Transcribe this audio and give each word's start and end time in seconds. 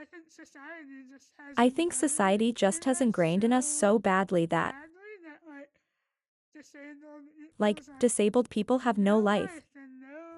I 0.00 0.04
think 0.04 0.30
society 0.30 1.02
just 1.10 1.32
has. 1.38 1.54
I 1.56 1.68
think 1.68 1.92
society 1.92 2.52
just 2.52 2.84
has 2.84 3.00
ingrained 3.00 3.42
in 3.42 3.52
us 3.52 3.66
so 3.66 3.98
badly 3.98 4.46
that, 4.46 4.76
like 5.44 5.70
disabled 6.54 7.22
like, 7.58 7.80
equals, 7.80 7.96
disabled 7.98 8.48
people 8.48 8.78
have 8.80 8.96
no 8.96 9.18
life 9.18 9.66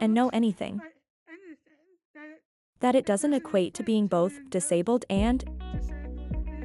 and 0.00 0.14
no 0.14 0.30
anything, 0.30 0.80
that 2.78 2.94
it 2.94 3.04
doesn't 3.04 3.34
equate 3.34 3.74
to 3.74 3.82
being 3.82 4.06
both 4.06 4.48
disabled 4.48 5.04
and 5.10 5.44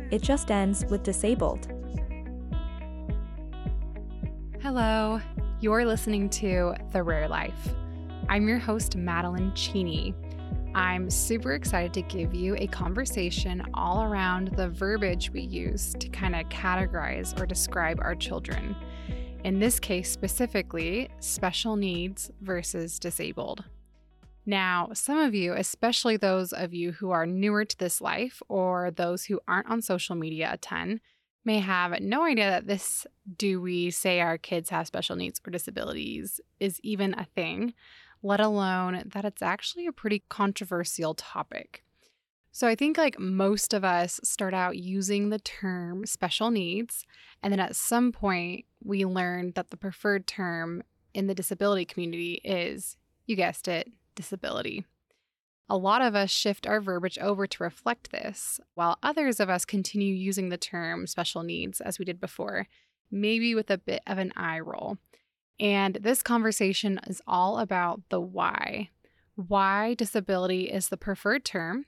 it 0.10 0.22
just 0.22 0.50
ends 0.50 0.86
with 0.86 1.04
disabled. 1.04 1.68
Hello, 4.62 5.20
you're 5.60 5.84
listening 5.84 6.30
to 6.30 6.74
The 6.94 7.04
Rare 7.04 7.28
Life. 7.28 7.76
I'm 8.30 8.48
your 8.48 8.60
host, 8.60 8.96
Madeline 8.96 9.54
Cheney. 9.54 10.16
I'm 10.76 11.10
super 11.10 11.54
excited 11.54 11.94
to 11.94 12.02
give 12.02 12.34
you 12.34 12.58
a 12.58 12.68
conversation 12.68 13.64
all 13.74 14.04
around 14.04 14.50
the 14.58 14.68
verbiage 14.68 15.32
we 15.32 15.40
use 15.40 15.96
to 16.02 16.10
kind 16.10 16.36
of 16.36 16.50
categorize 16.50 17.40
or 17.40 17.46
describe 17.46 18.00
our 18.02 18.14
children. 18.14 18.76
In 19.46 19.60
this 19.60 19.80
case, 19.80 20.12
specifically, 20.12 21.08
special 21.22 21.78
needs 21.78 22.30
versus 22.42 23.00
disabled. 23.00 23.64
Now, 24.46 24.90
some 24.92 25.18
of 25.18 25.34
you, 25.34 25.54
especially 25.54 26.18
those 26.18 26.52
of 26.52 26.74
you 26.74 26.92
who 26.92 27.12
are 27.12 27.26
newer 27.26 27.64
to 27.64 27.78
this 27.78 28.02
life 28.02 28.42
or 28.50 28.92
those 28.92 29.24
who 29.24 29.40
aren't 29.48 29.70
on 29.70 29.82
social 29.82 30.16
media 30.16 30.50
a 30.52 30.58
ton, 30.58 31.00
may 31.46 31.60
have 31.60 32.02
no 32.02 32.24
idea 32.24 32.50
that 32.50 32.68
this 32.68 33.08
do 33.38 33.62
we 33.62 33.92
say 33.92 34.20
our 34.20 34.38
kids 34.38 34.72
have 34.72 34.88
special 34.88 35.16
needs 35.16 35.40
or 35.48 35.52
disabilities 35.52 36.42
is 36.60 36.82
even 36.84 37.14
a 37.14 37.28
thing, 37.34 37.74
let 38.26 38.40
alone 38.40 39.04
that 39.14 39.24
it's 39.24 39.44
actually 39.44 39.86
a 39.86 39.92
pretty 39.92 40.24
controversial 40.30 41.14
topic. 41.14 41.84
So 42.52 42.68
I 42.68 42.74
think 42.74 42.98
like 42.98 43.20
most 43.20 43.72
of 43.72 43.84
us 43.84 44.20
start 44.24 44.54
out 44.54 44.78
using 44.78 45.30
the 45.30 45.38
term 45.38 46.08
special 46.08 46.50
needs, 46.50 47.06
and 47.44 47.54
then 47.54 47.60
at 47.60 47.76
some 47.76 48.12
point 48.12 48.66
we 48.84 49.06
learn 49.06 49.52
that 49.56 49.70
the 49.70 49.78
preferred 49.78 50.26
term 50.26 50.82
in 51.14 51.28
the 51.28 51.36
disability 51.36 51.86
community 51.86 52.42
is, 52.44 52.98
you 53.28 53.36
guessed 53.36 53.68
it, 53.68 53.92
disability. 54.16 54.86
A 55.70 55.78
lot 55.78 56.02
of 56.02 56.16
us 56.16 56.32
shift 56.32 56.66
our 56.66 56.82
verbiage 56.82 57.20
over 57.20 57.46
to 57.46 57.64
reflect 57.64 58.12
this, 58.12 58.60
while 58.74 58.98
others 59.04 59.40
of 59.40 59.52
us 59.52 59.66
continue 59.66 60.16
using 60.16 60.50
the 60.50 60.58
term 60.58 61.06
special 61.06 61.44
needs 61.44 61.80
as 61.80 62.00
we 62.00 62.06
did 62.06 62.20
before, 62.20 62.68
maybe 63.12 63.54
with 63.54 63.70
a 63.70 63.78
bit 63.78 64.02
of 64.08 64.18
an 64.18 64.34
eye 64.36 64.60
roll. 64.60 64.98
And 65.60 65.96
this 65.96 66.22
conversation 66.22 67.00
is 67.08 67.22
all 67.28 67.60
about 67.60 68.02
the 68.10 68.20
why. 68.20 68.90
Why 69.36 69.94
disability 69.94 70.66
is 70.72 70.90
the 70.90 70.98
preferred 70.98 71.44
term, 71.46 71.86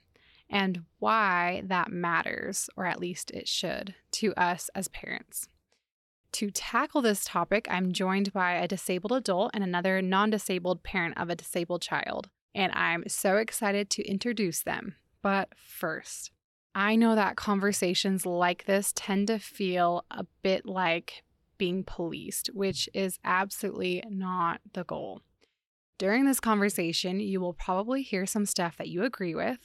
and 0.50 0.84
why 0.98 1.62
that 1.66 1.90
matters, 1.90 2.68
or 2.76 2.86
at 2.86 3.00
least 3.00 3.30
it 3.30 3.48
should, 3.48 3.94
to 4.12 4.34
us 4.34 4.70
as 4.74 4.88
parents. 4.88 5.48
To 6.32 6.50
tackle 6.50 7.00
this 7.00 7.24
topic, 7.24 7.66
I'm 7.70 7.92
joined 7.92 8.32
by 8.32 8.52
a 8.52 8.68
disabled 8.68 9.12
adult 9.12 9.50
and 9.54 9.64
another 9.64 10.02
non 10.02 10.30
disabled 10.30 10.82
parent 10.82 11.16
of 11.16 11.30
a 11.30 11.36
disabled 11.36 11.82
child 11.82 12.28
and 12.58 12.72
I'm 12.72 13.04
so 13.06 13.36
excited 13.36 13.88
to 13.90 14.02
introduce 14.02 14.62
them. 14.62 14.96
But 15.22 15.50
first, 15.56 16.32
I 16.74 16.96
know 16.96 17.14
that 17.14 17.36
conversations 17.36 18.26
like 18.26 18.66
this 18.66 18.92
tend 18.94 19.28
to 19.28 19.38
feel 19.38 20.04
a 20.10 20.26
bit 20.42 20.66
like 20.66 21.22
being 21.58 21.84
policed, 21.84 22.48
which 22.54 22.88
is 22.94 23.18
absolutely 23.24 24.02
not 24.08 24.60
the 24.72 24.84
goal. 24.84 25.22
During 25.98 26.24
this 26.24 26.40
conversation, 26.40 27.18
you 27.18 27.40
will 27.40 27.54
probably 27.54 28.02
hear 28.02 28.24
some 28.24 28.46
stuff 28.46 28.76
that 28.76 28.88
you 28.88 29.02
agree 29.02 29.34
with, 29.34 29.58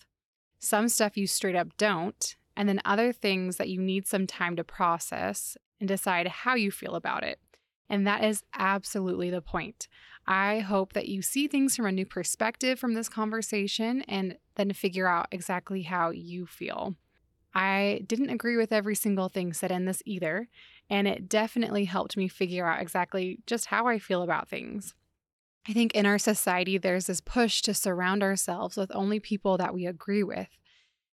some 0.59 0.89
stuff 0.89 1.15
you 1.15 1.27
straight 1.27 1.55
up 1.55 1.77
don't, 1.77 2.35
and 2.57 2.67
then 2.67 2.81
other 2.85 3.11
things 3.11 3.57
that 3.57 3.69
you 3.69 3.79
need 3.79 4.07
some 4.07 4.25
time 4.25 4.55
to 4.55 4.63
process 4.63 5.57
and 5.79 5.87
decide 5.87 6.27
how 6.27 6.55
you 6.55 6.71
feel 6.71 6.95
about 6.95 7.23
it. 7.23 7.39
And 7.89 8.07
that 8.07 8.23
is 8.23 8.43
absolutely 8.57 9.29
the 9.29 9.41
point. 9.41 9.87
I 10.25 10.59
hope 10.59 10.93
that 10.93 11.09
you 11.09 11.21
see 11.21 11.47
things 11.47 11.75
from 11.75 11.85
a 11.85 11.91
new 11.91 12.05
perspective 12.05 12.79
from 12.79 12.93
this 12.93 13.09
conversation 13.09 14.01
and 14.03 14.37
then 14.55 14.71
figure 14.73 15.07
out 15.07 15.27
exactly 15.31 15.83
how 15.83 16.09
you 16.09 16.45
feel. 16.47 16.95
I 17.53 18.01
didn't 18.07 18.29
agree 18.29 18.57
with 18.57 18.71
every 18.71 18.95
single 18.95 19.29
thing 19.29 19.53
said 19.53 19.71
in 19.71 19.85
this 19.85 20.01
either, 20.05 20.47
and 20.89 21.07
it 21.07 21.29
definitely 21.29 21.85
helped 21.85 22.17
me 22.17 22.27
figure 22.27 22.67
out 22.67 22.81
exactly 22.81 23.39
just 23.45 23.67
how 23.67 23.87
I 23.87 23.99
feel 23.99 24.21
about 24.21 24.49
things. 24.49 24.93
I 25.67 25.73
think 25.73 25.93
in 25.93 26.05
our 26.05 26.17
society, 26.17 26.77
there's 26.77 27.07
this 27.07 27.21
push 27.21 27.61
to 27.61 27.73
surround 27.73 28.21
ourselves 28.21 28.75
with 28.75 28.91
only 28.93 29.19
people 29.19 29.57
that 29.57 29.73
we 29.73 29.85
agree 29.85 30.23
with, 30.23 30.49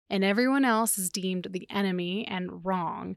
and 0.09 0.25
everyone 0.25 0.65
else 0.65 0.99
is 0.99 1.09
deemed 1.09 1.47
the 1.51 1.69
enemy 1.71 2.27
and 2.27 2.65
wrong. 2.65 3.17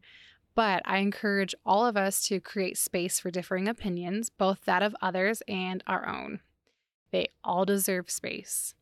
But 0.56 0.84
I 0.86 0.98
encourage 1.00 1.56
all 1.66 1.86
of 1.86 1.98
us 1.98 2.22
to 2.28 2.40
create 2.40 2.78
space 2.78 3.20
for 3.20 3.32
differing 3.32 3.68
opinions, 3.68 4.30
both 4.30 4.66
that 4.66 4.84
of 4.84 4.96
others 5.02 5.42
and 5.48 5.84
our 5.88 6.08
own. 6.08 6.42
They 7.12 7.30
all 7.44 7.66
deserve 7.66 8.12
space. 8.12 8.76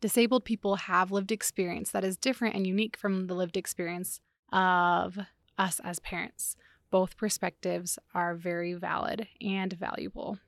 Disabled 0.00 0.44
people 0.44 0.76
have 0.76 1.10
lived 1.10 1.32
experience 1.32 1.90
that 1.90 2.04
is 2.04 2.16
different 2.16 2.54
and 2.54 2.66
unique 2.66 2.96
from 2.96 3.26
the 3.26 3.34
lived 3.34 3.56
experience 3.56 4.20
of 4.52 5.18
us 5.56 5.80
as 5.82 5.98
parents. 5.98 6.56
Both 6.90 7.16
perspectives 7.16 7.98
are 8.14 8.34
very 8.34 8.74
valid 8.74 9.28
and 9.40 9.72
valuable. 9.72 10.38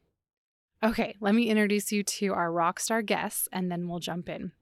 Okay, 0.83 1.17
let 1.21 1.35
me 1.35 1.51
introduce 1.51 1.93
you 1.93 2.03
to 2.03 2.33
our 2.33 2.51
rock 2.51 2.81
star 2.81 3.03
guests 3.03 3.49
and 3.53 3.71
then 3.71 3.89
we'll 3.89 3.99
jump 3.99 4.29
in. 4.29 4.53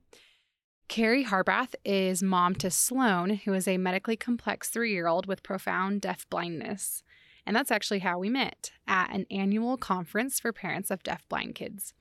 Kari 0.88 1.24
Harbath 1.24 1.74
is 1.84 2.22
mom 2.22 2.54
to 2.56 2.70
Sloan, 2.70 3.40
who 3.44 3.52
is 3.52 3.68
a 3.68 3.76
medically 3.76 4.16
complex 4.16 4.68
three 4.68 4.92
year 4.92 5.06
old 5.06 5.26
with 5.26 5.42
profound 5.42 6.00
deaf 6.00 6.28
blindness. 6.30 7.02
And 7.48 7.56
that's 7.56 7.70
actually 7.70 8.00
how 8.00 8.18
we 8.18 8.28
met 8.28 8.72
at 8.86 9.10
an 9.10 9.24
annual 9.30 9.78
conference 9.78 10.38
for 10.38 10.52
parents 10.52 10.90
of 10.90 11.02
deaf-blind 11.02 11.54
kids. 11.54 11.94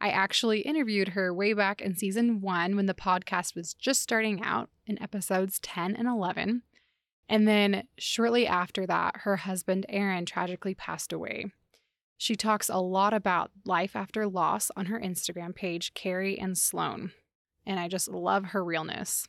I 0.00 0.10
actually 0.10 0.60
interviewed 0.60 1.08
her 1.08 1.34
way 1.34 1.54
back 1.54 1.80
in 1.80 1.96
season 1.96 2.40
one 2.40 2.76
when 2.76 2.86
the 2.86 2.94
podcast 2.94 3.56
was 3.56 3.74
just 3.74 4.00
starting 4.00 4.42
out 4.42 4.70
in 4.86 5.02
episodes 5.02 5.58
10 5.58 5.96
and 5.96 6.06
11. 6.06 6.62
And 7.32 7.48
then 7.48 7.88
shortly 7.98 8.46
after 8.46 8.86
that, 8.86 9.16
her 9.22 9.36
husband 9.36 9.86
Aaron 9.88 10.24
tragically 10.24 10.74
passed 10.74 11.12
away. 11.12 11.46
She 12.16 12.36
talks 12.36 12.68
a 12.68 12.78
lot 12.78 13.12
about 13.12 13.50
life 13.64 13.96
after 13.96 14.28
loss 14.28 14.70
on 14.76 14.86
her 14.86 15.00
Instagram 15.00 15.52
page, 15.52 15.94
Kari 15.94 16.38
and 16.38 16.56
Sloan 16.56 17.10
and 17.66 17.78
I 17.78 17.88
just 17.88 18.08
love 18.08 18.46
her 18.46 18.64
realness. 18.64 19.28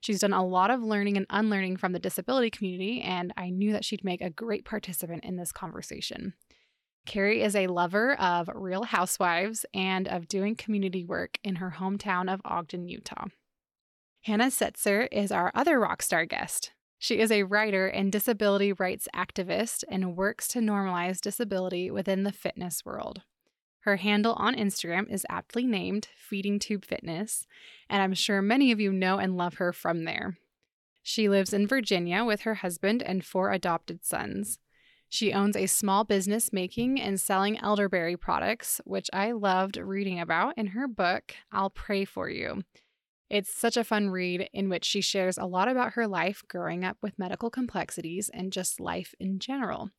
She's 0.00 0.20
done 0.20 0.32
a 0.32 0.46
lot 0.46 0.70
of 0.70 0.82
learning 0.82 1.16
and 1.16 1.26
unlearning 1.28 1.76
from 1.76 1.92
the 1.92 1.98
disability 1.98 2.50
community, 2.50 3.02
and 3.02 3.32
I 3.36 3.50
knew 3.50 3.72
that 3.72 3.84
she'd 3.84 4.04
make 4.04 4.22
a 4.22 4.30
great 4.30 4.64
participant 4.64 5.24
in 5.24 5.36
this 5.36 5.52
conversation. 5.52 6.34
Kari 7.06 7.42
is 7.42 7.54
a 7.54 7.66
lover 7.66 8.14
of 8.14 8.48
real 8.54 8.84
housewives 8.84 9.66
and 9.74 10.08
of 10.08 10.28
doing 10.28 10.54
community 10.54 11.04
work 11.04 11.38
in 11.42 11.56
her 11.56 11.74
hometown 11.78 12.32
of 12.32 12.40
Ogden, 12.44 12.88
Utah. 12.88 13.26
Hannah 14.22 14.46
Setzer 14.46 15.08
is 15.10 15.32
our 15.32 15.50
other 15.54 15.80
rock 15.80 16.02
star 16.02 16.24
guest. 16.26 16.72
She 17.02 17.18
is 17.18 17.32
a 17.32 17.44
writer 17.44 17.86
and 17.86 18.12
disability 18.12 18.74
rights 18.74 19.08
activist 19.16 19.84
and 19.88 20.18
works 20.18 20.46
to 20.48 20.58
normalize 20.58 21.18
disability 21.18 21.90
within 21.90 22.24
the 22.24 22.30
fitness 22.30 22.84
world. 22.84 23.22
Her 23.80 23.96
handle 23.96 24.34
on 24.34 24.54
Instagram 24.54 25.10
is 25.10 25.24
aptly 25.30 25.64
named 25.64 26.08
Feeding 26.14 26.58
Tube 26.58 26.84
Fitness, 26.84 27.46
and 27.88 28.02
I'm 28.02 28.12
sure 28.12 28.42
many 28.42 28.70
of 28.70 28.80
you 28.80 28.92
know 28.92 29.16
and 29.16 29.34
love 29.34 29.54
her 29.54 29.72
from 29.72 30.04
there. 30.04 30.36
She 31.02 31.26
lives 31.26 31.54
in 31.54 31.66
Virginia 31.66 32.22
with 32.22 32.42
her 32.42 32.56
husband 32.56 33.02
and 33.02 33.24
four 33.24 33.50
adopted 33.50 34.04
sons. 34.04 34.58
She 35.08 35.32
owns 35.32 35.56
a 35.56 35.68
small 35.68 36.04
business 36.04 36.52
making 36.52 37.00
and 37.00 37.18
selling 37.18 37.58
elderberry 37.60 38.18
products, 38.18 38.78
which 38.84 39.08
I 39.10 39.32
loved 39.32 39.78
reading 39.78 40.20
about 40.20 40.58
in 40.58 40.66
her 40.68 40.86
book, 40.86 41.34
I'll 41.50 41.70
Pray 41.70 42.04
For 42.04 42.28
You. 42.28 42.62
It's 43.30 43.54
such 43.54 43.76
a 43.76 43.84
fun 43.84 44.10
read 44.10 44.50
in 44.52 44.68
which 44.68 44.84
she 44.84 45.00
shares 45.00 45.38
a 45.38 45.46
lot 45.46 45.68
about 45.68 45.92
her 45.92 46.08
life 46.08 46.42
growing 46.48 46.84
up 46.84 46.96
with 47.00 47.18
medical 47.18 47.48
complexities 47.48 48.28
and 48.34 48.52
just 48.52 48.80
life 48.80 49.14
in 49.20 49.38
general. 49.38 49.90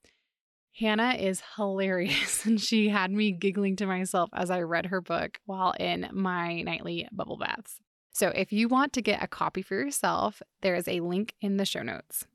Hannah 0.77 1.13
is 1.13 1.41
hilarious, 1.55 2.45
and 2.45 2.59
she 2.59 2.89
had 2.89 3.11
me 3.11 3.31
giggling 3.31 3.77
to 3.77 3.85
myself 3.85 4.29
as 4.33 4.51
I 4.51 4.61
read 4.61 4.87
her 4.87 5.01
book 5.01 5.39
while 5.45 5.73
in 5.79 6.09
my 6.11 6.61
nightly 6.61 7.07
bubble 7.11 7.37
baths. 7.37 7.79
So, 8.13 8.27
if 8.29 8.51
you 8.51 8.67
want 8.67 8.91
to 8.93 9.01
get 9.01 9.23
a 9.23 9.27
copy 9.27 9.61
for 9.61 9.75
yourself, 9.75 10.41
there 10.61 10.75
is 10.75 10.89
a 10.89 10.99
link 10.99 11.33
in 11.39 11.55
the 11.55 11.65
show 11.65 11.81
notes. 11.81 12.27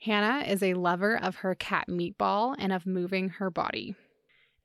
Hannah 0.00 0.44
is 0.44 0.62
a 0.62 0.74
lover 0.74 1.16
of 1.16 1.36
her 1.36 1.54
cat 1.54 1.86
Meatball 1.88 2.56
and 2.58 2.72
of 2.72 2.84
moving 2.84 3.28
her 3.30 3.50
body. 3.50 3.94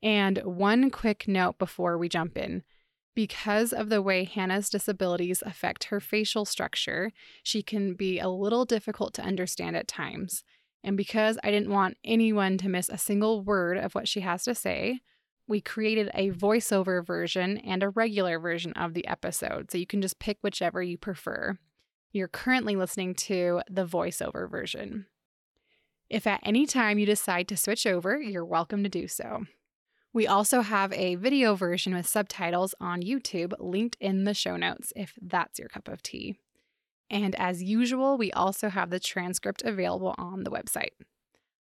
And 0.02 0.38
one 0.38 0.90
quick 0.90 1.28
note 1.28 1.58
before 1.58 1.96
we 1.96 2.08
jump 2.08 2.36
in. 2.36 2.64
Because 3.14 3.72
of 3.72 3.88
the 3.88 4.00
way 4.00 4.24
Hannah's 4.24 4.70
disabilities 4.70 5.42
affect 5.44 5.84
her 5.84 6.00
facial 6.00 6.44
structure, 6.44 7.12
she 7.42 7.62
can 7.62 7.94
be 7.94 8.18
a 8.18 8.28
little 8.28 8.64
difficult 8.64 9.14
to 9.14 9.22
understand 9.22 9.76
at 9.76 9.88
times. 9.88 10.44
And 10.82 10.96
because 10.96 11.38
I 11.42 11.50
didn't 11.50 11.72
want 11.72 11.98
anyone 12.04 12.56
to 12.58 12.68
miss 12.68 12.88
a 12.88 12.96
single 12.96 13.42
word 13.42 13.76
of 13.76 13.94
what 13.94 14.08
she 14.08 14.20
has 14.20 14.44
to 14.44 14.54
say, 14.54 15.00
we 15.46 15.60
created 15.60 16.10
a 16.14 16.30
voiceover 16.30 17.04
version 17.04 17.58
and 17.58 17.82
a 17.82 17.88
regular 17.88 18.38
version 18.38 18.72
of 18.74 18.94
the 18.94 19.06
episode. 19.06 19.70
So 19.70 19.78
you 19.78 19.86
can 19.86 20.00
just 20.00 20.20
pick 20.20 20.38
whichever 20.40 20.80
you 20.80 20.96
prefer. 20.96 21.58
You're 22.12 22.28
currently 22.28 22.76
listening 22.76 23.14
to 23.16 23.60
the 23.68 23.84
voiceover 23.84 24.48
version. 24.48 25.06
If 26.08 26.26
at 26.26 26.40
any 26.44 26.66
time 26.66 26.98
you 26.98 27.06
decide 27.06 27.48
to 27.48 27.56
switch 27.56 27.86
over, 27.86 28.20
you're 28.20 28.44
welcome 28.44 28.82
to 28.84 28.88
do 28.88 29.08
so. 29.08 29.46
We 30.12 30.26
also 30.26 30.62
have 30.62 30.92
a 30.92 31.14
video 31.14 31.54
version 31.54 31.94
with 31.94 32.06
subtitles 32.06 32.74
on 32.80 33.02
YouTube 33.02 33.52
linked 33.60 33.96
in 34.00 34.24
the 34.24 34.34
show 34.34 34.56
notes 34.56 34.92
if 34.96 35.14
that's 35.22 35.58
your 35.58 35.68
cup 35.68 35.86
of 35.86 36.02
tea. 36.02 36.36
And 37.08 37.36
as 37.36 37.62
usual, 37.62 38.18
we 38.18 38.32
also 38.32 38.70
have 38.70 38.90
the 38.90 38.98
transcript 38.98 39.62
available 39.62 40.16
on 40.18 40.42
the 40.42 40.50
website. 40.50 40.92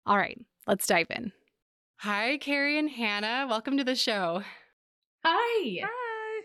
All 0.06 0.18
right, 0.18 0.40
let's 0.68 0.88
dive 0.88 1.08
in. 1.10 1.34
Hi, 1.98 2.38
Kari 2.38 2.80
and 2.80 2.90
Hannah. 2.90 3.46
Welcome 3.50 3.78
to 3.78 3.84
the 3.84 3.96
show. 3.96 4.42
Hi. 5.26 5.80
Hi. 5.84 6.42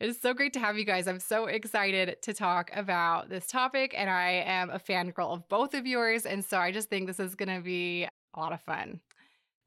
It 0.00 0.08
is 0.08 0.18
so 0.18 0.32
great 0.32 0.54
to 0.54 0.60
have 0.60 0.78
you 0.78 0.86
guys. 0.86 1.06
I'm 1.06 1.20
so 1.20 1.44
excited 1.44 2.22
to 2.22 2.32
talk 2.32 2.70
about 2.74 3.28
this 3.28 3.46
topic, 3.46 3.94
and 3.94 4.08
I 4.08 4.42
am 4.46 4.70
a 4.70 4.78
fangirl 4.78 5.34
of 5.34 5.46
both 5.50 5.74
of 5.74 5.86
yours. 5.86 6.24
And 6.24 6.42
so 6.42 6.56
I 6.56 6.72
just 6.72 6.88
think 6.88 7.06
this 7.06 7.20
is 7.20 7.34
going 7.34 7.54
to 7.54 7.60
be 7.60 8.08
a 8.34 8.40
lot 8.40 8.54
of 8.54 8.62
fun. 8.62 9.00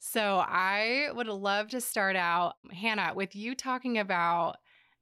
So 0.06 0.44
I 0.46 1.08
would 1.16 1.28
love 1.28 1.70
to 1.70 1.80
start 1.80 2.18
out, 2.18 2.56
Hannah, 2.74 3.14
with 3.16 3.38
you 3.38 3.56
talking 3.56 3.98
about 3.98 4.58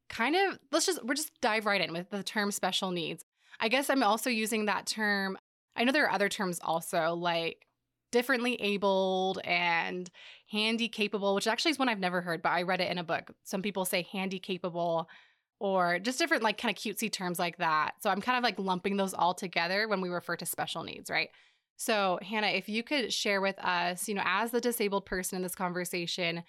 kind 0.09 0.35
of, 0.35 0.59
let's 0.71 0.85
just, 0.85 1.03
we're 1.03 1.15
just 1.15 1.31
dive 1.41 1.65
right 1.65 1.81
in 1.81 1.91
with 1.91 2.11
the 2.11 2.21
term 2.21 2.51
special 2.51 2.91
needs. 2.91 3.25
I 3.59 3.67
guess 3.67 3.89
I'm 3.89 4.03
also 4.03 4.29
using 4.29 4.65
that 4.65 4.85
term. 4.85 5.39
I 5.75 5.85
know 5.85 5.91
there 5.91 6.05
are 6.05 6.11
other 6.11 6.29
terms 6.29 6.59
also, 6.61 7.15
like 7.15 7.65
differently 8.11 8.61
abled 8.61 9.39
and 9.43 10.07
handy 10.51 10.87
capable, 10.87 11.33
which 11.33 11.47
actually 11.47 11.71
is 11.71 11.79
one 11.79 11.89
I've 11.89 11.99
never 11.99 12.21
heard, 12.21 12.43
but 12.43 12.49
I 12.49 12.61
read 12.61 12.79
it 12.79 12.91
in 12.91 12.99
a 12.99 13.03
book. 13.03 13.31
Some 13.43 13.63
people 13.63 13.85
say 13.85 14.07
handy 14.11 14.37
capable 14.37 15.09
or 15.59 15.97
just 15.97 16.19
different, 16.19 16.43
like 16.43 16.59
kind 16.59 16.77
of 16.77 16.79
cutesy 16.79 17.11
terms 17.11 17.39
like 17.39 17.57
that. 17.57 17.93
So 18.03 18.11
I'm 18.11 18.21
kind 18.21 18.37
of 18.37 18.43
like 18.43 18.59
lumping 18.59 18.97
those 18.97 19.15
all 19.15 19.33
together 19.33 19.87
when 19.87 19.99
we 19.99 20.09
refer 20.09 20.35
to 20.35 20.45
special 20.45 20.83
needs, 20.83 21.09
right? 21.09 21.29
So, 21.83 22.19
Hannah, 22.21 22.49
if 22.49 22.69
you 22.69 22.83
could 22.83 23.11
share 23.11 23.41
with 23.41 23.57
us, 23.57 24.07
you 24.07 24.13
know, 24.13 24.21
as 24.23 24.51
the 24.51 24.61
disabled 24.61 25.03
person 25.03 25.37
in 25.37 25.41
this 25.41 25.55
conversation, 25.55 26.43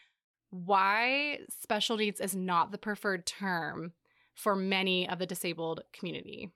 why 0.51 1.39
special 1.49 1.97
needs 1.97 2.21
is 2.21 2.37
not 2.37 2.71
the 2.71 2.77
preferred 2.77 3.25
term 3.25 3.95
for 4.35 4.55
many 4.55 5.09
of 5.09 5.19
the 5.19 5.25
disabled 5.25 5.85
community. 5.91 6.51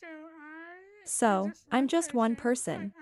So 0.00 0.08
I, 0.08 1.04
so 1.04 1.52
I'm 1.70 1.86
just 1.86 2.12
one 2.12 2.34
person. 2.34 2.92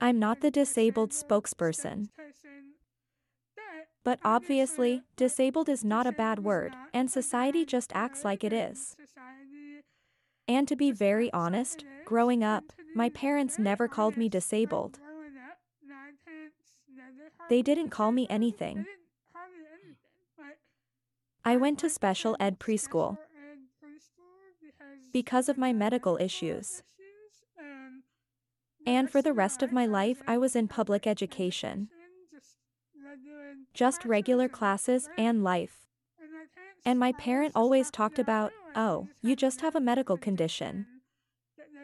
I'm 0.00 0.18
not 0.18 0.40
the 0.40 0.50
disabled 0.50 1.12
spokesperson. 1.12 2.08
But 4.02 4.18
obviously, 4.24 5.02
disabled 5.14 5.68
is 5.68 5.84
not 5.84 6.08
a 6.08 6.12
bad 6.12 6.40
word, 6.40 6.74
and 6.92 7.08
society 7.08 7.64
just 7.64 7.92
acts 7.94 8.24
like 8.24 8.42
it 8.42 8.52
is. 8.52 8.96
And 10.50 10.66
to 10.66 10.74
be 10.74 10.90
very 10.90 11.32
honest, 11.32 11.84
growing 12.04 12.42
up, 12.42 12.72
my 12.92 13.08
parents 13.08 13.56
never 13.56 13.86
called 13.86 14.16
me 14.16 14.28
disabled. 14.28 14.98
They 17.48 17.62
didn't 17.62 17.90
call 17.90 18.10
me 18.10 18.26
anything. 18.28 18.84
I 21.44 21.56
went 21.56 21.78
to 21.78 21.88
special 21.88 22.36
ed 22.40 22.58
preschool 22.58 23.16
because 25.12 25.48
of 25.48 25.56
my 25.56 25.72
medical 25.72 26.16
issues. 26.16 26.82
And 28.84 29.08
for 29.08 29.22
the 29.22 29.32
rest 29.32 29.62
of 29.62 29.70
my 29.70 29.86
life, 29.86 30.20
I 30.26 30.36
was 30.36 30.56
in 30.56 30.66
public 30.66 31.06
education, 31.06 31.90
just 33.72 34.04
regular 34.04 34.48
classes 34.48 35.08
and 35.16 35.44
life. 35.44 35.86
And 36.84 36.98
my 36.98 37.12
parent 37.12 37.52
always 37.54 37.90
talked 37.90 38.18
about, 38.18 38.52
oh, 38.74 39.08
you 39.22 39.36
just 39.36 39.60
have 39.60 39.74
a 39.74 39.80
medical 39.80 40.16
condition. 40.16 40.86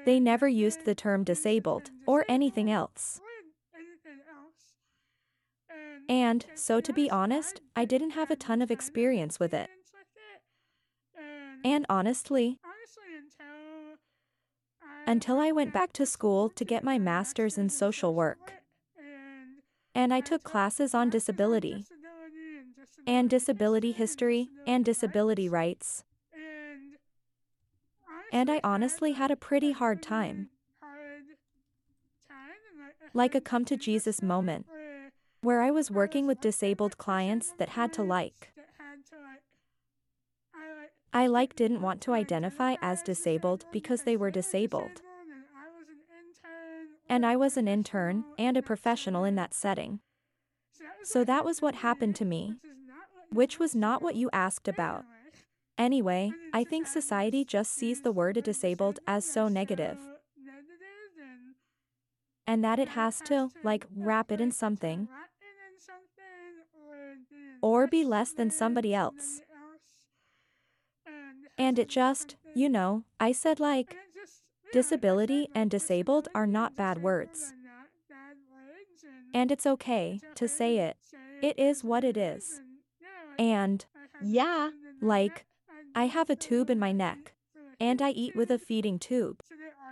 They 0.04 0.20
never 0.20 0.48
used 0.48 0.84
the 0.84 0.94
term 0.94 1.24
disabled 1.24 1.90
or 2.06 2.24
anything 2.28 2.70
else. 2.70 3.20
And, 6.08 6.46
so 6.54 6.80
to 6.80 6.92
be 6.92 7.10
honest, 7.10 7.60
I 7.74 7.84
didn't 7.84 8.10
have 8.10 8.30
a 8.30 8.36
ton 8.36 8.62
of 8.62 8.70
experience 8.70 9.40
with 9.40 9.52
it. 9.52 9.68
And 11.64 11.84
honestly, 11.88 12.58
until 15.06 15.38
I 15.38 15.52
went 15.52 15.72
back 15.72 15.92
to 15.94 16.06
school 16.06 16.48
to 16.50 16.64
get 16.64 16.84
my 16.84 16.98
master's 16.98 17.58
in 17.58 17.68
social 17.68 18.14
work. 18.14 18.52
And 19.94 20.12
I 20.12 20.20
took 20.20 20.44
classes 20.44 20.94
on 20.94 21.10
disability, 21.10 21.86
and 23.06 23.30
disability 23.30 23.92
history, 23.92 24.48
and 24.66 24.84
disability 24.84 25.48
rights. 25.48 26.04
And 28.32 28.50
I 28.50 28.60
honestly 28.64 29.12
had 29.12 29.30
a 29.30 29.36
pretty 29.36 29.72
hard 29.72 30.02
time. 30.02 30.48
Like 33.14 33.34
a 33.34 33.40
come 33.40 33.64
to 33.66 33.76
Jesus 33.76 34.22
moment, 34.22 34.66
where 35.40 35.62
I 35.62 35.70
was 35.70 35.90
working 35.90 36.26
with 36.26 36.40
disabled 36.40 36.98
clients 36.98 37.54
that 37.58 37.70
had 37.70 37.92
to 37.94 38.02
like. 38.02 38.52
I 41.12 41.28
like 41.28 41.56
didn't 41.56 41.80
want 41.80 42.02
to 42.02 42.12
identify 42.12 42.74
as 42.82 43.02
disabled 43.02 43.64
because 43.72 44.02
they 44.02 44.18
were 44.18 44.30
disabled. 44.30 45.00
And 47.08 47.24
I 47.24 47.36
was 47.36 47.56
an 47.56 47.68
intern 47.68 48.24
and 48.36 48.56
a 48.56 48.62
professional 48.62 49.24
in 49.24 49.36
that 49.36 49.54
setting. 49.54 50.00
So 51.02 51.24
that 51.24 51.44
was 51.44 51.62
what 51.62 51.76
happened 51.76 52.16
to 52.16 52.24
me, 52.24 52.56
which 53.36 53.58
was 53.58 53.74
not 53.74 54.02
what 54.02 54.16
you 54.16 54.30
asked 54.32 54.66
about. 54.66 55.04
Anyway, 55.78 56.32
I 56.54 56.64
think 56.64 56.86
society 56.86 57.44
just 57.44 57.74
sees 57.74 58.00
the 58.00 58.10
word 58.10 58.42
disabled 58.42 58.98
as 59.06 59.30
so 59.30 59.46
negative. 59.46 59.98
And 62.46 62.64
that 62.64 62.78
it 62.78 62.88
has 62.90 63.20
to, 63.26 63.50
like, 63.62 63.86
wrap 63.94 64.32
it 64.32 64.40
in 64.40 64.52
something. 64.52 65.08
Or 67.60 67.86
be 67.86 68.04
less 68.04 68.32
than 68.32 68.50
somebody 68.50 68.94
else. 68.94 69.42
And 71.58 71.78
it 71.78 71.88
just, 71.88 72.36
you 72.54 72.68
know, 72.68 73.04
I 73.18 73.32
said 73.32 73.60
like, 73.60 73.96
disability 74.72 75.48
and 75.54 75.70
disabled 75.70 76.28
are 76.34 76.46
not 76.46 76.76
bad 76.76 77.02
words. 77.02 77.54
And 79.34 79.50
it's 79.50 79.66
okay 79.66 80.20
to 80.34 80.48
say 80.48 80.78
it. 80.78 80.96
It 81.42 81.58
is 81.58 81.82
what 81.82 82.04
it 82.04 82.16
is. 82.16 82.60
And, 83.38 83.84
mm-hmm. 83.96 84.34
yeah, 84.34 84.70
like, 85.00 85.44
I 85.94 86.06
have 86.06 86.30
a 86.30 86.36
tube 86.36 86.70
in 86.70 86.78
my 86.78 86.92
neck. 86.92 87.34
And 87.78 88.00
I 88.00 88.10
eat 88.10 88.34
with 88.34 88.50
a 88.50 88.58
feeding 88.58 88.98
tube. 88.98 89.40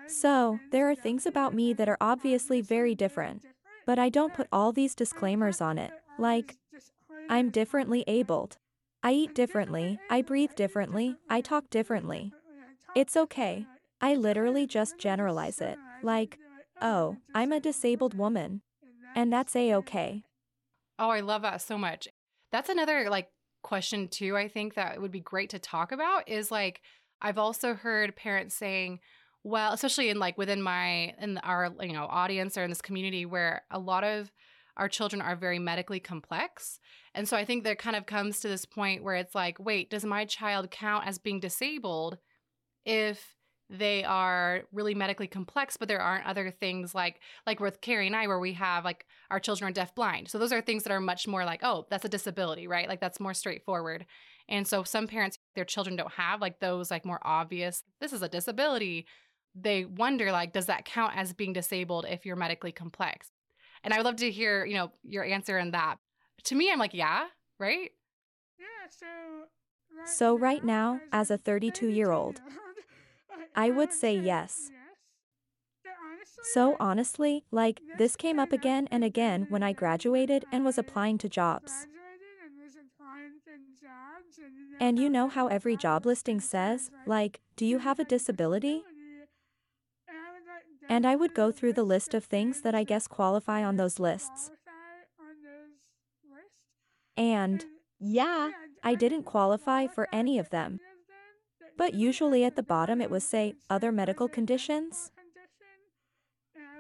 So, 0.06 0.58
there 0.70 0.90
are 0.90 0.94
things 0.94 1.26
about 1.26 1.54
me 1.54 1.72
that 1.74 1.88
are 1.88 1.98
obviously 2.00 2.60
very 2.60 2.94
different. 2.94 3.44
But 3.86 3.98
I 3.98 4.08
don't 4.08 4.34
put 4.34 4.48
all 4.50 4.72
these 4.72 4.94
disclaimers 4.94 5.60
on 5.60 5.78
it, 5.78 5.90
like, 6.18 6.56
I'm 7.28 7.50
differently 7.50 8.04
abled. 8.06 8.56
I 9.02 9.12
eat 9.12 9.34
differently, 9.34 9.98
I 10.08 10.22
breathe 10.22 10.54
differently, 10.54 11.16
I 11.28 11.42
talk 11.42 11.68
differently. 11.68 12.32
It's 12.94 13.16
okay. 13.16 13.66
I 14.00 14.14
literally 14.14 14.66
just 14.66 14.98
generalize 14.98 15.60
it, 15.60 15.78
like, 16.02 16.38
oh, 16.80 17.18
I'm 17.34 17.52
a 17.52 17.60
disabled 17.60 18.14
woman. 18.14 18.62
And 19.14 19.32
that's 19.32 19.54
a 19.54 19.74
okay. 19.74 20.24
Oh, 20.98 21.10
I 21.10 21.20
love 21.20 21.42
that 21.42 21.60
so 21.60 21.76
much. 21.76 22.08
That's 22.52 22.68
another 22.68 23.08
like 23.10 23.28
question 23.64 24.06
too, 24.06 24.36
I 24.36 24.46
think 24.46 24.74
that 24.74 25.00
would 25.00 25.10
be 25.10 25.20
great 25.20 25.50
to 25.50 25.58
talk 25.58 25.90
about 25.90 26.28
is 26.28 26.52
like 26.52 26.82
I've 27.20 27.38
also 27.38 27.74
heard 27.74 28.14
parents 28.14 28.54
saying, 28.54 29.00
well, 29.42 29.72
especially 29.72 30.10
in 30.10 30.18
like 30.18 30.38
within 30.38 30.62
my 30.62 31.14
in 31.20 31.38
our 31.38 31.74
you 31.80 31.92
know 31.92 32.06
audience 32.08 32.56
or 32.56 32.62
in 32.62 32.70
this 32.70 32.82
community 32.82 33.26
where 33.26 33.62
a 33.70 33.78
lot 33.78 34.04
of 34.04 34.30
our 34.76 34.88
children 34.88 35.22
are 35.22 35.36
very 35.36 35.58
medically 35.58 36.00
complex. 36.00 36.78
And 37.14 37.28
so 37.28 37.36
I 37.36 37.44
think 37.44 37.62
there 37.64 37.76
kind 37.76 37.96
of 37.96 38.06
comes 38.06 38.40
to 38.40 38.48
this 38.48 38.64
point 38.64 39.04
where 39.04 39.14
it's 39.14 39.34
like, 39.34 39.58
wait, 39.58 39.88
does 39.88 40.04
my 40.04 40.24
child 40.24 40.70
count 40.70 41.06
as 41.06 41.18
being 41.18 41.40
disabled 41.40 42.18
if 42.84 43.36
they 43.70 44.04
are 44.04 44.62
really 44.72 44.94
medically 44.94 45.26
complex 45.26 45.76
but 45.76 45.88
there 45.88 46.00
aren't 46.00 46.26
other 46.26 46.50
things 46.50 46.94
like 46.94 47.20
like 47.46 47.60
with 47.60 47.80
carrie 47.80 48.06
and 48.06 48.14
i 48.14 48.26
where 48.26 48.38
we 48.38 48.52
have 48.52 48.84
like 48.84 49.06
our 49.30 49.40
children 49.40 49.68
are 49.68 49.72
deaf 49.72 49.94
blind. 49.94 50.28
So 50.28 50.38
those 50.38 50.52
are 50.52 50.60
things 50.60 50.84
that 50.84 50.92
are 50.92 51.00
much 51.00 51.26
more 51.26 51.44
like 51.44 51.60
oh 51.62 51.86
that's 51.90 52.04
a 52.04 52.08
disability 52.08 52.66
right? 52.66 52.88
Like 52.88 53.00
that's 53.00 53.20
more 53.20 53.34
straightforward. 53.34 54.06
And 54.48 54.66
so 54.68 54.84
some 54.84 55.08
parents 55.08 55.38
their 55.56 55.64
children 55.64 55.96
don't 55.96 56.12
have 56.12 56.40
like 56.40 56.60
those 56.60 56.90
like 56.90 57.04
more 57.04 57.20
obvious 57.22 57.82
this 58.00 58.12
is 58.12 58.22
a 58.22 58.28
disability. 58.28 59.06
They 59.54 59.84
wonder 59.84 60.30
like 60.30 60.52
does 60.52 60.66
that 60.66 60.84
count 60.84 61.16
as 61.16 61.32
being 61.32 61.52
disabled 61.52 62.06
if 62.08 62.24
you're 62.24 62.36
medically 62.36 62.72
complex? 62.72 63.32
And 63.82 63.92
i 63.92 63.96
would 63.96 64.06
love 64.06 64.16
to 64.16 64.30
hear 64.30 64.64
you 64.64 64.74
know 64.74 64.92
your 65.02 65.24
answer 65.24 65.58
in 65.58 65.72
that. 65.72 65.96
To 66.44 66.54
me 66.54 66.70
i'm 66.70 66.78
like 66.78 66.94
yeah 66.94 67.26
right? 67.58 67.90
Yeah, 68.58 68.66
so. 68.90 69.06
So 70.06 70.36
right 70.36 70.64
now, 70.64 71.00
as 71.12 71.30
a 71.30 71.38
32 71.38 71.88
year 71.88 72.10
old, 72.10 72.40
I 73.54 73.70
would 73.70 73.92
say 73.92 74.14
yes. 74.16 74.70
So 76.42 76.76
honestly, 76.80 77.44
like, 77.50 77.80
this 77.98 78.16
came 78.16 78.38
up 78.38 78.52
again 78.52 78.88
and 78.90 79.04
again 79.04 79.46
when 79.48 79.62
I 79.62 79.72
graduated 79.72 80.44
and 80.52 80.64
was 80.64 80.78
applying 80.78 81.18
to 81.18 81.28
jobs. 81.28 81.86
And 84.80 84.98
you 84.98 85.08
know 85.08 85.28
how 85.28 85.46
every 85.46 85.76
job 85.76 86.04
listing 86.04 86.40
says, 86.40 86.90
like, 87.06 87.40
do 87.56 87.64
you 87.64 87.78
have 87.78 87.98
a 87.98 88.04
disability? 88.04 88.82
And 90.88 91.06
I 91.06 91.16
would 91.16 91.34
go 91.34 91.50
through 91.50 91.72
the 91.74 91.84
list 91.84 92.12
of 92.14 92.24
things 92.24 92.60
that 92.60 92.74
I 92.74 92.84
guess 92.84 93.06
qualify 93.06 93.64
on 93.64 93.76
those 93.76 93.98
lists. 93.98 94.50
And, 97.16 97.64
yeah, 98.00 98.50
I 98.82 98.94
didn't 98.94 99.22
qualify 99.22 99.86
for 99.86 100.08
any 100.12 100.38
of 100.38 100.50
them. 100.50 100.80
But 101.76 101.94
usually 101.94 102.44
at 102.44 102.56
the 102.56 102.62
bottom 102.62 103.00
it 103.00 103.10
would 103.10 103.22
say, 103.22 103.54
other 103.68 103.90
medical 103.90 104.28
conditions? 104.28 105.10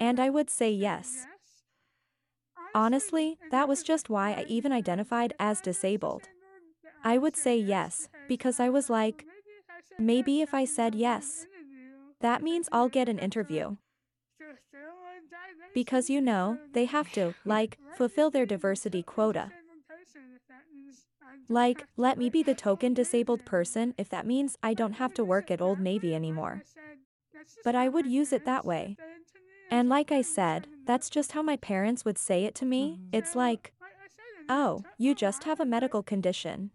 And 0.00 0.20
I 0.20 0.30
would 0.30 0.50
say 0.50 0.70
yes. 0.70 1.26
Honestly, 2.74 3.38
that 3.50 3.68
was 3.68 3.82
just 3.82 4.10
why 4.10 4.32
I 4.32 4.44
even 4.48 4.72
identified 4.72 5.34
as 5.38 5.60
disabled. 5.60 6.28
I 7.04 7.18
would 7.18 7.36
say 7.36 7.56
yes, 7.56 8.08
because 8.28 8.58
I 8.58 8.68
was 8.68 8.90
like, 8.90 9.24
maybe 9.98 10.40
if 10.40 10.54
I 10.54 10.64
said 10.64 10.94
yes, 10.94 11.46
that 12.20 12.42
means 12.42 12.68
I'll 12.72 12.88
get 12.88 13.08
an 13.08 13.18
interview. 13.18 13.76
Because 15.74 16.08
you 16.08 16.20
know, 16.20 16.58
they 16.72 16.86
have 16.86 17.12
to, 17.12 17.34
like, 17.44 17.78
fulfill 17.96 18.30
their 18.30 18.46
diversity 18.46 19.02
quota. 19.02 19.52
Like, 21.48 21.84
let 21.96 22.18
me 22.18 22.30
be 22.30 22.42
the 22.42 22.54
token 22.54 22.94
disabled 22.94 23.44
person 23.44 23.94
if 23.98 24.08
that 24.08 24.26
means 24.26 24.56
I 24.62 24.74
don't 24.74 24.94
have 24.94 25.14
to 25.14 25.24
work 25.24 25.50
at 25.50 25.60
Old 25.60 25.78
Navy 25.78 26.14
anymore. 26.14 26.62
But 27.62 27.74
I 27.74 27.88
would 27.88 28.06
use 28.06 28.32
it 28.32 28.44
that 28.44 28.64
way. 28.64 28.96
And 29.70 29.88
like 29.88 30.12
I 30.12 30.22
said, 30.22 30.66
that's 30.86 31.10
just 31.10 31.32
how 31.32 31.42
my 31.42 31.56
parents 31.56 32.04
would 32.04 32.18
say 32.18 32.44
it 32.44 32.54
to 32.56 32.64
me. 32.64 32.98
It's 33.12 33.34
like, 33.34 33.72
oh, 34.48 34.84
you 34.98 35.14
just 35.14 35.44
have 35.44 35.60
a 35.60 35.64
medical 35.64 36.02
condition. 36.02 36.70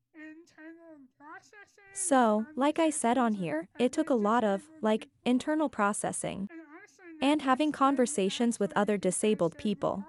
So, 1.93 2.45
like 2.55 2.79
I 2.79 2.89
said 2.89 3.17
on 3.17 3.33
here, 3.33 3.67
it 3.77 3.91
took 3.91 4.09
a 4.09 4.15
lot 4.15 4.43
of, 4.43 4.69
like, 4.81 5.09
internal 5.25 5.69
processing 5.69 6.49
and 7.21 7.41
having 7.41 7.71
conversations 7.71 8.59
with 8.59 8.71
other 8.75 8.97
disabled 8.97 9.57
people. 9.57 10.05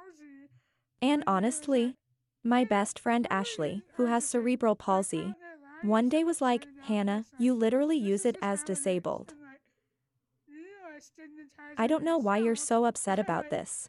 And 1.02 1.25
honestly, 1.26 1.97
my 2.42 2.64
best 2.64 2.99
friend 2.99 3.26
Ashley, 3.30 3.82
who 3.97 4.06
has 4.06 4.25
cerebral 4.25 4.75
palsy, 4.75 5.35
one 5.82 6.09
day 6.09 6.25
was 6.25 6.40
like, 6.40 6.66
Hannah, 6.82 7.25
you 7.38 7.54
literally 7.54 7.97
use 7.97 8.25
it 8.25 8.37
as 8.42 8.62
disabled. 8.62 9.35
I 11.76 11.87
don't 11.87 12.04
know 12.04 12.18
why 12.18 12.38
you're 12.38 12.56
so 12.56 12.85
upset 12.85 13.18
about 13.18 13.50
this. 13.50 13.88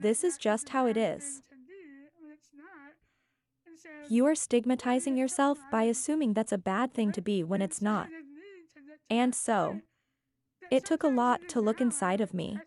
This 0.00 0.24
is 0.24 0.36
just 0.36 0.70
how 0.70 0.86
it 0.86 0.96
is. 0.96 1.42
You 4.08 4.26
are 4.26 4.34
stigmatizing 4.34 5.16
yourself 5.16 5.58
by 5.70 5.84
assuming 5.84 6.32
that's 6.32 6.52
a 6.52 6.58
bad 6.58 6.94
thing 6.94 7.12
to 7.12 7.20
be 7.20 7.44
when 7.44 7.62
it's 7.62 7.82
not. 7.82 8.08
And 9.10 9.34
so, 9.34 9.80
it 10.70 10.84
took 10.84 11.02
a 11.02 11.08
lot 11.08 11.48
to 11.48 11.60
look 11.60 11.80
inside 11.80 12.20
of 12.20 12.34
me 12.34 12.58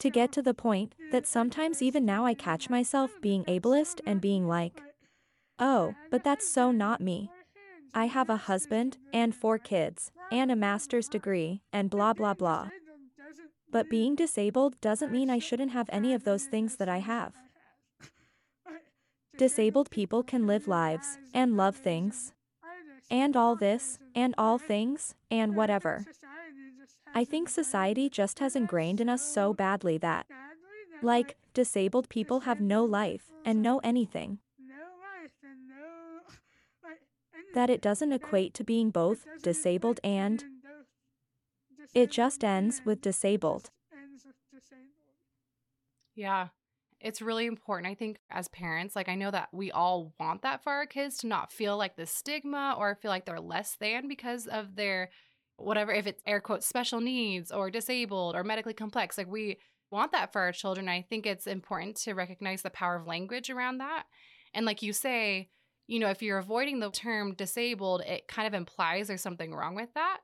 to 0.00 0.10
get 0.10 0.32
to 0.32 0.42
the 0.42 0.54
point 0.54 0.94
that 1.12 1.26
sometimes 1.26 1.82
even 1.82 2.04
now 2.04 2.24
I 2.24 2.34
catch 2.34 2.68
myself 2.68 3.20
being 3.20 3.44
ableist 3.44 4.00
and 4.06 4.20
being 4.20 4.46
like, 4.46 4.82
oh, 5.58 5.94
but 6.10 6.24
that's 6.24 6.48
so 6.48 6.70
not 6.70 7.00
me. 7.00 7.30
I 7.94 8.06
have 8.06 8.28
a 8.28 8.36
husband 8.36 8.98
and 9.12 9.34
four 9.34 9.58
kids 9.58 10.10
and 10.30 10.50
a 10.50 10.56
master's 10.56 11.08
degree 11.08 11.62
and 11.72 11.88
blah 11.88 12.12
blah 12.12 12.34
blah. 12.34 12.68
But 13.70 13.90
being 13.90 14.14
disabled 14.14 14.80
doesn't 14.80 15.12
mean 15.12 15.30
I 15.30 15.38
shouldn't 15.38 15.72
have 15.72 15.88
any 15.92 16.14
of 16.14 16.24
those 16.24 16.44
things 16.44 16.76
that 16.76 16.88
I 16.88 16.98
have. 16.98 17.34
Disabled 19.36 19.90
people 19.90 20.22
can 20.22 20.46
live 20.46 20.66
lives 20.68 21.18
and 21.34 21.56
love 21.56 21.76
things. 21.76 22.32
And 23.10 23.36
all 23.36 23.54
this, 23.54 23.98
and 24.14 24.34
all 24.36 24.58
things, 24.58 25.14
and 25.30 25.54
whatever. 25.54 26.06
I 27.16 27.24
think 27.24 27.48
society 27.48 28.10
just 28.10 28.40
has 28.40 28.54
ingrained 28.54 29.00
in 29.00 29.08
us 29.08 29.22
so 29.22 29.54
badly 29.54 29.96
that, 29.96 30.26
like, 31.00 31.34
disabled 31.54 32.10
people 32.10 32.40
have 32.40 32.60
no 32.60 32.84
life 32.84 33.32
and 33.42 33.62
no 33.62 33.78
anything. 33.78 34.38
That 37.54 37.70
it 37.70 37.80
doesn't 37.80 38.12
equate 38.12 38.52
to 38.52 38.64
being 38.64 38.90
both 38.90 39.24
disabled 39.42 39.98
and. 40.04 40.44
It 41.94 42.10
just 42.10 42.44
ends 42.44 42.82
with 42.84 43.00
disabled. 43.00 43.70
Yeah. 46.14 46.48
It's 47.00 47.22
really 47.22 47.46
important. 47.46 47.90
I 47.90 47.94
think 47.94 48.18
as 48.30 48.48
parents, 48.48 48.94
like 48.94 49.08
I 49.08 49.14
know 49.14 49.30
that 49.30 49.48
we 49.52 49.70
all 49.70 50.12
want 50.20 50.42
that 50.42 50.62
for 50.62 50.72
our 50.72 50.86
kids 50.86 51.16
to 51.18 51.28
not 51.28 51.50
feel 51.50 51.78
like 51.78 51.96
the 51.96 52.04
stigma 52.04 52.74
or 52.76 52.94
feel 52.94 53.10
like 53.10 53.24
they're 53.24 53.40
less 53.40 53.74
than 53.80 54.06
because 54.06 54.46
of 54.46 54.76
their 54.76 55.08
whatever, 55.56 55.92
if 55.92 56.06
it's 56.06 56.22
air 56.26 56.40
quotes, 56.40 56.66
special 56.66 57.00
needs 57.00 57.50
or 57.50 57.70
disabled 57.70 58.36
or 58.36 58.44
medically 58.44 58.74
complex. 58.74 59.16
Like 59.16 59.30
we 59.30 59.58
want 59.90 60.12
that 60.12 60.32
for 60.32 60.40
our 60.40 60.52
children. 60.52 60.88
I 60.88 61.02
think 61.02 61.26
it's 61.26 61.46
important 61.46 61.96
to 61.98 62.14
recognize 62.14 62.62
the 62.62 62.70
power 62.70 62.96
of 62.96 63.06
language 63.06 63.50
around 63.50 63.78
that. 63.78 64.04
And 64.54 64.66
like 64.66 64.82
you 64.82 64.92
say, 64.92 65.48
you 65.86 65.98
know, 65.98 66.10
if 66.10 66.22
you're 66.22 66.38
avoiding 66.38 66.80
the 66.80 66.90
term 66.90 67.34
disabled, 67.34 68.02
it 68.02 68.28
kind 68.28 68.46
of 68.46 68.54
implies 68.54 69.08
there's 69.08 69.22
something 69.22 69.54
wrong 69.54 69.74
with 69.74 69.92
that. 69.94 70.18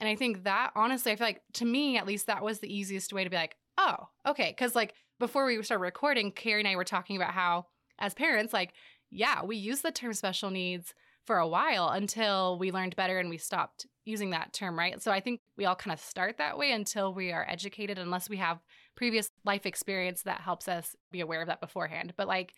And 0.00 0.08
I 0.08 0.16
think 0.16 0.44
that 0.44 0.72
honestly, 0.74 1.12
I 1.12 1.16
feel 1.16 1.26
like 1.26 1.42
to 1.54 1.64
me, 1.64 1.96
at 1.96 2.06
least, 2.06 2.26
that 2.26 2.42
was 2.42 2.58
the 2.58 2.74
easiest 2.74 3.12
way 3.12 3.24
to 3.24 3.30
be 3.30 3.36
like, 3.36 3.56
oh, 3.78 4.08
okay. 4.26 4.52
Cause 4.58 4.74
like 4.74 4.94
before 5.20 5.46
we 5.46 5.62
started 5.62 5.82
recording, 5.82 6.32
Kari 6.32 6.60
and 6.60 6.68
I 6.68 6.76
were 6.76 6.84
talking 6.84 7.16
about 7.16 7.32
how, 7.32 7.66
as 7.98 8.12
parents, 8.12 8.52
like, 8.52 8.72
yeah, 9.10 9.44
we 9.44 9.56
use 9.56 9.82
the 9.82 9.92
term 9.92 10.12
special 10.12 10.50
needs 10.50 10.94
for 11.24 11.38
a 11.38 11.48
while 11.48 11.88
until 11.88 12.58
we 12.58 12.72
learned 12.72 12.96
better 12.96 13.18
and 13.18 13.30
we 13.30 13.38
stopped 13.38 13.86
using 14.04 14.30
that 14.30 14.52
term, 14.52 14.78
right? 14.78 15.02
So 15.02 15.10
I 15.10 15.20
think 15.20 15.40
we 15.56 15.64
all 15.64 15.74
kind 15.74 15.92
of 15.92 16.00
start 16.00 16.38
that 16.38 16.58
way 16.58 16.72
until 16.72 17.14
we 17.14 17.32
are 17.32 17.46
educated, 17.48 17.98
unless 17.98 18.28
we 18.28 18.36
have 18.36 18.58
previous 18.96 19.30
life 19.44 19.66
experience 19.66 20.22
that 20.22 20.40
helps 20.40 20.68
us 20.68 20.94
be 21.10 21.20
aware 21.20 21.40
of 21.40 21.48
that 21.48 21.60
beforehand. 21.60 22.12
But 22.16 22.28
like, 22.28 22.54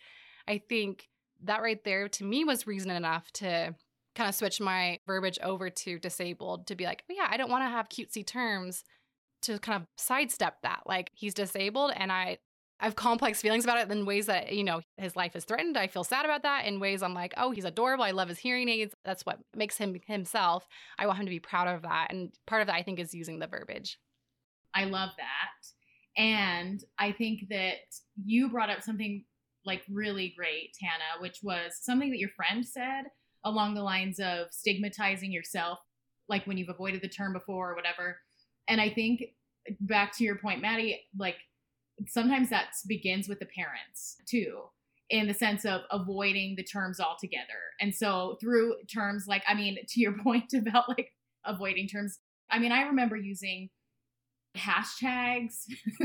I 0.47 0.61
think 0.69 1.07
that 1.43 1.61
right 1.61 1.83
there 1.83 2.09
to 2.09 2.23
me 2.23 2.43
was 2.43 2.67
reason 2.67 2.91
enough 2.91 3.31
to 3.33 3.75
kind 4.15 4.27
of 4.27 4.35
switch 4.35 4.59
my 4.59 4.99
verbiage 5.05 5.37
over 5.43 5.69
to 5.69 5.99
disabled 5.99 6.67
to 6.67 6.75
be 6.75 6.85
like, 6.85 7.03
oh, 7.09 7.13
yeah, 7.15 7.27
I 7.29 7.37
don't 7.37 7.51
want 7.51 7.63
to 7.63 7.69
have 7.69 7.89
cutesy 7.89 8.25
terms 8.25 8.83
to 9.43 9.59
kind 9.59 9.81
of 9.81 9.87
sidestep 9.97 10.61
that. 10.63 10.81
Like, 10.85 11.11
he's 11.13 11.33
disabled 11.33 11.93
and 11.95 12.11
I 12.11 12.39
I 12.79 12.85
have 12.85 12.95
complex 12.95 13.41
feelings 13.41 13.63
about 13.63 13.79
it 13.79 13.91
in 13.91 14.05
ways 14.05 14.27
that, 14.27 14.53
you 14.53 14.63
know, 14.63 14.81
his 14.97 15.15
life 15.15 15.35
is 15.35 15.45
threatened. 15.45 15.77
I 15.77 15.87
feel 15.87 16.03
sad 16.03 16.25
about 16.25 16.43
that. 16.43 16.65
In 16.65 16.79
ways 16.79 17.01
I'm 17.01 17.15
like, 17.15 17.33
oh, 17.35 17.51
he's 17.51 17.65
adorable. 17.65 18.03
I 18.03 18.11
love 18.11 18.29
his 18.29 18.37
hearing 18.37 18.69
aids. 18.69 18.93
That's 19.03 19.25
what 19.25 19.39
makes 19.55 19.77
him 19.77 19.99
himself. 20.05 20.67
I 20.99 21.07
want 21.07 21.19
him 21.19 21.25
to 21.25 21.31
be 21.31 21.39
proud 21.39 21.67
of 21.67 21.81
that. 21.81 22.07
And 22.11 22.31
part 22.45 22.61
of 22.61 22.67
that, 22.67 22.75
I 22.75 22.83
think, 22.83 22.99
is 22.99 23.15
using 23.15 23.39
the 23.39 23.47
verbiage. 23.47 23.97
I 24.75 24.83
love 24.83 25.09
that. 25.17 26.21
And 26.21 26.83
I 26.99 27.13
think 27.13 27.47
that 27.49 27.77
you 28.23 28.49
brought 28.49 28.69
up 28.69 28.83
something 28.83 29.23
like 29.65 29.81
really 29.91 30.33
great, 30.37 30.75
Hannah, 30.79 31.21
which 31.21 31.39
was 31.41 31.79
something 31.81 32.11
that 32.11 32.19
your 32.19 32.29
friend 32.35 32.65
said 32.65 33.05
along 33.43 33.73
the 33.73 33.83
lines 33.83 34.19
of 34.19 34.47
stigmatizing 34.51 35.31
yourself, 35.31 35.79
like 36.29 36.45
when 36.45 36.57
you've 36.57 36.69
avoided 36.69 37.01
the 37.01 37.09
term 37.09 37.33
before 37.33 37.71
or 37.71 37.75
whatever. 37.75 38.17
And 38.67 38.79
I 38.79 38.89
think 38.89 39.23
back 39.81 40.15
to 40.17 40.23
your 40.23 40.37
point, 40.37 40.61
Maddie, 40.61 41.01
like 41.17 41.37
sometimes 42.05 42.49
that 42.49 42.67
begins 42.87 43.27
with 43.27 43.39
the 43.39 43.47
parents 43.47 44.17
too 44.27 44.63
in 45.09 45.27
the 45.27 45.33
sense 45.33 45.65
of 45.65 45.81
avoiding 45.91 46.55
the 46.55 46.63
terms 46.63 46.99
altogether. 46.99 47.73
And 47.79 47.95
so 47.95 48.37
through 48.41 48.75
terms 48.93 49.25
like, 49.27 49.43
I 49.47 49.53
mean, 49.53 49.77
to 49.87 49.99
your 49.99 50.13
point 50.23 50.53
about 50.53 50.89
like 50.89 51.13
avoiding 51.45 51.87
terms, 51.87 52.19
I 52.49 52.59
mean, 52.59 52.71
I 52.71 52.83
remember 52.83 53.15
using 53.15 53.69
hashtags. 54.55 55.65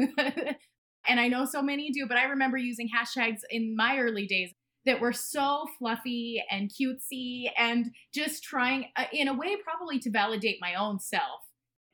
and 1.08 1.20
I 1.20 1.28
know 1.28 1.44
so 1.44 1.62
many 1.62 1.90
do, 1.90 2.06
but 2.06 2.16
I 2.16 2.24
remember 2.24 2.56
using 2.56 2.88
hashtags 2.88 3.40
in 3.50 3.74
my 3.76 3.98
early 3.98 4.26
days 4.26 4.52
that 4.84 5.00
were 5.00 5.12
so 5.12 5.66
fluffy 5.78 6.42
and 6.50 6.70
cutesy 6.70 7.44
and 7.56 7.92
just 8.12 8.42
trying, 8.42 8.86
uh, 8.96 9.04
in 9.12 9.28
a 9.28 9.34
way, 9.34 9.56
probably 9.62 9.98
to 10.00 10.10
validate 10.10 10.58
my 10.60 10.74
own 10.74 10.98
self 10.98 11.40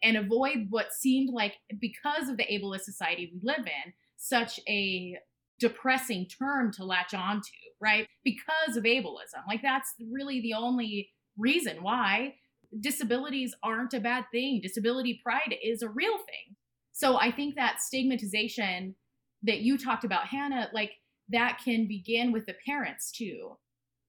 and 0.03 0.17
avoid 0.17 0.67
what 0.71 0.93
seemed 0.93 1.31
like, 1.33 1.55
because 1.81 2.29
of 2.29 2.37
the 2.37 2.45
ableist 2.45 2.83
society 2.83 3.33
we 3.33 3.41
live 3.43 3.67
in, 3.67 3.93
such 4.17 4.61
a 4.69 5.17
depressing 5.59 6.27
term 6.27 6.73
to 6.73 6.85
latch 6.85 7.15
onto, 7.15 7.51
right? 7.81 8.07
Because 8.25 8.77
of 8.77 8.85
ableism. 8.85 9.43
Like, 9.49 9.63
that's 9.63 9.93
really 10.11 10.41
the 10.41 10.55
only 10.55 11.11
reason 11.37 11.83
why 11.83 12.35
disabilities 12.81 13.55
aren't 13.63 13.95
a 13.95 14.01
bad 14.01 14.25
thing. 14.31 14.61
Disability 14.63 15.21
pride 15.23 15.55
is 15.65 15.83
a 15.83 15.89
real 15.89 16.17
thing. 16.19 16.57
So 16.93 17.17
I 17.17 17.31
think 17.31 17.55
that 17.55 17.81
stigmatization 17.81 18.95
that 19.43 19.61
you 19.61 19.79
talked 19.79 20.05
about, 20.05 20.27
Hannah, 20.27 20.69
like 20.73 20.93
that 21.29 21.61
can 21.65 21.87
begin 21.87 22.33
with 22.33 22.47
the 22.47 22.55
parents 22.67 23.13
too. 23.13 23.57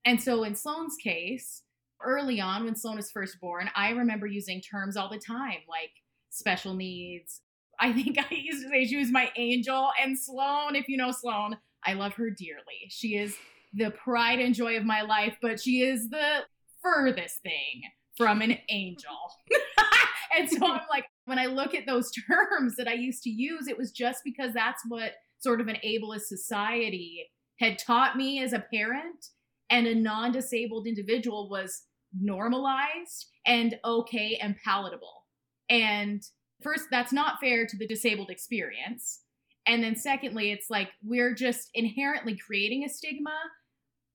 And 0.05 0.22
so 0.22 0.43
in 0.43 0.55
Sloane's 0.55 0.96
case, 0.96 1.62
early 2.03 2.39
on 2.39 2.65
when 2.65 2.75
Sloane 2.75 2.97
was 2.97 3.11
first 3.11 3.39
born, 3.39 3.69
I 3.75 3.89
remember 3.91 4.27
using 4.27 4.61
terms 4.61 4.97
all 4.97 5.09
the 5.09 5.19
time 5.19 5.59
like 5.67 5.91
special 6.29 6.73
needs. 6.73 7.41
I 7.79 7.93
think 7.93 8.17
I 8.19 8.33
used 8.33 8.63
to 8.63 8.69
say 8.69 8.85
she 8.85 8.97
was 8.97 9.11
my 9.11 9.29
angel. 9.37 9.89
And 10.01 10.17
Sloane, 10.17 10.75
if 10.75 10.87
you 10.87 10.97
know 10.97 11.11
Sloane, 11.11 11.57
I 11.85 11.93
love 11.93 12.13
her 12.13 12.29
dearly. 12.29 12.89
She 12.89 13.17
is 13.17 13.35
the 13.73 13.91
pride 13.91 14.39
and 14.39 14.55
joy 14.55 14.77
of 14.77 14.83
my 14.83 15.01
life, 15.01 15.37
but 15.41 15.59
she 15.59 15.81
is 15.81 16.09
the 16.09 16.39
furthest 16.81 17.41
thing 17.41 17.81
from 18.17 18.41
an 18.41 18.57
angel. 18.69 19.11
and 20.37 20.49
so 20.49 20.65
I'm 20.65 20.81
like, 20.89 21.05
when 21.25 21.39
I 21.39 21.45
look 21.45 21.73
at 21.73 21.85
those 21.85 22.11
terms 22.27 22.75
that 22.75 22.87
I 22.87 22.93
used 22.93 23.23
to 23.23 23.29
use, 23.29 23.67
it 23.67 23.77
was 23.77 23.91
just 23.91 24.21
because 24.23 24.53
that's 24.53 24.83
what 24.87 25.13
sort 25.39 25.61
of 25.61 25.67
an 25.67 25.77
ableist 25.85 26.23
society 26.23 27.27
had 27.59 27.77
taught 27.77 28.17
me 28.17 28.41
as 28.41 28.53
a 28.53 28.65
parent 28.73 29.27
and 29.69 29.87
a 29.87 29.95
non 29.95 30.31
disabled 30.31 30.87
individual 30.87 31.49
was 31.49 31.83
normalized 32.17 33.27
and 33.45 33.77
okay 33.83 34.37
and 34.41 34.55
palatable. 34.63 35.25
And 35.69 36.21
first, 36.63 36.85
that's 36.91 37.13
not 37.13 37.39
fair 37.39 37.65
to 37.65 37.77
the 37.77 37.87
disabled 37.87 38.29
experience. 38.29 39.21
And 39.67 39.83
then, 39.83 39.95
secondly, 39.95 40.51
it's 40.51 40.69
like 40.69 40.89
we're 41.03 41.33
just 41.35 41.69
inherently 41.73 42.35
creating 42.37 42.83
a 42.83 42.89
stigma. 42.89 43.37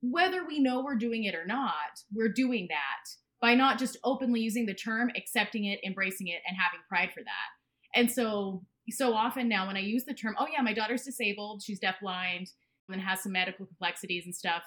Whether 0.01 0.47
we 0.47 0.59
know 0.59 0.83
we're 0.83 0.97
doing 0.97 1.25
it 1.25 1.35
or 1.35 1.47
not, 1.47 2.01
we're 2.13 2.33
doing 2.33 2.67
that 2.71 3.09
by 3.41 3.55
not 3.55 3.79
just 3.79 3.99
openly 4.05 4.41
using 4.41 4.67
the 4.67 4.75
term, 4.75 5.11
accepting 5.17 5.67
it, 5.67 5.79
embracing 5.85 6.29
it, 6.29 6.41
and 6.47 6.57
having 6.57 6.81
pride 6.89 7.11
for 7.15 7.23
that. 7.23 7.99
And 7.99 8.11
so, 8.11 8.65
so 8.91 9.15
often 9.15 9.49
now 9.49 9.67
when 9.67 9.77
I 9.77 9.81
use 9.81 10.05
the 10.05 10.15
term, 10.15 10.35
oh, 10.39 10.47
yeah, 10.53 10.63
my 10.63 10.73
daughter's 10.73 11.05
disabled, 11.05 11.63
she's 11.63 11.81
deafblind, 11.81 12.49
and 12.89 13.01
has 13.01 13.23
some 13.23 13.33
medical 13.33 13.67
complexities 13.67 14.25
and 14.25 14.35
stuff, 14.35 14.63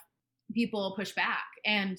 people 0.54 0.94
push 0.98 1.12
back. 1.14 1.46
And 1.66 1.98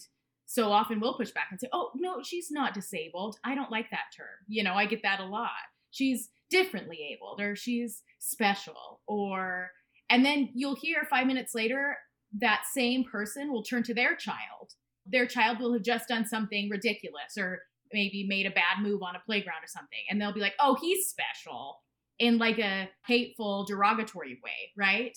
so 0.51 0.73
often 0.73 0.99
we'll 0.99 1.15
push 1.15 1.31
back 1.31 1.49
and 1.51 1.61
say, 1.61 1.69
oh, 1.75 1.91
no, 1.95 2.23
she's 2.23 2.51
not 2.51 2.73
disabled. 2.73 3.37
I 3.45 3.55
don't 3.55 3.71
like 3.71 3.91
that 3.91 4.15
term. 4.17 4.27
You 4.49 4.65
know, 4.65 4.73
I 4.73 4.87
get 4.87 5.03
that 5.03 5.21
a 5.21 5.27
lot. 5.27 5.51
She's 5.91 6.31
differently 6.51 7.07
abled 7.13 7.43
or 7.43 7.55
she's 7.55 8.03
special 8.19 9.03
or, 9.07 9.71
and 10.09 10.25
then 10.25 10.49
you'll 10.55 10.75
hear 10.75 11.07
five 11.11 11.27
minutes 11.27 11.55
later, 11.55 11.99
that 12.41 12.63
same 12.73 13.05
person 13.05 13.53
will 13.53 13.63
turn 13.63 13.83
to 13.83 13.95
their 13.95 14.17
child. 14.17 14.73
Their 15.05 15.27
child 15.27 15.61
will 15.61 15.75
have 15.75 15.83
just 15.83 16.09
done 16.09 16.25
something 16.25 16.71
ridiculous 16.71 17.37
or 17.39 17.61
maybe 17.93 18.25
made 18.27 18.47
a 18.47 18.51
bad 18.51 18.83
move 18.83 19.03
on 19.03 19.17
a 19.17 19.23
playground 19.27 19.63
or 19.63 19.69
something. 19.69 19.99
And 20.09 20.19
they'll 20.19 20.33
be 20.33 20.41
like, 20.41 20.55
oh, 20.61 20.79
he's 20.81 21.09
special 21.09 21.83
in 22.19 22.39
like 22.39 22.59
a 22.59 22.89
hateful, 23.07 23.67
derogatory 23.67 24.41
way, 24.43 24.73
right? 24.79 25.17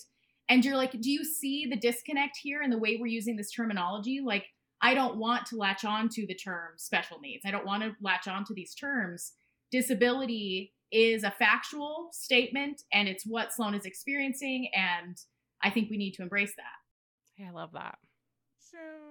And 0.50 0.62
you're 0.62 0.76
like, 0.76 0.92
do 0.92 1.10
you 1.10 1.24
see 1.24 1.66
the 1.70 1.78
disconnect 1.78 2.36
here 2.42 2.60
in 2.60 2.68
the 2.68 2.76
way 2.76 2.98
we're 3.00 3.06
using 3.06 3.36
this 3.36 3.50
terminology? 3.50 4.20
Like, 4.22 4.44
I 4.82 4.94
don't 4.94 5.16
want 5.16 5.46
to 5.46 5.56
latch 5.56 5.84
on 5.84 6.08
to 6.10 6.26
the 6.26 6.34
term 6.34 6.72
special 6.76 7.20
needs. 7.20 7.44
I 7.46 7.52
don't 7.52 7.64
want 7.64 7.84
to 7.84 7.94
latch 8.00 8.26
on 8.26 8.44
to 8.46 8.54
these 8.54 8.74
terms. 8.74 9.32
Disability 9.70 10.72
is 10.90 11.22
a 11.22 11.30
factual 11.30 12.08
statement 12.12 12.82
and 12.92 13.08
it's 13.08 13.24
what 13.24 13.52
Sloan 13.52 13.74
is 13.74 13.86
experiencing. 13.86 14.68
And 14.74 15.16
I 15.62 15.70
think 15.70 15.88
we 15.88 15.96
need 15.96 16.12
to 16.14 16.22
embrace 16.22 16.54
that. 16.56 17.40
Yeah, 17.40 17.48
I 17.48 17.52
love 17.52 17.70
that. 17.72 17.96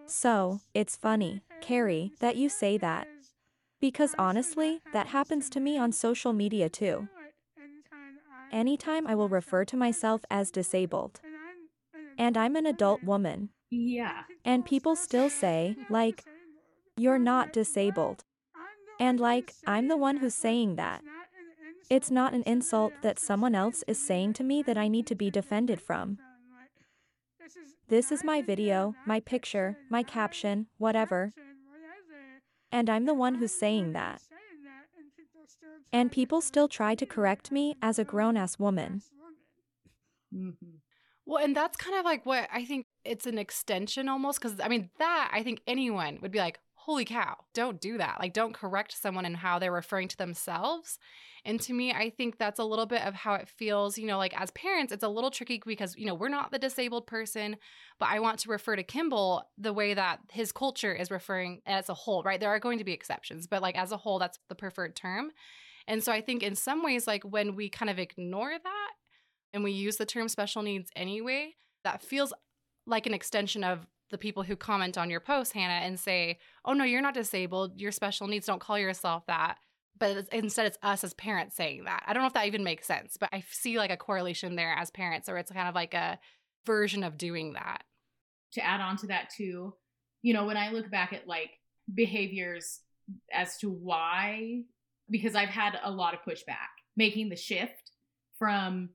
So, 0.07 0.59
it's 0.73 0.97
funny, 0.97 1.41
Kari, 1.61 2.11
that 2.19 2.35
you 2.35 2.49
say 2.49 2.77
that. 2.79 3.07
Because 3.79 4.13
honestly, 4.17 4.81
that 4.91 5.07
happens 5.07 5.49
to 5.51 5.59
me 5.59 5.77
on 5.77 5.91
social 5.91 6.33
media 6.33 6.67
too. 6.67 7.07
Anytime 8.51 9.07
I 9.07 9.15
will 9.15 9.29
refer 9.29 9.63
to 9.65 9.77
myself 9.77 10.21
as 10.29 10.51
disabled. 10.51 11.21
And 12.17 12.37
I'm 12.37 12.55
an 12.55 12.65
adult 12.65 13.03
woman. 13.03 13.49
Yeah. 13.71 14.23
And 14.45 14.65
people 14.65 14.95
still 14.95 15.29
say, 15.29 15.77
like, 15.89 16.25
you're 16.97 17.17
not 17.17 17.53
disabled. 17.53 18.23
And 18.99 19.19
like, 19.19 19.53
I'm 19.65 19.87
the 19.87 19.97
one 19.97 20.17
who's 20.17 20.35
saying 20.35 20.75
that. 20.75 21.01
It's 21.89 22.11
not 22.11 22.33
an 22.33 22.43
insult 22.45 22.93
that 23.01 23.19
someone 23.19 23.55
else 23.55 23.83
is 23.87 23.97
saying 23.99 24.33
to 24.33 24.43
me 24.43 24.61
that 24.63 24.77
I 24.77 24.87
need 24.87 25.07
to 25.07 25.15
be 25.15 25.31
defended 25.31 25.81
from. 25.81 26.19
This 27.87 28.11
is 28.11 28.23
my 28.23 28.41
video, 28.41 28.93
my 29.05 29.19
picture, 29.19 29.77
my 29.89 30.03
caption, 30.03 30.67
whatever. 30.77 31.33
And 32.71 32.89
I'm 32.89 33.05
the 33.05 33.13
one 33.13 33.35
who's 33.35 33.51
saying 33.51 33.93
that. 33.93 34.21
And 35.91 36.11
people 36.11 36.39
still 36.39 36.69
try 36.69 36.95
to 36.95 37.05
correct 37.05 37.51
me 37.51 37.75
as 37.81 37.99
a 37.99 38.05
grown 38.05 38.37
ass 38.37 38.57
woman. 38.57 39.01
Mm-hmm. 40.33 40.77
Well, 41.31 41.41
and 41.41 41.55
that's 41.55 41.77
kind 41.77 41.97
of 41.97 42.03
like 42.03 42.25
what 42.25 42.49
I 42.51 42.65
think 42.65 42.87
it's 43.05 43.25
an 43.25 43.37
extension 43.37 44.09
almost. 44.09 44.41
Cause 44.41 44.59
I 44.61 44.67
mean, 44.67 44.89
that 44.99 45.31
I 45.31 45.43
think 45.43 45.61
anyone 45.65 46.19
would 46.21 46.31
be 46.31 46.39
like, 46.39 46.59
holy 46.73 47.05
cow, 47.05 47.37
don't 47.53 47.79
do 47.79 47.97
that. 47.99 48.17
Like, 48.19 48.33
don't 48.33 48.53
correct 48.53 49.01
someone 49.01 49.25
in 49.25 49.35
how 49.35 49.57
they're 49.57 49.71
referring 49.71 50.09
to 50.09 50.17
themselves. 50.17 50.99
And 51.45 51.57
to 51.61 51.71
me, 51.71 51.93
I 51.93 52.09
think 52.09 52.37
that's 52.37 52.59
a 52.59 52.65
little 52.65 52.85
bit 52.85 53.03
of 53.03 53.13
how 53.13 53.35
it 53.35 53.47
feels, 53.47 53.97
you 53.97 54.07
know, 54.07 54.17
like 54.17 54.37
as 54.37 54.51
parents, 54.51 54.91
it's 54.91 55.05
a 55.05 55.07
little 55.07 55.31
tricky 55.31 55.61
because, 55.65 55.95
you 55.95 56.05
know, 56.05 56.15
we're 56.15 56.27
not 56.27 56.51
the 56.51 56.59
disabled 56.59 57.07
person, 57.07 57.55
but 57.97 58.09
I 58.09 58.19
want 58.19 58.39
to 58.39 58.49
refer 58.49 58.75
to 58.75 58.83
Kimball 58.83 59.49
the 59.57 59.71
way 59.71 59.93
that 59.93 60.19
his 60.33 60.51
culture 60.51 60.93
is 60.93 61.09
referring 61.09 61.61
as 61.65 61.87
a 61.87 61.93
whole, 61.93 62.23
right? 62.23 62.41
There 62.41 62.49
are 62.49 62.59
going 62.59 62.79
to 62.79 62.83
be 62.83 62.91
exceptions, 62.91 63.47
but 63.47 63.61
like 63.61 63.77
as 63.77 63.93
a 63.93 63.97
whole, 63.97 64.19
that's 64.19 64.39
the 64.49 64.55
preferred 64.55 64.97
term. 64.97 65.31
And 65.87 66.03
so 66.03 66.11
I 66.11 66.19
think 66.19 66.43
in 66.43 66.55
some 66.55 66.83
ways, 66.83 67.07
like 67.07 67.23
when 67.23 67.55
we 67.55 67.69
kind 67.69 67.89
of 67.89 67.99
ignore 67.99 68.51
that 68.51 68.91
and 69.53 69.63
we 69.63 69.71
use 69.71 69.97
the 69.97 70.05
term 70.05 70.27
special 70.29 70.61
needs 70.61 70.89
anyway, 70.95 71.55
that 71.83 72.01
feels 72.01 72.33
like 72.85 73.05
an 73.05 73.13
extension 73.13 73.63
of 73.63 73.87
the 74.09 74.17
people 74.17 74.43
who 74.43 74.55
comment 74.55 74.97
on 74.97 75.09
your 75.09 75.19
post, 75.19 75.53
Hannah, 75.53 75.85
and 75.85 75.99
say, 75.99 76.37
oh, 76.65 76.73
no, 76.73 76.83
you're 76.83 77.01
not 77.01 77.13
disabled. 77.13 77.79
You're 77.79 77.91
special 77.91 78.27
needs. 78.27 78.45
Don't 78.45 78.59
call 78.59 78.77
yourself 78.77 79.25
that. 79.27 79.57
But 79.97 80.17
it's, 80.17 80.29
instead, 80.29 80.65
it's 80.65 80.77
us 80.83 81.03
as 81.03 81.13
parents 81.13 81.55
saying 81.55 81.85
that. 81.85 82.03
I 82.05 82.13
don't 82.13 82.23
know 82.23 82.27
if 82.27 82.33
that 82.33 82.47
even 82.47 82.63
makes 82.63 82.87
sense, 82.87 83.17
but 83.19 83.29
I 83.31 83.43
see 83.49 83.77
like 83.77 83.91
a 83.91 83.97
correlation 83.97 84.55
there 84.55 84.73
as 84.73 84.89
parents, 84.89 85.29
or 85.29 85.37
it's 85.37 85.51
kind 85.51 85.69
of 85.69 85.75
like 85.75 85.93
a 85.93 86.19
version 86.65 87.03
of 87.03 87.17
doing 87.17 87.53
that. 87.53 87.83
To 88.53 88.65
add 88.65 88.81
on 88.81 88.97
to 88.97 89.07
that, 89.07 89.29
too, 89.35 89.73
you 90.21 90.33
know, 90.33 90.45
when 90.45 90.57
I 90.57 90.71
look 90.71 90.89
back 90.91 91.13
at 91.13 91.27
like 91.27 91.51
behaviors 91.93 92.79
as 93.31 93.57
to 93.57 93.69
why, 93.69 94.63
because 95.09 95.35
I've 95.35 95.49
had 95.49 95.79
a 95.83 95.91
lot 95.91 96.13
of 96.13 96.21
pushback 96.21 96.69
making 96.97 97.29
the 97.29 97.35
shift 97.35 97.91
from 98.37 98.89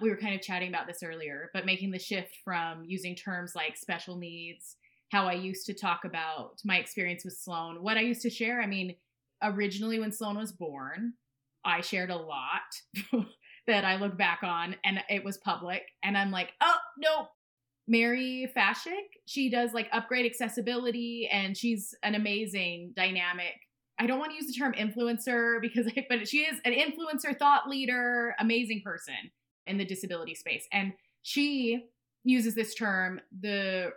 we 0.00 0.10
were 0.10 0.16
kind 0.16 0.34
of 0.34 0.40
chatting 0.40 0.68
about 0.68 0.86
this 0.86 1.02
earlier, 1.02 1.50
but 1.52 1.66
making 1.66 1.90
the 1.90 1.98
shift 1.98 2.36
from 2.44 2.84
using 2.84 3.14
terms 3.14 3.54
like 3.54 3.76
special 3.76 4.16
needs, 4.16 4.76
how 5.10 5.26
I 5.26 5.34
used 5.34 5.66
to 5.66 5.74
talk 5.74 6.04
about 6.04 6.60
my 6.64 6.78
experience 6.78 7.24
with 7.24 7.34
Sloan, 7.34 7.82
what 7.82 7.96
I 7.96 8.00
used 8.00 8.22
to 8.22 8.30
share. 8.30 8.60
I 8.60 8.66
mean, 8.66 8.94
originally 9.42 9.98
when 9.98 10.12
Sloan 10.12 10.38
was 10.38 10.52
born, 10.52 11.14
I 11.64 11.80
shared 11.82 12.10
a 12.10 12.16
lot 12.16 12.60
that 13.66 13.84
I 13.84 13.96
look 13.96 14.16
back 14.16 14.40
on 14.42 14.76
and 14.84 15.02
it 15.08 15.24
was 15.24 15.38
public. 15.38 15.82
And 16.02 16.16
I'm 16.16 16.30
like, 16.30 16.52
oh, 16.60 16.76
no. 16.98 17.28
Mary 17.88 18.48
Fashik, 18.56 19.18
she 19.26 19.50
does 19.50 19.72
like 19.72 19.88
upgrade 19.92 20.24
accessibility 20.24 21.28
and 21.30 21.56
she's 21.56 21.92
an 22.04 22.14
amazing 22.14 22.92
dynamic. 22.94 23.54
I 23.98 24.06
don't 24.06 24.20
want 24.20 24.30
to 24.30 24.36
use 24.36 24.46
the 24.46 24.52
term 24.52 24.74
influencer 24.74 25.60
because, 25.60 25.90
but 26.08 26.28
she 26.28 26.38
is 26.38 26.58
an 26.64 26.72
influencer, 26.72 27.36
thought 27.36 27.68
leader, 27.68 28.36
amazing 28.38 28.82
person 28.84 29.32
in 29.70 29.78
the 29.78 29.84
disability 29.84 30.34
space. 30.34 30.66
And 30.72 30.92
she 31.22 31.86
uses 32.24 32.54
this 32.54 32.74
term 32.74 33.20
the 33.40 33.92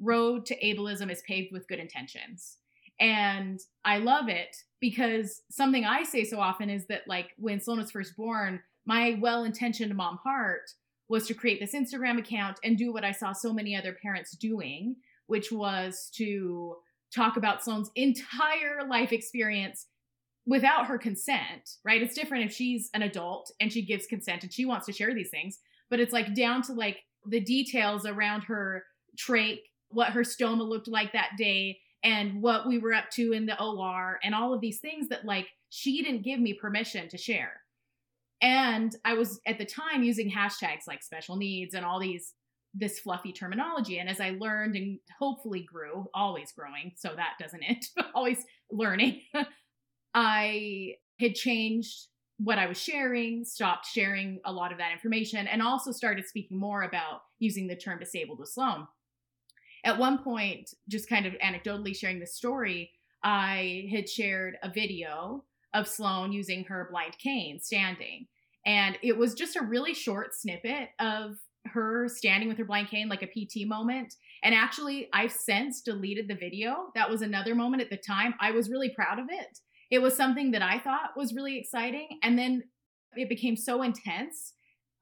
road 0.00 0.46
to 0.46 0.58
ableism 0.60 1.10
is 1.10 1.22
paved 1.26 1.52
with 1.52 1.68
good 1.68 1.78
intentions. 1.78 2.58
And 2.98 3.60
I 3.84 3.98
love 3.98 4.28
it 4.28 4.56
because 4.80 5.42
something 5.50 5.84
I 5.84 6.02
say 6.02 6.24
so 6.24 6.40
often 6.40 6.70
is 6.70 6.86
that, 6.86 7.02
like, 7.06 7.30
when 7.36 7.60
Sloan 7.60 7.78
was 7.78 7.90
first 7.90 8.16
born, 8.16 8.60
my 8.86 9.18
well 9.20 9.44
intentioned 9.44 9.94
mom 9.94 10.18
heart 10.22 10.70
was 11.08 11.26
to 11.26 11.34
create 11.34 11.60
this 11.60 11.74
Instagram 11.74 12.18
account 12.18 12.58
and 12.64 12.78
do 12.78 12.92
what 12.92 13.04
I 13.04 13.12
saw 13.12 13.32
so 13.32 13.52
many 13.52 13.76
other 13.76 13.96
parents 14.00 14.32
doing, 14.36 14.96
which 15.26 15.52
was 15.52 16.10
to 16.14 16.76
talk 17.14 17.36
about 17.36 17.62
Sloan's 17.62 17.90
entire 17.94 18.86
life 18.88 19.12
experience 19.12 19.86
without 20.46 20.86
her 20.86 20.96
consent, 20.96 21.76
right? 21.84 22.00
It's 22.00 22.14
different 22.14 22.44
if 22.44 22.52
she's 22.52 22.88
an 22.94 23.02
adult 23.02 23.50
and 23.60 23.72
she 23.72 23.82
gives 23.82 24.06
consent 24.06 24.44
and 24.44 24.52
she 24.52 24.64
wants 24.64 24.86
to 24.86 24.92
share 24.92 25.12
these 25.12 25.30
things, 25.30 25.58
but 25.90 26.00
it's 26.00 26.12
like 26.12 26.34
down 26.34 26.62
to 26.62 26.72
like 26.72 26.98
the 27.26 27.40
details 27.40 28.06
around 28.06 28.42
her 28.42 28.84
trach, 29.18 29.58
what 29.88 30.10
her 30.10 30.22
stoma 30.22 30.66
looked 30.66 30.88
like 30.88 31.12
that 31.12 31.30
day, 31.36 31.78
and 32.04 32.40
what 32.40 32.68
we 32.68 32.78
were 32.78 32.94
up 32.94 33.10
to 33.10 33.32
in 33.32 33.46
the 33.46 33.60
OR, 33.60 34.18
and 34.22 34.34
all 34.34 34.54
of 34.54 34.60
these 34.60 34.78
things 34.78 35.08
that 35.08 35.24
like 35.24 35.48
she 35.70 36.02
didn't 36.02 36.22
give 36.22 36.38
me 36.38 36.54
permission 36.54 37.08
to 37.08 37.18
share. 37.18 37.60
And 38.40 38.94
I 39.04 39.14
was 39.14 39.40
at 39.46 39.58
the 39.58 39.64
time 39.64 40.02
using 40.02 40.30
hashtags 40.30 40.86
like 40.86 41.02
special 41.02 41.36
needs 41.36 41.74
and 41.74 41.84
all 41.84 41.98
these 41.98 42.34
this 42.78 42.98
fluffy 42.98 43.32
terminology. 43.32 43.98
And 43.98 44.08
as 44.08 44.20
I 44.20 44.36
learned 44.38 44.76
and 44.76 44.98
hopefully 45.18 45.62
grew, 45.62 46.06
always 46.12 46.52
growing, 46.52 46.92
so 46.94 47.12
that 47.16 47.34
doesn't 47.40 47.62
it, 47.62 47.86
always 48.14 48.44
learning. 48.70 49.22
I 50.16 50.94
had 51.20 51.34
changed 51.34 52.06
what 52.38 52.58
I 52.58 52.66
was 52.66 52.80
sharing, 52.80 53.44
stopped 53.44 53.86
sharing 53.86 54.40
a 54.46 54.52
lot 54.52 54.72
of 54.72 54.78
that 54.78 54.92
information, 54.92 55.46
and 55.46 55.60
also 55.62 55.92
started 55.92 56.26
speaking 56.26 56.58
more 56.58 56.82
about 56.82 57.20
using 57.38 57.66
the 57.66 57.76
term 57.76 57.98
disabled 57.98 58.38
with 58.38 58.48
Sloan. 58.48 58.88
At 59.84 59.98
one 59.98 60.24
point, 60.24 60.70
just 60.88 61.08
kind 61.08 61.26
of 61.26 61.34
anecdotally 61.34 61.94
sharing 61.94 62.18
this 62.18 62.34
story, 62.34 62.92
I 63.22 63.88
had 63.92 64.08
shared 64.08 64.56
a 64.62 64.70
video 64.70 65.44
of 65.74 65.86
Sloan 65.86 66.32
using 66.32 66.64
her 66.64 66.88
blind 66.90 67.18
cane 67.18 67.60
standing. 67.60 68.26
And 68.64 68.98
it 69.02 69.16
was 69.16 69.34
just 69.34 69.56
a 69.56 69.64
really 69.64 69.92
short 69.92 70.34
snippet 70.34 70.88
of 70.98 71.36
her 71.66 72.08
standing 72.08 72.48
with 72.48 72.56
her 72.56 72.64
blind 72.64 72.88
cane, 72.88 73.10
like 73.10 73.22
a 73.22 73.26
PT 73.26 73.68
moment. 73.68 74.14
And 74.42 74.54
actually, 74.54 75.08
I've 75.12 75.32
since 75.32 75.82
deleted 75.82 76.26
the 76.26 76.34
video. 76.36 76.86
That 76.94 77.10
was 77.10 77.20
another 77.20 77.54
moment 77.54 77.82
at 77.82 77.90
the 77.90 77.98
time. 77.98 78.34
I 78.40 78.52
was 78.52 78.70
really 78.70 78.90
proud 78.90 79.18
of 79.18 79.26
it 79.28 79.58
it 79.90 80.00
was 80.00 80.16
something 80.16 80.50
that 80.52 80.62
I 80.62 80.78
thought 80.78 81.16
was 81.16 81.34
really 81.34 81.58
exciting. 81.58 82.18
And 82.22 82.38
then 82.38 82.64
it 83.16 83.28
became 83.28 83.56
so 83.56 83.82
intense. 83.82 84.52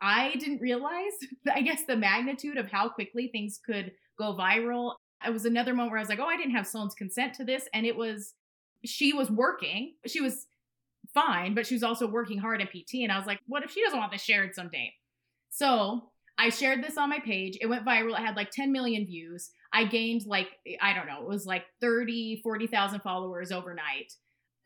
I 0.00 0.34
didn't 0.36 0.60
realize, 0.60 1.12
I 1.54 1.62
guess, 1.62 1.84
the 1.86 1.96
magnitude 1.96 2.58
of 2.58 2.70
how 2.70 2.88
quickly 2.88 3.28
things 3.28 3.60
could 3.64 3.92
go 4.18 4.34
viral. 4.34 4.94
It 5.26 5.32
was 5.32 5.46
another 5.46 5.72
moment 5.72 5.90
where 5.90 5.98
I 5.98 6.02
was 6.02 6.08
like, 6.08 6.20
oh, 6.20 6.26
I 6.26 6.36
didn't 6.36 6.54
have 6.54 6.66
Sloane's 6.66 6.94
consent 6.94 7.34
to 7.34 7.44
this. 7.44 7.66
And 7.72 7.86
it 7.86 7.96
was, 7.96 8.34
she 8.84 9.12
was 9.12 9.30
working. 9.30 9.94
She 10.06 10.20
was 10.20 10.46
fine, 11.14 11.54
but 11.54 11.66
she 11.66 11.74
was 11.74 11.82
also 11.82 12.06
working 12.06 12.38
hard 12.38 12.60
at 12.60 12.70
PT. 12.70 12.96
And 13.02 13.12
I 13.12 13.16
was 13.16 13.26
like, 13.26 13.40
what 13.46 13.62
if 13.62 13.70
she 13.70 13.82
doesn't 13.82 13.98
want 13.98 14.12
this 14.12 14.22
shared 14.22 14.54
someday? 14.54 14.92
So 15.48 16.10
I 16.36 16.50
shared 16.50 16.82
this 16.82 16.98
on 16.98 17.08
my 17.08 17.20
page. 17.20 17.56
It 17.60 17.66
went 17.66 17.86
viral. 17.86 18.18
It 18.18 18.24
had 18.24 18.36
like 18.36 18.50
10 18.50 18.72
million 18.72 19.06
views. 19.06 19.50
I 19.72 19.84
gained 19.84 20.26
like, 20.26 20.48
I 20.80 20.92
don't 20.92 21.06
know, 21.06 21.22
it 21.22 21.28
was 21.28 21.46
like 21.46 21.64
30, 21.80 22.40
40,000 22.42 23.00
followers 23.00 23.52
overnight. 23.52 24.12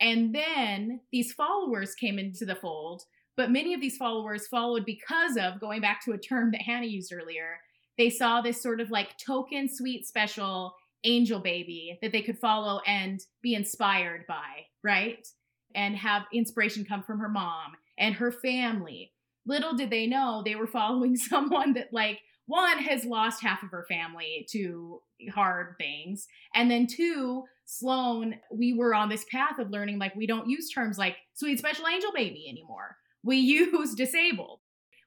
And 0.01 0.35
then 0.35 1.01
these 1.13 1.33
followers 1.33 1.95
came 1.95 2.19
into 2.19 2.45
the 2.45 2.55
fold, 2.55 3.03
but 3.37 3.51
many 3.51 3.75
of 3.75 3.81
these 3.81 3.97
followers 3.97 4.47
followed 4.47 4.85
because 4.85 5.37
of 5.37 5.61
going 5.61 5.81
back 5.81 6.05
to 6.05 6.13
a 6.13 6.19
term 6.19 6.51
that 6.53 6.63
Hannah 6.63 6.87
used 6.87 7.13
earlier. 7.13 7.59
They 7.97 8.11
saw 8.11 8.41
this 8.41 8.63
sort 8.63 8.81
of 8.81 8.91
like 8.91 9.19
token, 9.19 9.69
sweet, 9.69 10.07
special 10.07 10.75
angel 11.05 11.41
baby 11.41 11.99
that 12.03 12.13
they 12.13 12.23
could 12.23 12.39
follow 12.39 12.81
and 12.87 13.21
be 13.43 13.55
inspired 13.55 14.25
by, 14.27 14.67
right? 14.83 15.27
And 15.75 15.97
have 15.97 16.23
inspiration 16.33 16.85
come 16.85 17.03
from 17.03 17.19
her 17.19 17.29
mom 17.29 17.73
and 17.99 18.15
her 18.15 18.33
family. 18.33 19.13
Little 19.47 19.75
did 19.75 19.91
they 19.91 20.07
know 20.07 20.43
they 20.45 20.57
were 20.57 20.67
following 20.67 21.17
someone 21.17 21.75
that, 21.75 21.89
like, 21.93 22.21
one 22.47 22.79
has 22.79 23.05
lost 23.05 23.43
half 23.43 23.63
of 23.63 23.71
her 23.71 23.85
family 23.89 24.47
to 24.53 25.03
hard 25.33 25.75
things. 25.79 26.27
And 26.55 26.71
then 26.71 26.87
two, 26.87 27.45
Sloane, 27.65 28.39
we 28.53 28.73
were 28.73 28.95
on 28.95 29.09
this 29.09 29.27
path 29.31 29.59
of 29.59 29.71
learning 29.71 29.99
like 29.99 30.15
we 30.15 30.27
don't 30.27 30.49
use 30.49 30.71
terms 30.71 30.99
like 30.99 31.17
sweet 31.35 31.59
special 31.59 31.87
angel 31.87 32.13
baby 32.15 32.47
anymore. 32.49 32.97
We 33.23 33.37
use 33.37 33.95
disabled. 33.95 34.61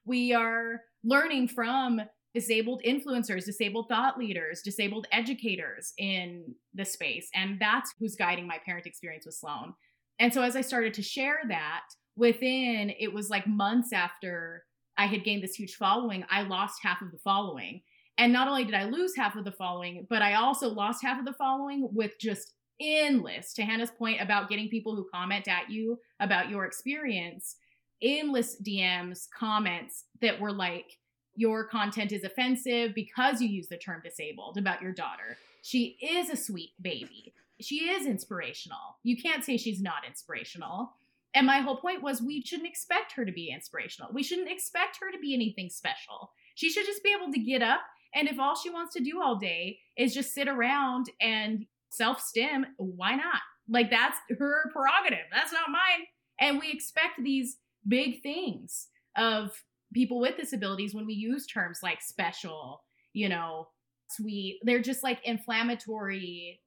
We 0.04 0.32
are 0.32 0.80
learning 1.04 1.48
from 1.48 2.00
disabled 2.34 2.82
influencers, 2.86 3.44
disabled 3.44 3.88
thought 3.88 4.18
leaders, 4.18 4.62
disabled 4.62 5.06
educators 5.12 5.92
in 5.98 6.54
the 6.74 6.84
space. 6.84 7.28
And 7.34 7.60
that's 7.60 7.92
who's 7.98 8.16
guiding 8.16 8.46
my 8.46 8.58
parent 8.64 8.86
experience 8.86 9.26
with 9.26 9.34
Sloane. 9.34 9.74
And 10.18 10.32
so 10.32 10.42
as 10.42 10.56
I 10.56 10.60
started 10.60 10.94
to 10.94 11.02
share 11.02 11.40
that, 11.48 11.82
within 12.16 12.92
it 12.98 13.12
was 13.12 13.30
like 13.30 13.46
months 13.46 13.92
after 13.92 14.64
I 14.96 15.06
had 15.06 15.24
gained 15.24 15.42
this 15.42 15.54
huge 15.54 15.74
following, 15.74 16.24
I 16.30 16.42
lost 16.42 16.80
half 16.82 17.00
of 17.02 17.10
the 17.10 17.18
following. 17.18 17.82
And 18.22 18.32
not 18.32 18.46
only 18.46 18.64
did 18.64 18.74
I 18.74 18.84
lose 18.84 19.16
half 19.16 19.34
of 19.34 19.44
the 19.44 19.50
following, 19.50 20.06
but 20.08 20.22
I 20.22 20.34
also 20.34 20.68
lost 20.68 21.02
half 21.02 21.18
of 21.18 21.24
the 21.24 21.32
following 21.32 21.88
with 21.92 22.12
just 22.20 22.52
endless, 22.80 23.52
to 23.54 23.64
Hannah's 23.64 23.90
point 23.90 24.22
about 24.22 24.48
getting 24.48 24.68
people 24.68 24.94
who 24.94 25.08
comment 25.12 25.48
at 25.48 25.68
you 25.68 25.98
about 26.20 26.48
your 26.48 26.64
experience, 26.64 27.56
endless 28.00 28.62
DMs, 28.62 29.26
comments 29.36 30.04
that 30.20 30.38
were 30.38 30.52
like, 30.52 30.98
your 31.34 31.64
content 31.64 32.12
is 32.12 32.22
offensive 32.22 32.94
because 32.94 33.42
you 33.42 33.48
use 33.48 33.66
the 33.66 33.76
term 33.76 34.00
disabled 34.04 34.56
about 34.56 34.80
your 34.80 34.92
daughter. 34.92 35.36
She 35.62 35.96
is 36.00 36.30
a 36.30 36.36
sweet 36.36 36.70
baby. 36.80 37.34
She 37.60 37.90
is 37.90 38.06
inspirational. 38.06 38.98
You 39.02 39.20
can't 39.20 39.42
say 39.42 39.56
she's 39.56 39.82
not 39.82 40.06
inspirational. 40.06 40.92
And 41.34 41.44
my 41.44 41.58
whole 41.58 41.78
point 41.78 42.04
was 42.04 42.22
we 42.22 42.40
shouldn't 42.42 42.68
expect 42.68 43.14
her 43.14 43.24
to 43.24 43.32
be 43.32 43.50
inspirational. 43.50 44.12
We 44.12 44.22
shouldn't 44.22 44.48
expect 44.50 44.98
her 45.00 45.10
to 45.10 45.18
be 45.18 45.34
anything 45.34 45.70
special. 45.70 46.30
She 46.54 46.70
should 46.70 46.86
just 46.86 47.02
be 47.02 47.12
able 47.12 47.32
to 47.32 47.40
get 47.40 47.62
up 47.62 47.80
and 48.14 48.28
if 48.28 48.38
all 48.38 48.56
she 48.56 48.70
wants 48.70 48.94
to 48.94 49.02
do 49.02 49.20
all 49.22 49.36
day 49.36 49.78
is 49.96 50.14
just 50.14 50.34
sit 50.34 50.48
around 50.48 51.06
and 51.20 51.66
self 51.90 52.20
stim, 52.20 52.66
why 52.76 53.14
not? 53.14 53.40
Like 53.68 53.90
that's 53.90 54.18
her 54.38 54.70
prerogative. 54.72 55.26
That's 55.32 55.52
not 55.52 55.70
mine. 55.70 56.06
And 56.40 56.58
we 56.58 56.70
expect 56.70 57.22
these 57.22 57.58
big 57.86 58.22
things 58.22 58.88
of 59.16 59.62
people 59.92 60.20
with 60.20 60.36
disabilities 60.36 60.94
when 60.94 61.06
we 61.06 61.14
use 61.14 61.46
terms 61.46 61.80
like 61.82 62.02
special, 62.02 62.82
you 63.12 63.28
know, 63.28 63.68
sweet. 64.08 64.58
They're 64.62 64.80
just 64.80 65.02
like 65.02 65.20
inflammatory 65.24 66.60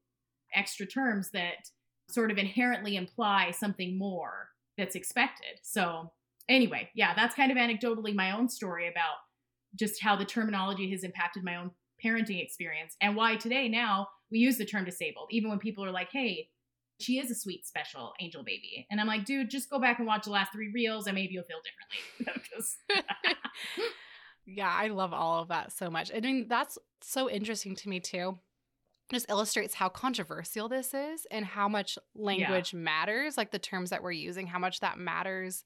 extra 0.53 0.85
terms 0.85 1.31
that 1.31 1.69
sort 2.09 2.31
of 2.31 2.37
inherently 2.37 2.95
imply 2.95 3.51
something 3.51 3.97
more 3.97 4.49
that's 4.77 4.95
expected. 4.95 5.59
So, 5.63 6.11
anyway, 6.47 6.89
yeah, 6.93 7.13
that's 7.15 7.35
kind 7.35 7.51
of 7.51 7.57
anecdotally 7.57 8.13
my 8.13 8.31
own 8.31 8.47
story 8.47 8.87
about 8.87 9.15
just 9.75 10.01
how 10.01 10.15
the 10.15 10.25
terminology 10.25 10.89
has 10.91 11.03
impacted 11.03 11.43
my 11.43 11.55
own 11.55 11.71
parenting 12.03 12.43
experience 12.43 12.95
and 13.01 13.15
why 13.15 13.35
today 13.35 13.67
now 13.69 14.07
we 14.31 14.39
use 14.39 14.57
the 14.57 14.65
term 14.65 14.85
disabled, 14.85 15.27
even 15.31 15.49
when 15.49 15.59
people 15.59 15.83
are 15.85 15.91
like, 15.91 16.09
hey, 16.11 16.49
she 16.99 17.19
is 17.19 17.29
a 17.29 17.35
sweet, 17.35 17.65
special 17.65 18.13
angel 18.21 18.43
baby. 18.43 18.87
And 18.89 19.01
I'm 19.01 19.07
like, 19.07 19.25
dude, 19.25 19.49
just 19.49 19.69
go 19.69 19.79
back 19.79 19.99
and 19.99 20.07
watch 20.07 20.25
the 20.25 20.31
last 20.31 20.53
three 20.53 20.71
reels 20.73 21.07
and 21.07 21.15
maybe 21.15 21.33
you'll 21.33 21.43
feel 21.43 21.57
differently. 22.25 22.49
yeah, 24.45 24.73
I 24.73 24.87
love 24.87 25.13
all 25.13 25.41
of 25.41 25.49
that 25.49 25.73
so 25.73 25.89
much. 25.89 26.11
I 26.15 26.21
mean, 26.21 26.47
that's 26.47 26.77
so 27.01 27.29
interesting 27.29 27.75
to 27.75 27.89
me 27.89 27.99
too 27.99 28.37
just 29.11 29.29
illustrates 29.29 29.73
how 29.73 29.89
controversial 29.89 30.67
this 30.67 30.93
is 30.93 31.27
and 31.29 31.45
how 31.45 31.67
much 31.67 31.97
language 32.15 32.73
yeah. 32.73 32.79
matters, 32.79 33.37
like 33.37 33.51
the 33.51 33.59
terms 33.59 33.91
that 33.91 34.01
we're 34.01 34.11
using, 34.11 34.47
how 34.47 34.59
much 34.59 34.79
that 34.79 34.97
matters, 34.97 35.63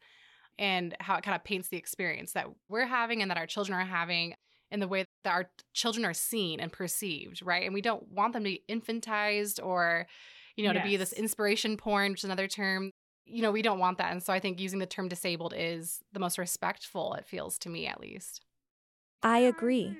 and 0.59 0.95
how 0.99 1.15
it 1.15 1.23
kind 1.23 1.35
of 1.35 1.43
paints 1.43 1.69
the 1.69 1.77
experience 1.77 2.33
that 2.33 2.47
we're 2.67 2.85
having 2.85 3.21
and 3.21 3.31
that 3.31 3.37
our 3.37 3.47
children 3.47 3.79
are 3.79 3.85
having 3.85 4.35
in 4.69 4.81
the 4.81 4.87
way 4.87 5.05
that 5.23 5.33
our 5.33 5.49
children 5.73 6.05
are 6.05 6.13
seen 6.13 6.59
and 6.59 6.71
perceived, 6.71 7.41
right? 7.41 7.63
And 7.63 7.73
we 7.73 7.81
don't 7.81 8.07
want 8.11 8.33
them 8.33 8.43
to 8.43 8.49
be 8.49 8.63
infantized 8.69 9.63
or, 9.63 10.05
you 10.55 10.65
know, 10.65 10.73
yes. 10.73 10.83
to 10.83 10.87
be 10.87 10.97
this 10.97 11.13
inspiration 11.13 11.77
porn, 11.77 12.11
which 12.11 12.19
is 12.21 12.25
another 12.25 12.47
term. 12.47 12.91
You 13.25 13.41
know, 13.41 13.51
we 13.51 13.61
don't 13.61 13.79
want 13.79 13.97
that. 13.99 14.11
And 14.11 14.21
so 14.21 14.33
I 14.33 14.39
think 14.39 14.59
using 14.59 14.79
the 14.79 14.85
term 14.85 15.07
disabled 15.07 15.53
is 15.55 16.01
the 16.11 16.19
most 16.19 16.37
respectful, 16.37 17.13
it 17.13 17.25
feels 17.25 17.57
to 17.59 17.69
me 17.69 17.87
at 17.87 18.01
least. 18.01 18.41
I 19.23 19.39
agree. 19.39 19.95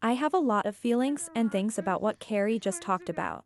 I 0.00 0.12
have 0.12 0.32
a 0.32 0.38
lot 0.38 0.64
of 0.64 0.76
feelings 0.76 1.28
and 1.34 1.50
things 1.50 1.76
about 1.76 2.00
what 2.00 2.20
Kari 2.20 2.60
just 2.60 2.82
talked 2.82 3.08
about. 3.08 3.44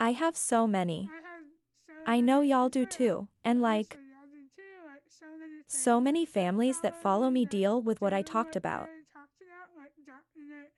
I 0.00 0.12
have 0.12 0.36
so 0.36 0.66
many. 0.66 1.08
I 2.06 2.20
know 2.20 2.40
y'all 2.40 2.68
do 2.68 2.86
too, 2.86 3.28
and 3.44 3.60
like, 3.60 3.98
so 5.66 6.00
many 6.00 6.26
families 6.26 6.80
that 6.80 7.00
follow 7.00 7.30
me 7.30 7.44
deal 7.44 7.80
with 7.80 8.00
what 8.00 8.12
I 8.12 8.22
talked 8.22 8.56
about. 8.56 8.88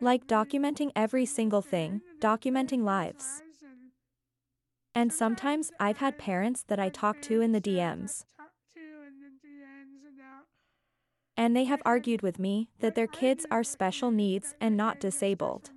Like 0.01 0.27
documenting 0.27 0.91
every 0.95 1.25
single 1.25 1.63
thing, 1.63 2.03
documenting 2.21 2.83
lives. 2.83 3.43
And 4.95 5.13
sometimes 5.13 5.71
I've 5.81 5.99
had 5.99 6.19
parents 6.19 6.65
that 6.69 6.79
I 6.79 6.91
talk 6.91 7.23
to 7.23 7.41
in 7.41 7.53
the 7.53 7.61
DMs 7.61 8.25
and 11.37 11.57
they 11.57 11.65
have 11.65 11.83
argued 11.85 12.23
with 12.23 12.39
me 12.39 12.69
that 12.81 12.95
their 12.95 13.07
kids 13.07 13.47
are 13.51 13.65
special 13.65 14.11
needs 14.11 14.55
and 14.61 14.77
not 14.77 15.01
disabled. 15.01 15.71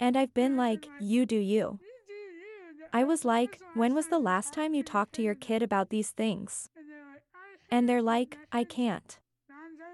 And 0.00 0.16
I've 0.16 0.34
been 0.34 0.56
like, 0.56 0.88
you 1.00 1.24
do 1.26 1.36
you. 1.36 1.78
I 2.92 3.04
was 3.04 3.24
like, 3.24 3.60
when 3.74 3.94
was 3.94 4.08
the 4.08 4.18
last 4.18 4.52
time 4.52 4.74
you 4.74 4.82
talked 4.82 5.14
to 5.14 5.22
your 5.22 5.34
kid 5.34 5.62
about 5.62 5.90
these 5.90 6.10
things? 6.10 6.68
And 7.70 7.88
they're 7.88 8.02
like, 8.02 8.36
I 8.52 8.64
can't. 8.64 9.18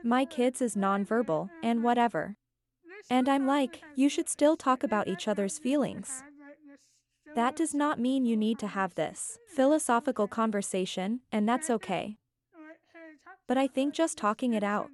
My 0.03 0.25
kids 0.25 0.61
is 0.61 0.77
nonverbal, 0.77 1.51
and 1.63 1.83
whatever. 1.83 2.37
And 3.11 3.29
I'm 3.29 3.47
like, 3.47 3.83
you 3.95 4.09
should 4.09 4.29
still 4.29 4.57
talk 4.57 4.83
about 4.83 5.09
each 5.09 5.29
other's 5.29 5.59
feelings. 5.59 6.23
That 7.35 7.57
does 7.57 7.75
not 7.75 8.01
mean 8.01 8.25
you 8.25 8.37
need 8.37 8.59
to 8.61 8.67
have 8.67 8.95
this 8.95 9.39
philosophical 9.55 10.27
conversation, 10.27 11.21
and 11.31 11.49
that's 11.49 11.71
okay 11.71 12.17
but 13.49 13.57
I 13.57 13.67
think 13.67 13.95
just 13.95 14.19
talking 14.19 14.53
it 14.53 14.63
out 14.63 14.91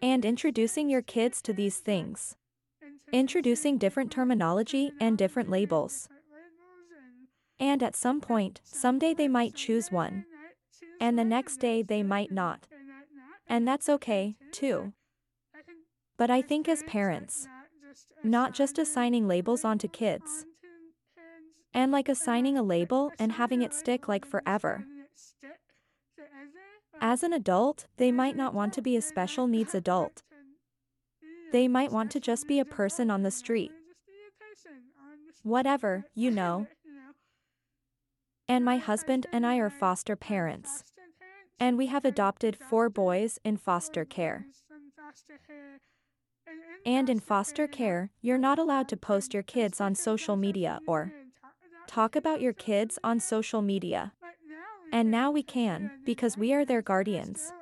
and 0.00 0.24
introducing 0.24 0.88
your 0.88 1.02
kids 1.02 1.42
to 1.42 1.52
these 1.52 1.78
things, 1.78 2.36
introducing 3.12 3.76
different 3.76 4.10
terminology 4.10 4.92
and 5.00 5.18
different 5.18 5.50
labels. 5.50 6.08
And 7.62 7.80
at 7.80 7.94
some 7.94 8.20
point, 8.20 8.60
someday 8.64 9.14
they 9.14 9.28
might 9.28 9.54
choose 9.54 9.92
one, 9.92 10.24
and 11.00 11.16
the 11.16 11.24
next 11.24 11.58
day 11.58 11.80
they 11.80 12.02
might 12.02 12.32
not. 12.32 12.66
And 13.46 13.68
that's 13.68 13.88
okay, 13.88 14.34
too. 14.50 14.92
But 16.16 16.28
I 16.28 16.42
think 16.42 16.68
as 16.68 16.82
parents, 16.82 17.46
not 18.24 18.52
just 18.52 18.80
assigning 18.80 19.28
labels 19.28 19.64
onto 19.64 19.86
kids, 19.86 20.44
and 21.72 21.92
like 21.92 22.08
assigning 22.08 22.58
a 22.58 22.64
label 22.64 23.12
and 23.16 23.30
having 23.30 23.62
it 23.62 23.72
stick 23.72 24.08
like 24.08 24.26
forever. 24.26 24.84
As 27.00 27.22
an 27.22 27.32
adult, 27.32 27.86
they 27.96 28.10
might 28.10 28.36
not 28.36 28.54
want 28.54 28.72
to 28.72 28.82
be 28.82 28.96
a 28.96 29.00
special 29.00 29.46
needs 29.46 29.72
adult. 29.72 30.24
They 31.52 31.68
might 31.68 31.92
want 31.92 32.10
to 32.10 32.18
just 32.18 32.48
be 32.48 32.58
a 32.58 32.64
person 32.64 33.08
on 33.08 33.22
the 33.22 33.30
street. 33.30 33.70
Whatever, 35.44 36.06
you 36.16 36.32
know. 36.32 36.66
And 38.52 38.66
my 38.66 38.76
husband 38.76 39.26
and 39.32 39.46
I 39.46 39.56
are 39.56 39.70
foster 39.70 40.14
parents. 40.14 40.84
And 41.58 41.78
we 41.78 41.86
have 41.86 42.04
adopted 42.04 42.54
four 42.54 42.90
boys 42.90 43.38
in 43.42 43.56
foster 43.56 44.04
care. 44.04 44.44
And 46.84 47.08
in 47.08 47.18
foster 47.18 47.66
care, 47.66 48.10
you're 48.20 48.36
not 48.36 48.58
allowed 48.58 48.88
to 48.88 48.96
post 48.98 49.32
your 49.32 49.42
kids 49.42 49.80
on 49.80 49.94
social 49.94 50.36
media 50.36 50.80
or 50.86 51.14
talk 51.86 52.14
about 52.14 52.42
your 52.42 52.52
kids 52.52 52.98
on 53.02 53.20
social 53.20 53.62
media. 53.62 54.12
And 54.92 55.10
now 55.10 55.30
we 55.30 55.42
can, 55.42 55.90
because 56.04 56.36
we 56.36 56.52
are 56.52 56.66
their 56.66 56.82
guardians. 56.82 57.54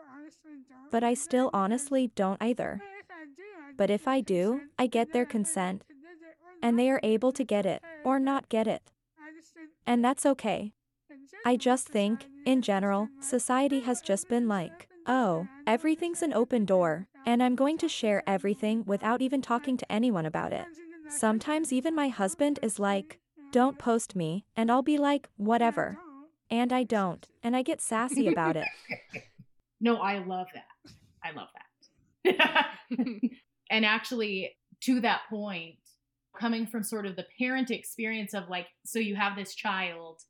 But 0.91 1.05
I 1.05 1.15
still 1.15 1.51
honestly 1.53 2.11
don't 2.17 2.43
either. 2.43 2.81
But 3.77 3.91
if 3.91 4.09
I 4.09 4.21
do, 4.23 4.63
I 4.77 4.89
get 4.89 5.13
their 5.13 5.25
consent. 5.25 5.85
And 6.61 6.77
they 6.77 6.91
are 6.91 6.99
able 7.05 7.31
to 7.31 7.45
get 7.45 7.65
it, 7.65 7.81
or 8.03 8.19
not 8.19 8.49
get 8.49 8.67
it. 8.67 8.83
And 9.87 10.05
that's 10.05 10.27
okay. 10.27 10.73
I 11.47 11.57
just 11.57 11.89
think, 11.89 12.27
in 12.45 12.61
general, 12.61 13.09
society 13.21 13.81
has 13.81 14.03
just 14.03 14.29
been 14.29 14.47
like, 14.47 14.89
oh, 15.07 15.49
everything's 15.67 16.23
an 16.23 16.35
open 16.35 16.67
door, 16.67 17.07
and 17.25 17.43
I'm 17.43 17.55
going 17.55 17.79
to 17.79 17.89
share 17.89 18.23
everything 18.27 18.85
without 18.85 19.23
even 19.23 19.41
talking 19.41 19.79
to 19.79 19.91
anyone 19.91 20.27
about 20.27 20.53
it. 20.53 20.67
Sometimes 21.09 21.73
even 21.73 21.95
my 21.95 22.09
husband 22.09 22.59
is 22.63 22.79
like, 22.79 23.21
don't 23.53 23.79
post 23.79 24.15
me, 24.15 24.45
and 24.55 24.71
I'll 24.71 24.83
be 24.83 24.99
like, 24.99 25.31
whatever. 25.39 25.99
And 26.51 26.75
I 26.75 26.83
don't, 26.83 27.27
and 27.43 27.57
I 27.57 27.63
get 27.63 27.81
sassy 27.81 28.29
about 28.29 28.57
it. 28.57 28.67
no, 29.81 29.97
I 29.97 30.19
love 30.19 30.49
that. 30.53 30.93
I 31.25 31.33
love 31.33 31.49
that. 32.25 32.67
and 33.71 33.87
actually, 33.87 34.57
to 34.83 35.01
that 35.01 35.23
point, 35.31 35.77
coming 36.39 36.67
from 36.67 36.83
sort 36.83 37.07
of 37.07 37.17
the 37.17 37.27
parent 37.39 37.71
experience 37.71 38.35
of 38.35 38.49
like, 38.51 38.67
so 38.85 38.99
you 38.99 39.17
have 39.17 39.37
this 39.37 39.55
child 39.55 40.21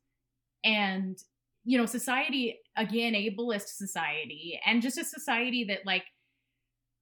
and 0.64 1.18
you 1.64 1.78
know 1.78 1.86
society 1.86 2.58
again 2.76 3.14
ableist 3.14 3.68
society 3.68 4.58
and 4.66 4.82
just 4.82 4.98
a 4.98 5.04
society 5.04 5.64
that 5.64 5.80
like 5.84 6.04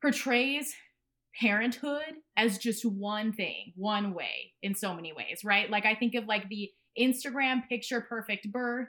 portrays 0.01 0.75
parenthood 1.41 2.15
as 2.37 2.59
just 2.59 2.85
one 2.85 3.33
thing 3.33 3.73
one 3.77 4.15
way 4.15 4.53
in 4.63 4.75
so 4.75 4.95
many 4.95 5.13
ways 5.13 5.41
right? 5.45 5.71
Like 5.71 5.87
i 5.87 5.95
think 5.95 6.15
of 6.15 6.27
like 6.27 6.49
the 6.49 6.71
instagram 6.99 7.69
picture 7.69 8.01
perfect 8.01 8.51
birth 8.51 8.89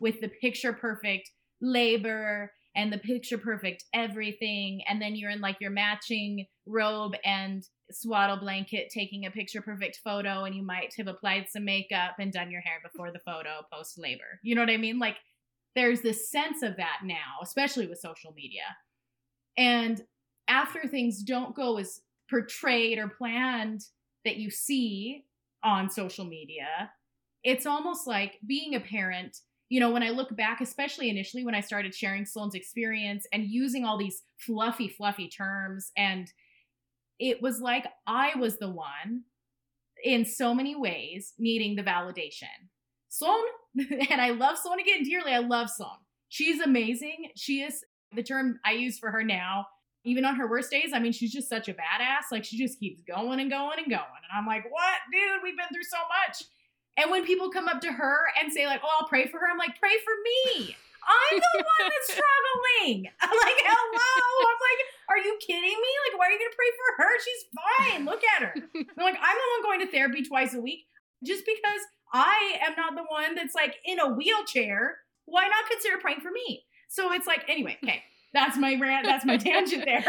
with 0.00 0.20
the 0.20 0.28
picture 0.40 0.72
perfect 0.72 1.30
labor 1.60 2.50
and 2.76 2.92
the 2.92 2.98
picture 2.98 3.38
perfect 3.38 3.84
everything. 3.94 4.80
And 4.88 5.00
then 5.00 5.16
you're 5.16 5.30
in 5.30 5.40
like 5.40 5.56
your 5.60 5.70
matching 5.70 6.46
robe 6.66 7.14
and 7.24 7.62
swaddle 7.94 8.36
blanket 8.36 8.90
taking 8.92 9.26
a 9.26 9.30
picture 9.30 9.60
perfect 9.60 10.00
photo 10.02 10.44
and 10.44 10.54
you 10.54 10.62
might 10.62 10.94
have 10.96 11.06
applied 11.06 11.46
some 11.48 11.64
makeup 11.64 12.14
and 12.18 12.32
done 12.32 12.50
your 12.50 12.60
hair 12.60 12.78
before 12.82 13.10
the 13.10 13.18
photo 13.18 13.60
post 13.72 13.98
labor 13.98 14.38
you 14.42 14.54
know 14.54 14.62
what 14.62 14.70
i 14.70 14.76
mean? 14.76 14.98
Like 14.98 15.16
there's 15.76 16.00
this 16.00 16.30
sense 16.30 16.62
of 16.62 16.76
that 16.76 17.00
now 17.04 17.38
especially 17.42 17.86
with 17.86 17.98
social 17.98 18.32
media. 18.32 18.62
And 19.56 20.00
after 20.48 20.86
things 20.86 21.22
don't 21.22 21.54
go 21.54 21.78
as 21.78 22.00
portrayed 22.28 22.98
or 22.98 23.08
planned 23.08 23.82
that 24.24 24.36
you 24.36 24.50
see 24.50 25.24
on 25.62 25.90
social 25.90 26.24
media 26.24 26.90
it's 27.42 27.66
almost 27.66 28.06
like 28.06 28.38
being 28.46 28.74
a 28.74 28.80
parent 28.80 29.38
you 29.70 29.78
know, 29.78 29.90
when 29.90 30.02
I 30.02 30.10
look 30.10 30.36
back, 30.36 30.60
especially 30.60 31.08
initially 31.08 31.44
when 31.44 31.54
I 31.54 31.60
started 31.60 31.94
sharing 31.94 32.26
Sloan's 32.26 32.56
experience 32.56 33.24
and 33.32 33.44
using 33.44 33.84
all 33.84 33.96
these 33.96 34.22
fluffy, 34.36 34.88
fluffy 34.88 35.28
terms, 35.28 35.92
and 35.96 36.30
it 37.20 37.40
was 37.40 37.60
like 37.60 37.86
I 38.06 38.32
was 38.38 38.58
the 38.58 38.70
one 38.70 39.22
in 40.02 40.24
so 40.24 40.54
many 40.54 40.74
ways 40.74 41.34
needing 41.38 41.76
the 41.76 41.82
validation. 41.82 42.46
Sloan, 43.08 43.44
and 44.10 44.20
I 44.20 44.30
love 44.30 44.58
Sloan 44.58 44.80
again 44.80 45.04
dearly. 45.04 45.32
I 45.32 45.38
love 45.38 45.70
Sloan. 45.70 45.98
She's 46.28 46.60
amazing. 46.60 47.30
She 47.36 47.62
is 47.62 47.84
the 48.14 48.22
term 48.22 48.58
I 48.64 48.72
use 48.72 48.98
for 48.98 49.10
her 49.10 49.22
now. 49.22 49.66
Even 50.04 50.24
on 50.24 50.36
her 50.36 50.48
worst 50.48 50.70
days, 50.70 50.92
I 50.94 50.98
mean, 50.98 51.12
she's 51.12 51.32
just 51.32 51.48
such 51.48 51.68
a 51.68 51.74
badass. 51.74 52.32
Like, 52.32 52.44
she 52.44 52.56
just 52.56 52.80
keeps 52.80 53.02
going 53.02 53.38
and 53.38 53.50
going 53.50 53.78
and 53.78 53.88
going. 53.90 54.00
And 54.00 54.32
I'm 54.34 54.46
like, 54.46 54.64
what, 54.70 54.98
dude? 55.12 55.42
We've 55.42 55.58
been 55.58 55.68
through 55.68 55.84
so 55.84 55.98
much 55.98 56.44
and 57.00 57.10
when 57.10 57.24
people 57.24 57.50
come 57.50 57.68
up 57.68 57.80
to 57.82 57.92
her 57.92 58.18
and 58.40 58.52
say, 58.52 58.66
like, 58.66 58.80
oh, 58.84 58.98
I'll 59.00 59.08
pray 59.08 59.26
for 59.26 59.38
her, 59.38 59.46
I'm 59.50 59.58
like, 59.58 59.78
pray 59.78 59.94
for 60.04 60.12
me. 60.24 60.76
I'm 61.06 61.38
the 61.38 61.64
one 61.64 61.90
that's 61.90 62.12
struggling. 62.16 63.08
I'm 63.20 63.30
like, 63.46 63.60
hello. 63.64 64.48
I'm 64.48 64.60
like, 64.60 64.80
are 65.08 65.18
you 65.18 65.38
kidding 65.40 65.62
me? 65.62 65.92
Like, 66.06 66.18
why 66.18 66.26
are 66.26 66.32
you 66.32 66.38
going 66.38 66.50
to 66.50 66.56
pray 66.56 66.72
for 66.76 66.88
her? 67.02 67.12
She's 67.24 67.44
fine. 67.56 68.04
Look 68.04 68.22
at 68.36 68.42
her. 68.42 68.54
I'm 68.98 69.04
like, 69.04 69.18
I'm 69.20 69.36
the 69.36 69.50
one 69.58 69.62
going 69.62 69.80
to 69.86 69.92
therapy 69.92 70.22
twice 70.22 70.54
a 70.54 70.60
week. 70.60 70.86
Just 71.24 71.44
because 71.44 71.80
I 72.12 72.58
am 72.66 72.74
not 72.76 72.94
the 72.96 73.04
one 73.08 73.34
that's 73.34 73.54
like 73.54 73.76
in 73.84 74.00
a 74.00 74.08
wheelchair, 74.08 74.98
why 75.26 75.42
not 75.42 75.70
consider 75.70 75.98
praying 75.98 76.20
for 76.20 76.30
me? 76.30 76.64
So 76.88 77.12
it's 77.12 77.26
like, 77.26 77.44
anyway, 77.48 77.78
okay, 77.84 78.02
that's 78.32 78.56
my 78.56 78.76
rant. 78.80 79.06
That's 79.06 79.24
my 79.24 79.36
tangent 79.36 79.84
there. 79.84 80.04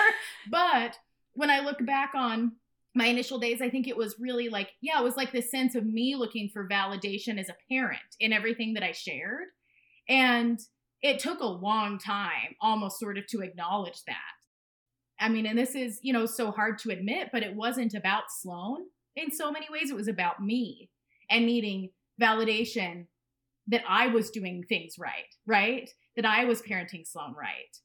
But 0.49 0.97
when 1.33 1.49
I 1.49 1.59
look 1.59 1.85
back 1.85 2.11
on 2.15 2.53
my 2.93 3.05
initial 3.05 3.39
days, 3.39 3.61
I 3.61 3.69
think 3.69 3.87
it 3.87 3.95
was 3.95 4.19
really 4.19 4.49
like, 4.49 4.71
yeah, 4.81 4.99
it 4.99 5.03
was 5.03 5.17
like 5.17 5.31
the 5.31 5.41
sense 5.41 5.75
of 5.75 5.85
me 5.85 6.15
looking 6.15 6.49
for 6.49 6.67
validation 6.67 7.39
as 7.39 7.49
a 7.49 7.55
parent 7.69 7.99
in 8.19 8.33
everything 8.33 8.73
that 8.73 8.83
I 8.83 8.91
shared. 8.91 9.47
And 10.09 10.59
it 11.01 11.19
took 11.19 11.39
a 11.39 11.45
long 11.45 11.97
time 11.97 12.55
almost 12.61 12.99
sort 12.99 13.17
of 13.17 13.25
to 13.27 13.41
acknowledge 13.41 14.03
that. 14.05 14.15
I 15.19 15.29
mean, 15.29 15.45
and 15.45 15.57
this 15.57 15.75
is, 15.75 15.99
you 16.01 16.13
know, 16.13 16.25
so 16.25 16.51
hard 16.51 16.79
to 16.79 16.91
admit, 16.91 17.29
but 17.31 17.43
it 17.43 17.55
wasn't 17.55 17.93
about 17.93 18.23
Sloan. 18.29 18.81
In 19.15 19.31
so 19.31 19.51
many 19.51 19.67
ways, 19.69 19.91
it 19.91 19.95
was 19.95 20.07
about 20.07 20.43
me 20.43 20.89
and 21.29 21.45
needing 21.45 21.89
validation 22.19 23.05
that 23.67 23.83
I 23.87 24.07
was 24.07 24.31
doing 24.31 24.63
things 24.67 24.95
right, 24.97 25.33
right? 25.45 25.89
That 26.15 26.25
I 26.25 26.45
was 26.45 26.61
parenting 26.61 27.05
Sloan 27.05 27.35
right. 27.37 27.77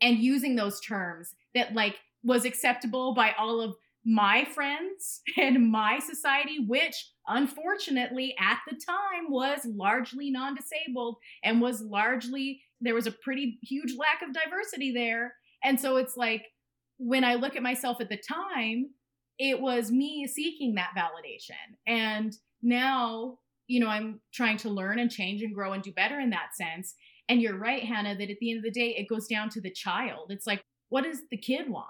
And 0.00 0.18
using 0.18 0.56
those 0.56 0.80
terms 0.80 1.34
that 1.54 1.74
like 1.74 1.98
was 2.24 2.44
acceptable 2.44 3.14
by 3.14 3.32
all 3.38 3.60
of 3.60 3.76
my 4.04 4.44
friends 4.44 5.20
and 5.36 5.70
my 5.70 5.98
society, 5.98 6.64
which 6.66 7.10
unfortunately 7.26 8.34
at 8.38 8.58
the 8.68 8.76
time 8.76 9.30
was 9.30 9.60
largely 9.64 10.30
non 10.30 10.54
disabled 10.54 11.16
and 11.44 11.60
was 11.60 11.82
largely, 11.82 12.62
there 12.80 12.94
was 12.94 13.06
a 13.06 13.12
pretty 13.12 13.58
huge 13.62 13.94
lack 13.96 14.22
of 14.22 14.34
diversity 14.34 14.92
there. 14.92 15.34
And 15.64 15.80
so 15.80 15.96
it's 15.96 16.16
like, 16.16 16.46
when 16.98 17.24
I 17.24 17.34
look 17.34 17.56
at 17.56 17.62
myself 17.62 18.00
at 18.00 18.08
the 18.08 18.16
time, 18.16 18.90
it 19.38 19.60
was 19.60 19.90
me 19.90 20.26
seeking 20.26 20.74
that 20.74 20.92
validation. 20.96 21.76
And 21.86 22.32
now, 22.62 23.38
you 23.66 23.80
know, 23.80 23.88
I'm 23.88 24.20
trying 24.32 24.56
to 24.58 24.68
learn 24.68 24.98
and 24.98 25.10
change 25.10 25.42
and 25.42 25.54
grow 25.54 25.72
and 25.72 25.82
do 25.82 25.92
better 25.92 26.20
in 26.20 26.30
that 26.30 26.54
sense. 26.54 26.94
And 27.28 27.40
you're 27.40 27.58
right, 27.58 27.82
Hannah, 27.82 28.16
that 28.16 28.30
at 28.30 28.36
the 28.40 28.50
end 28.50 28.58
of 28.58 28.64
the 28.64 28.70
day, 28.70 28.94
it 28.96 29.08
goes 29.08 29.26
down 29.26 29.48
to 29.50 29.60
the 29.60 29.70
child. 29.70 30.30
It's 30.30 30.46
like, 30.46 30.62
what 30.90 31.04
does 31.04 31.22
the 31.30 31.36
kid 31.36 31.68
want? 31.68 31.86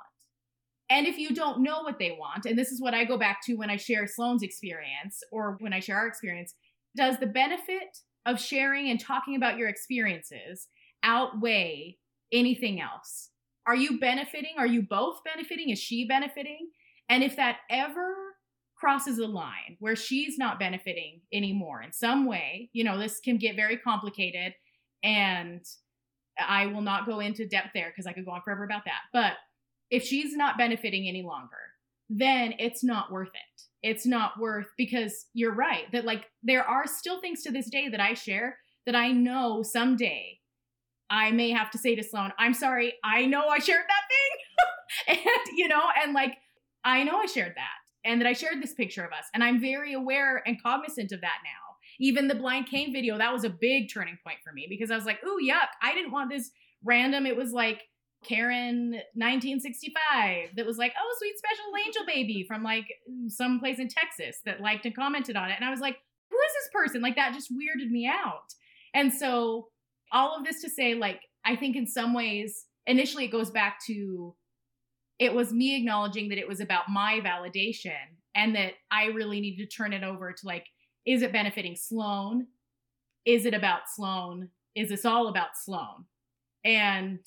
And 0.92 1.06
if 1.06 1.16
you 1.16 1.30
don't 1.30 1.62
know 1.62 1.80
what 1.80 1.98
they 1.98 2.18
want, 2.20 2.44
and 2.44 2.58
this 2.58 2.70
is 2.70 2.82
what 2.82 2.92
I 2.92 3.06
go 3.06 3.16
back 3.16 3.42
to 3.46 3.54
when 3.54 3.70
I 3.70 3.78
share 3.78 4.06
Sloan's 4.06 4.42
experience 4.42 5.22
or 5.32 5.56
when 5.60 5.72
I 5.72 5.80
share 5.80 5.96
our 5.96 6.06
experience, 6.06 6.54
does 6.94 7.16
the 7.18 7.26
benefit 7.26 7.96
of 8.26 8.38
sharing 8.38 8.90
and 8.90 9.00
talking 9.00 9.34
about 9.34 9.56
your 9.56 9.70
experiences 9.70 10.68
outweigh 11.02 11.96
anything 12.30 12.78
else? 12.78 13.30
Are 13.66 13.74
you 13.74 14.00
benefiting? 14.00 14.56
Are 14.58 14.66
you 14.66 14.82
both 14.82 15.20
benefiting? 15.24 15.70
Is 15.70 15.78
she 15.78 16.06
benefiting? 16.06 16.68
And 17.08 17.24
if 17.24 17.36
that 17.36 17.60
ever 17.70 18.14
crosses 18.76 19.18
a 19.18 19.26
line 19.26 19.78
where 19.78 19.96
she's 19.96 20.36
not 20.36 20.58
benefiting 20.58 21.22
anymore 21.32 21.80
in 21.80 21.92
some 21.94 22.26
way, 22.26 22.68
you 22.74 22.84
know, 22.84 22.98
this 22.98 23.18
can 23.18 23.38
get 23.38 23.56
very 23.56 23.78
complicated 23.78 24.52
and 25.02 25.64
I 26.38 26.66
will 26.66 26.82
not 26.82 27.06
go 27.06 27.20
into 27.20 27.48
depth 27.48 27.70
there 27.72 27.88
because 27.88 28.06
I 28.06 28.12
could 28.12 28.26
go 28.26 28.32
on 28.32 28.42
forever 28.42 28.64
about 28.64 28.84
that. 28.84 29.00
But 29.10 29.32
if 29.92 30.02
she's 30.02 30.34
not 30.34 30.56
benefiting 30.58 31.06
any 31.06 31.22
longer, 31.22 31.58
then 32.08 32.54
it's 32.58 32.82
not 32.82 33.12
worth 33.12 33.28
it. 33.28 33.62
It's 33.82 34.06
not 34.06 34.40
worth 34.40 34.68
because 34.78 35.26
you're 35.34 35.54
right 35.54 35.84
that 35.92 36.04
like 36.04 36.24
there 36.42 36.64
are 36.64 36.86
still 36.86 37.20
things 37.20 37.42
to 37.42 37.52
this 37.52 37.68
day 37.70 37.88
that 37.90 38.00
I 38.00 38.14
share 38.14 38.56
that 38.86 38.96
I 38.96 39.12
know 39.12 39.62
someday 39.62 40.38
I 41.10 41.30
may 41.30 41.50
have 41.50 41.70
to 41.72 41.78
say 41.78 41.94
to 41.94 42.02
Sloan, 42.02 42.32
I'm 42.38 42.54
sorry, 42.54 42.94
I 43.04 43.26
know 43.26 43.46
I 43.48 43.58
shared 43.58 43.84
that 43.86 45.18
thing. 45.18 45.26
and, 45.26 45.58
you 45.58 45.68
know, 45.68 45.82
and 46.02 46.14
like, 46.14 46.38
I 46.84 47.04
know 47.04 47.18
I 47.18 47.26
shared 47.26 47.52
that 47.54 48.08
and 48.10 48.18
that 48.18 48.26
I 48.26 48.32
shared 48.32 48.62
this 48.62 48.72
picture 48.72 49.04
of 49.04 49.12
us. 49.12 49.26
And 49.34 49.44
I'm 49.44 49.60
very 49.60 49.92
aware 49.92 50.42
and 50.46 50.60
cognizant 50.62 51.12
of 51.12 51.20
that 51.20 51.38
now. 51.44 51.76
Even 52.00 52.28
the 52.28 52.34
blind 52.34 52.66
cane 52.66 52.94
video, 52.94 53.18
that 53.18 53.32
was 53.32 53.44
a 53.44 53.50
big 53.50 53.92
turning 53.92 54.16
point 54.24 54.38
for 54.42 54.54
me 54.54 54.66
because 54.70 54.90
I 54.90 54.96
was 54.96 55.04
like, 55.04 55.18
ooh, 55.22 55.38
yuck, 55.46 55.68
I 55.82 55.92
didn't 55.92 56.12
want 56.12 56.30
this 56.30 56.50
random. 56.82 57.26
It 57.26 57.36
was 57.36 57.52
like 57.52 57.82
Karen 58.24 58.92
1965 59.14 60.50
that 60.56 60.66
was 60.66 60.78
like, 60.78 60.92
oh, 60.98 61.16
sweet 61.18 61.36
special 61.38 61.64
angel 61.86 62.02
baby 62.06 62.44
from 62.46 62.62
like 62.62 62.86
some 63.28 63.58
place 63.58 63.78
in 63.78 63.88
Texas 63.88 64.40
that 64.44 64.60
liked 64.60 64.86
and 64.86 64.94
commented 64.94 65.36
on 65.36 65.50
it. 65.50 65.56
And 65.56 65.64
I 65.64 65.70
was 65.70 65.80
like, 65.80 65.96
who 66.30 66.36
is 66.36 66.52
this 66.52 66.70
person? 66.72 67.02
Like 67.02 67.16
that 67.16 67.34
just 67.34 67.52
weirded 67.52 67.90
me 67.90 68.06
out. 68.06 68.54
And 68.94 69.12
so 69.12 69.68
all 70.12 70.36
of 70.36 70.44
this 70.44 70.60
to 70.62 70.70
say, 70.70 70.94
like, 70.94 71.20
I 71.44 71.56
think 71.56 71.76
in 71.76 71.86
some 71.86 72.14
ways, 72.14 72.66
initially 72.86 73.24
it 73.24 73.32
goes 73.32 73.50
back 73.50 73.78
to 73.86 74.34
it 75.18 75.32
was 75.32 75.52
me 75.52 75.76
acknowledging 75.76 76.28
that 76.30 76.38
it 76.38 76.48
was 76.48 76.60
about 76.60 76.84
my 76.88 77.20
validation 77.20 77.92
and 78.34 78.54
that 78.56 78.72
I 78.90 79.06
really 79.06 79.40
needed 79.40 79.68
to 79.70 79.76
turn 79.76 79.92
it 79.92 80.02
over 80.02 80.32
to 80.32 80.46
like, 80.46 80.66
is 81.06 81.22
it 81.22 81.32
benefiting 81.32 81.76
Sloan? 81.76 82.46
Is 83.24 83.46
it 83.46 83.54
about 83.54 83.82
Sloan? 83.94 84.48
Is 84.74 84.88
this 84.88 85.04
all 85.04 85.28
about 85.28 85.50
Sloan? 85.54 86.06
And 86.64 87.20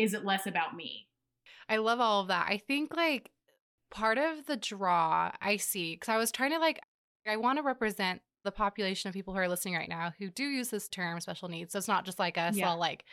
is 0.00 0.14
it 0.14 0.24
less 0.24 0.46
about 0.46 0.74
me? 0.74 1.06
I 1.68 1.76
love 1.76 2.00
all 2.00 2.22
of 2.22 2.28
that. 2.28 2.46
I 2.48 2.58
think 2.58 2.96
like 2.96 3.30
part 3.90 4.18
of 4.18 4.46
the 4.46 4.56
draw 4.56 5.30
I 5.40 5.56
see, 5.56 5.94
because 5.94 6.08
I 6.08 6.16
was 6.16 6.32
trying 6.32 6.52
to 6.52 6.58
like, 6.58 6.80
I 7.26 7.36
want 7.36 7.58
to 7.58 7.62
represent 7.62 8.22
the 8.44 8.50
population 8.50 9.08
of 9.08 9.14
people 9.14 9.34
who 9.34 9.40
are 9.40 9.48
listening 9.48 9.74
right 9.74 9.88
now 9.88 10.12
who 10.18 10.30
do 10.30 10.44
use 10.44 10.70
this 10.70 10.88
term 10.88 11.20
special 11.20 11.48
needs. 11.48 11.72
So 11.72 11.78
it's 11.78 11.88
not 11.88 12.04
just 12.06 12.18
like 12.18 12.38
us 12.38 12.56
Yeah. 12.56 12.70
all 12.70 12.78
like 12.78 13.04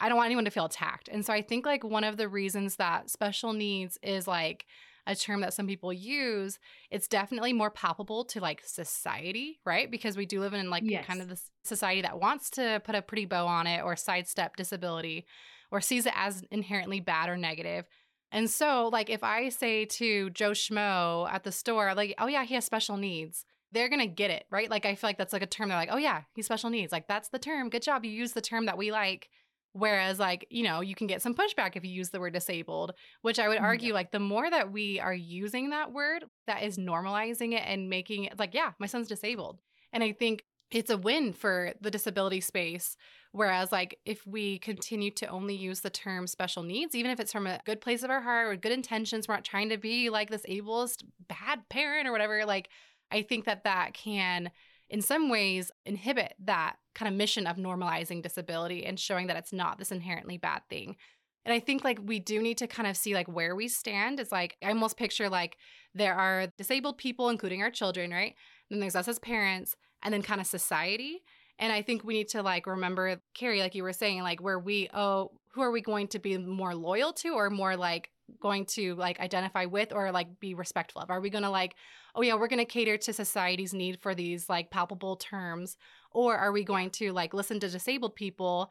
I 0.00 0.08
don't 0.08 0.16
want 0.16 0.26
anyone 0.26 0.44
to 0.46 0.50
feel 0.50 0.64
attacked. 0.64 1.08
And 1.08 1.24
so 1.24 1.32
I 1.32 1.42
think 1.42 1.64
like 1.64 1.84
one 1.84 2.02
of 2.02 2.16
the 2.16 2.28
reasons 2.28 2.76
that 2.76 3.08
special 3.08 3.52
needs 3.52 3.98
is 4.02 4.26
like 4.26 4.66
a 5.06 5.14
term 5.14 5.40
that 5.42 5.54
some 5.54 5.66
people 5.66 5.92
use, 5.92 6.58
it's 6.90 7.06
definitely 7.06 7.52
more 7.52 7.70
palpable 7.70 8.24
to 8.24 8.40
like 8.40 8.62
society, 8.64 9.60
right? 9.64 9.90
Because 9.90 10.16
we 10.16 10.26
do 10.26 10.40
live 10.40 10.54
in 10.54 10.70
like 10.70 10.84
Yes. 10.84 11.06
kind 11.06 11.20
of 11.22 11.28
this 11.28 11.50
society 11.64 12.02
that 12.02 12.20
wants 12.20 12.50
to 12.50 12.82
put 12.84 12.96
a 12.96 13.02
pretty 13.02 13.26
bow 13.26 13.46
on 13.46 13.66
it 13.68 13.82
or 13.82 13.94
sidestep 13.94 14.56
disability 14.56 15.24
or 15.72 15.80
sees 15.80 16.06
it 16.06 16.12
as 16.14 16.44
inherently 16.52 17.00
bad 17.00 17.28
or 17.28 17.36
negative. 17.36 17.86
And 18.30 18.48
so, 18.48 18.88
like, 18.92 19.10
if 19.10 19.24
I 19.24 19.48
say 19.48 19.84
to 19.86 20.30
Joe 20.30 20.52
Schmo 20.52 21.28
at 21.30 21.42
the 21.42 21.52
store, 21.52 21.94
like, 21.94 22.14
oh, 22.18 22.28
yeah, 22.28 22.44
he 22.44 22.54
has 22.54 22.64
special 22.64 22.96
needs, 22.96 23.44
they're 23.72 23.88
going 23.88 24.00
to 24.00 24.06
get 24.06 24.30
it, 24.30 24.44
right? 24.50 24.70
Like, 24.70 24.86
I 24.86 24.94
feel 24.94 25.08
like 25.08 25.18
that's 25.18 25.32
like 25.32 25.42
a 25.42 25.46
term. 25.46 25.68
They're 25.68 25.78
like, 25.78 25.88
oh, 25.90 25.98
yeah, 25.98 26.22
he's 26.34 26.46
special 26.46 26.70
needs. 26.70 26.92
Like, 26.92 27.08
that's 27.08 27.30
the 27.30 27.38
term. 27.38 27.68
Good 27.68 27.82
job. 27.82 28.04
You 28.04 28.10
use 28.10 28.32
the 28.32 28.40
term 28.40 28.66
that 28.66 28.78
we 28.78 28.92
like. 28.92 29.28
Whereas, 29.74 30.18
like, 30.18 30.46
you 30.50 30.62
know, 30.62 30.82
you 30.82 30.94
can 30.94 31.06
get 31.06 31.22
some 31.22 31.34
pushback 31.34 31.76
if 31.76 31.84
you 31.84 31.90
use 31.90 32.10
the 32.10 32.20
word 32.20 32.34
disabled, 32.34 32.92
which 33.22 33.38
I 33.38 33.48
would 33.48 33.56
mm, 33.56 33.62
Yeah. 33.62 33.66
argue, 33.66 33.94
like, 33.94 34.12
the 34.12 34.18
more 34.20 34.48
that 34.48 34.70
we 34.70 35.00
are 35.00 35.14
using 35.14 35.70
that 35.70 35.92
word, 35.92 36.26
that 36.46 36.62
is 36.62 36.76
normalizing 36.76 37.54
it 37.54 37.62
and 37.66 37.88
making 37.88 38.24
it 38.24 38.38
like, 38.38 38.52
yeah, 38.52 38.72
my 38.78 38.86
son's 38.86 39.08
disabled. 39.08 39.60
And 39.92 40.04
I 40.04 40.12
think 40.12 40.44
it's 40.74 40.90
a 40.90 40.96
win 40.96 41.32
for 41.32 41.72
the 41.80 41.90
disability 41.90 42.40
space. 42.40 42.96
Whereas, 43.32 43.72
like, 43.72 43.98
if 44.04 44.26
we 44.26 44.58
continue 44.58 45.10
to 45.12 45.26
only 45.26 45.54
use 45.54 45.80
the 45.80 45.90
term 45.90 46.26
special 46.26 46.62
needs, 46.62 46.94
even 46.94 47.10
if 47.10 47.18
it's 47.18 47.32
from 47.32 47.46
a 47.46 47.60
good 47.64 47.80
place 47.80 48.02
of 48.02 48.10
our 48.10 48.20
heart 48.20 48.52
or 48.52 48.56
good 48.56 48.72
intentions, 48.72 49.26
we're 49.26 49.34
not 49.34 49.44
trying 49.44 49.70
to 49.70 49.78
be 49.78 50.10
like 50.10 50.28
this 50.28 50.44
ableist 50.48 51.04
bad 51.28 51.68
parent 51.70 52.06
or 52.06 52.12
whatever, 52.12 52.44
like, 52.44 52.68
I 53.10 53.22
think 53.22 53.44
that 53.46 53.64
that 53.64 53.94
can, 53.94 54.50
in 54.90 55.02
some 55.02 55.30
ways, 55.30 55.70
inhibit 55.86 56.34
that 56.44 56.76
kind 56.94 57.08
of 57.08 57.16
mission 57.16 57.46
of 57.46 57.56
normalizing 57.56 58.22
disability 58.22 58.84
and 58.84 59.00
showing 59.00 59.26
that 59.28 59.36
it's 59.36 59.52
not 59.52 59.78
this 59.78 59.92
inherently 59.92 60.36
bad 60.36 60.62
thing. 60.68 60.96
And 61.44 61.52
I 61.52 61.60
think 61.60 61.84
like 61.84 61.98
we 62.04 62.20
do 62.20 62.40
need 62.40 62.58
to 62.58 62.66
kind 62.66 62.86
of 62.86 62.96
see 62.96 63.14
like 63.14 63.28
where 63.28 63.56
we 63.56 63.68
stand. 63.68 64.20
It's 64.20 64.32
like 64.32 64.56
I 64.62 64.68
almost 64.68 64.96
picture 64.96 65.28
like 65.28 65.56
there 65.94 66.14
are 66.14 66.46
disabled 66.56 66.98
people, 66.98 67.30
including 67.30 67.62
our 67.62 67.70
children, 67.70 68.10
right? 68.10 68.34
And 68.70 68.76
Then 68.76 68.80
there's 68.80 68.96
us 68.96 69.08
as 69.08 69.18
parents, 69.18 69.76
and 70.02 70.12
then 70.12 70.22
kind 70.22 70.40
of 70.40 70.46
society. 70.46 71.22
And 71.58 71.72
I 71.72 71.82
think 71.82 72.02
we 72.02 72.14
need 72.14 72.28
to 72.30 72.42
like 72.42 72.66
remember, 72.66 73.20
Kari, 73.34 73.60
like 73.60 73.74
you 73.74 73.82
were 73.82 73.92
saying, 73.92 74.22
like 74.22 74.42
where 74.42 74.58
we, 74.58 74.88
oh, 74.92 75.30
who 75.52 75.62
are 75.62 75.70
we 75.70 75.80
going 75.80 76.08
to 76.08 76.18
be 76.18 76.36
more 76.38 76.74
loyal 76.74 77.12
to 77.14 77.30
or 77.30 77.50
more 77.50 77.76
like 77.76 78.10
going 78.40 78.64
to 78.64 78.94
like 78.94 79.20
identify 79.20 79.66
with 79.66 79.92
or 79.92 80.10
like 80.10 80.40
be 80.40 80.54
respectful 80.54 81.02
of? 81.02 81.10
Are 81.10 81.20
we 81.20 81.30
going 81.30 81.44
to 81.44 81.50
like, 81.50 81.74
oh 82.14 82.22
yeah, 82.22 82.34
we're 82.34 82.48
going 82.48 82.58
to 82.58 82.64
cater 82.64 82.96
to 82.96 83.12
society's 83.12 83.74
need 83.74 84.00
for 84.00 84.14
these 84.14 84.48
like 84.48 84.70
palpable 84.70 85.16
terms? 85.16 85.76
Or 86.10 86.36
are 86.36 86.52
we 86.52 86.64
going 86.64 86.90
to 86.90 87.12
like 87.12 87.34
listen 87.34 87.60
to 87.60 87.68
disabled 87.68 88.16
people 88.16 88.70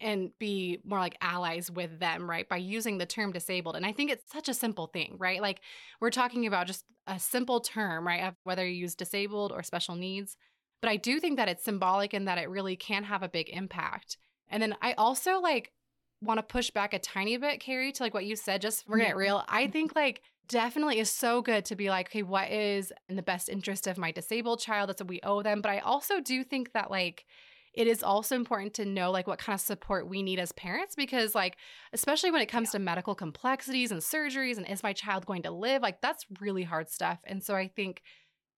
and 0.00 0.30
be 0.38 0.80
more 0.84 0.98
like 0.98 1.16
allies 1.20 1.70
with 1.70 2.00
them, 2.00 2.28
right? 2.28 2.48
By 2.48 2.56
using 2.56 2.98
the 2.98 3.06
term 3.06 3.30
disabled. 3.30 3.76
And 3.76 3.86
I 3.86 3.92
think 3.92 4.10
it's 4.10 4.32
such 4.32 4.48
a 4.48 4.54
simple 4.54 4.88
thing, 4.88 5.16
right? 5.18 5.40
Like 5.40 5.60
we're 6.00 6.10
talking 6.10 6.46
about 6.46 6.66
just 6.66 6.84
a 7.06 7.18
simple 7.18 7.60
term, 7.60 8.06
right? 8.06 8.24
Of 8.24 8.34
whether 8.42 8.66
you 8.66 8.74
use 8.74 8.94
disabled 8.94 9.52
or 9.52 9.62
special 9.62 9.94
needs. 9.94 10.36
But 10.82 10.90
I 10.90 10.96
do 10.96 11.18
think 11.18 11.38
that 11.38 11.48
it's 11.48 11.64
symbolic 11.64 12.12
and 12.12 12.28
that 12.28 12.36
it 12.36 12.50
really 12.50 12.76
can 12.76 13.04
have 13.04 13.22
a 13.22 13.28
big 13.28 13.48
impact. 13.48 14.18
And 14.48 14.62
then 14.62 14.76
I 14.82 14.92
also 14.92 15.40
like 15.40 15.72
want 16.20 16.38
to 16.38 16.42
push 16.42 16.70
back 16.70 16.92
a 16.92 16.98
tiny 16.98 17.36
bit, 17.38 17.60
Kari, 17.60 17.92
to 17.92 18.02
like 18.02 18.12
what 18.12 18.26
you 18.26 18.36
said, 18.36 18.60
just 18.60 18.88
we're 18.88 19.16
real. 19.16 19.44
I 19.48 19.62
mm-hmm. 19.62 19.72
think 19.72 19.96
like 19.96 20.20
definitely 20.48 20.98
is 20.98 21.10
so 21.10 21.40
good 21.40 21.64
to 21.66 21.76
be 21.76 21.88
like, 21.88 22.08
okay, 22.08 22.22
what 22.22 22.50
is 22.50 22.92
in 23.08 23.16
the 23.16 23.22
best 23.22 23.48
interest 23.48 23.86
of 23.86 23.96
my 23.96 24.10
disabled 24.10 24.60
child? 24.60 24.88
That's 24.88 25.00
what 25.00 25.08
we 25.08 25.20
owe 25.22 25.42
them. 25.42 25.62
But 25.62 25.70
I 25.70 25.78
also 25.78 26.20
do 26.20 26.44
think 26.44 26.72
that 26.72 26.90
like 26.90 27.24
it 27.74 27.86
is 27.86 28.02
also 28.02 28.34
important 28.34 28.74
to 28.74 28.84
know 28.84 29.10
like 29.10 29.26
what 29.26 29.38
kind 29.38 29.54
of 29.54 29.60
support 29.60 30.08
we 30.08 30.22
need 30.22 30.38
as 30.38 30.52
parents 30.52 30.94
because 30.94 31.34
like 31.34 31.56
especially 31.92 32.30
when 32.30 32.42
it 32.42 32.46
comes 32.46 32.70
to 32.70 32.78
medical 32.78 33.14
complexities 33.14 33.90
and 33.90 34.00
surgeries 34.00 34.58
and 34.58 34.68
is 34.68 34.82
my 34.82 34.92
child 34.92 35.24
going 35.26 35.42
to 35.42 35.50
live 35.50 35.80
like 35.80 36.00
that's 36.02 36.26
really 36.40 36.64
hard 36.64 36.90
stuff 36.90 37.18
and 37.24 37.42
so 37.42 37.54
i 37.54 37.66
think 37.66 38.02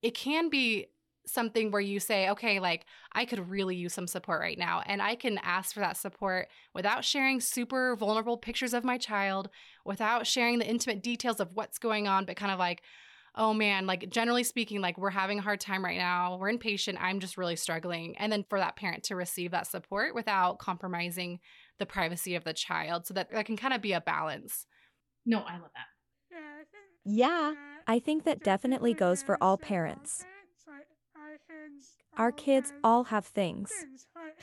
it 0.03 0.15
can 0.15 0.51
be 0.51 0.89
something 1.27 1.71
where 1.71 1.81
you 1.81 1.99
say 1.99 2.29
okay 2.29 2.61
like 2.61 2.85
i 3.13 3.25
could 3.25 3.49
really 3.49 3.75
use 3.77 3.95
some 3.95 4.07
support 4.07 4.41
right 4.41 4.59
now 4.59 4.83
and 4.87 5.01
i 5.01 5.15
can 5.15 5.39
ask 5.43 5.73
for 5.73 5.81
that 5.81 5.97
support 5.97 6.49
without 6.75 7.05
sharing 7.05 7.41
super 7.41 7.97
vulnerable 7.97 8.37
pictures 8.37 8.75
of 8.75 8.85
my 8.85 8.99
child 8.99 9.49
without 9.85 10.27
sharing 10.27 10.59
the 10.59 10.67
intimate 10.67 11.03
details 11.03 11.41
of 11.41 11.55
what's 11.55 11.79
going 11.79 12.07
on 12.07 12.25
but 12.25 12.37
kind 12.37 12.53
of 12.53 12.59
like 12.59 12.83
oh 13.37 13.53
man, 13.53 13.87
like 13.87 14.09
generally 14.11 14.45
speaking, 14.45 14.81
like 14.81 14.97
we're 14.97 15.11
having 15.11 15.39
a 15.39 15.43
hard 15.43 15.61
time 15.61 15.85
right 15.85 15.99
now. 15.99 16.37
We're 16.37 16.51
impatient. 16.51 16.99
I'm 17.01 17.21
just 17.21 17.37
really 17.37 17.57
struggling. 17.57 18.17
And 18.19 18.31
then 18.31 18.45
for 18.49 18.59
that 18.59 18.77
parent 18.77 19.03
to 19.05 19.17
receive 19.17 19.51
that 19.51 19.67
support 19.67 20.15
without 20.15 20.59
compromising 20.59 21.41
the 21.79 21.87
privacy 21.87 22.37
of 22.37 22.45
the 22.45 22.53
child. 22.53 23.07
So 23.07 23.15
that 23.15 23.31
that 23.33 23.47
can 23.47 23.57
kind 23.57 23.75
of 23.75 23.83
be 23.83 23.93
a 23.93 24.01
balance. 24.01 24.67
No, 25.27 25.39
I 25.39 25.55
love 25.55 25.71
that. 25.75 26.39
Yeah, 27.05 27.29
I 27.29 27.55
think 27.55 27.65
I 27.87 27.99
think 27.99 28.25
that 28.25 28.43
definitely 28.43 28.95
goes 28.95 29.23
for 29.23 29.37
all 29.43 29.59
parents. 29.59 30.25
Our 32.17 32.33
kids 32.33 32.73
all 32.83 33.05
have 33.05 33.27
things, 33.27 33.73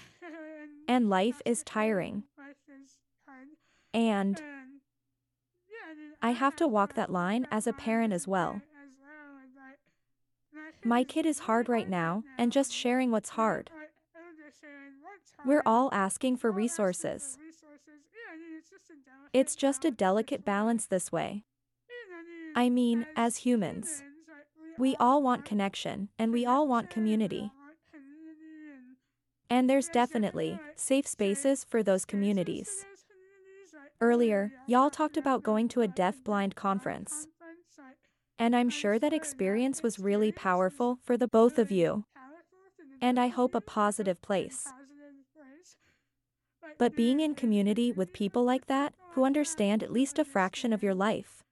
and 0.87 1.09
life 1.09 1.41
is 1.45 1.63
tiring. 1.63 2.23
And 3.93 4.41
I 6.21 6.31
have 6.31 6.55
to 6.57 6.67
walk 6.67 6.93
that 6.95 7.11
line 7.11 7.47
as 7.51 7.67
a 7.67 7.73
parent 7.73 8.13
as 8.13 8.27
well. 8.27 8.61
My 10.83 11.03
kid 11.03 11.25
is 11.25 11.39
hard 11.39 11.69
right 11.69 11.89
now, 11.89 12.23
and 12.37 12.51
just 12.51 12.73
sharing 12.73 13.11
what's 13.11 13.29
hard. 13.29 13.69
We're 15.45 15.63
all 15.65 15.89
asking 15.91 16.37
for 16.37 16.51
resources. 16.51 17.37
It's 19.33 19.55
just 19.55 19.85
a 19.85 19.91
delicate 19.91 20.43
balance 20.43 20.85
this 20.85 21.11
way. 21.11 21.43
I 22.55 22.69
mean, 22.69 23.05
as 23.15 23.37
humans, 23.37 24.03
we 24.81 24.95
all 24.99 25.21
want 25.21 25.45
connection, 25.45 26.09
and 26.17 26.33
we 26.33 26.43
all 26.43 26.67
want 26.67 26.89
community. 26.89 27.51
And 29.47 29.69
there's 29.69 29.87
definitely 29.87 30.59
safe 30.75 31.05
spaces 31.05 31.63
for 31.63 31.83
those 31.83 32.03
communities. 32.03 32.83
Earlier, 34.01 34.51
y'all 34.65 34.89
talked 34.89 35.17
about 35.17 35.43
going 35.43 35.67
to 35.67 35.81
a 35.81 35.87
deaf 35.87 36.23
blind 36.23 36.55
conference. 36.55 37.27
And 38.39 38.55
I'm 38.55 38.71
sure 38.71 38.97
that 38.97 39.13
experience 39.13 39.83
was 39.83 39.99
really 39.99 40.31
powerful 40.31 40.97
for 41.03 41.15
the 41.15 41.27
both 41.27 41.59
of 41.59 41.69
you. 41.69 42.05
And 42.99 43.19
I 43.19 43.27
hope 43.27 43.53
a 43.53 43.61
positive 43.61 44.19
place. 44.23 44.67
But 46.79 46.95
being 46.95 47.19
in 47.19 47.35
community 47.35 47.91
with 47.91 48.13
people 48.13 48.43
like 48.43 48.65
that, 48.65 48.95
who 49.11 49.25
understand 49.25 49.83
at 49.83 49.93
least 49.93 50.17
a 50.17 50.25
fraction 50.25 50.73
of 50.73 50.81
your 50.81 50.95
life. 50.95 51.43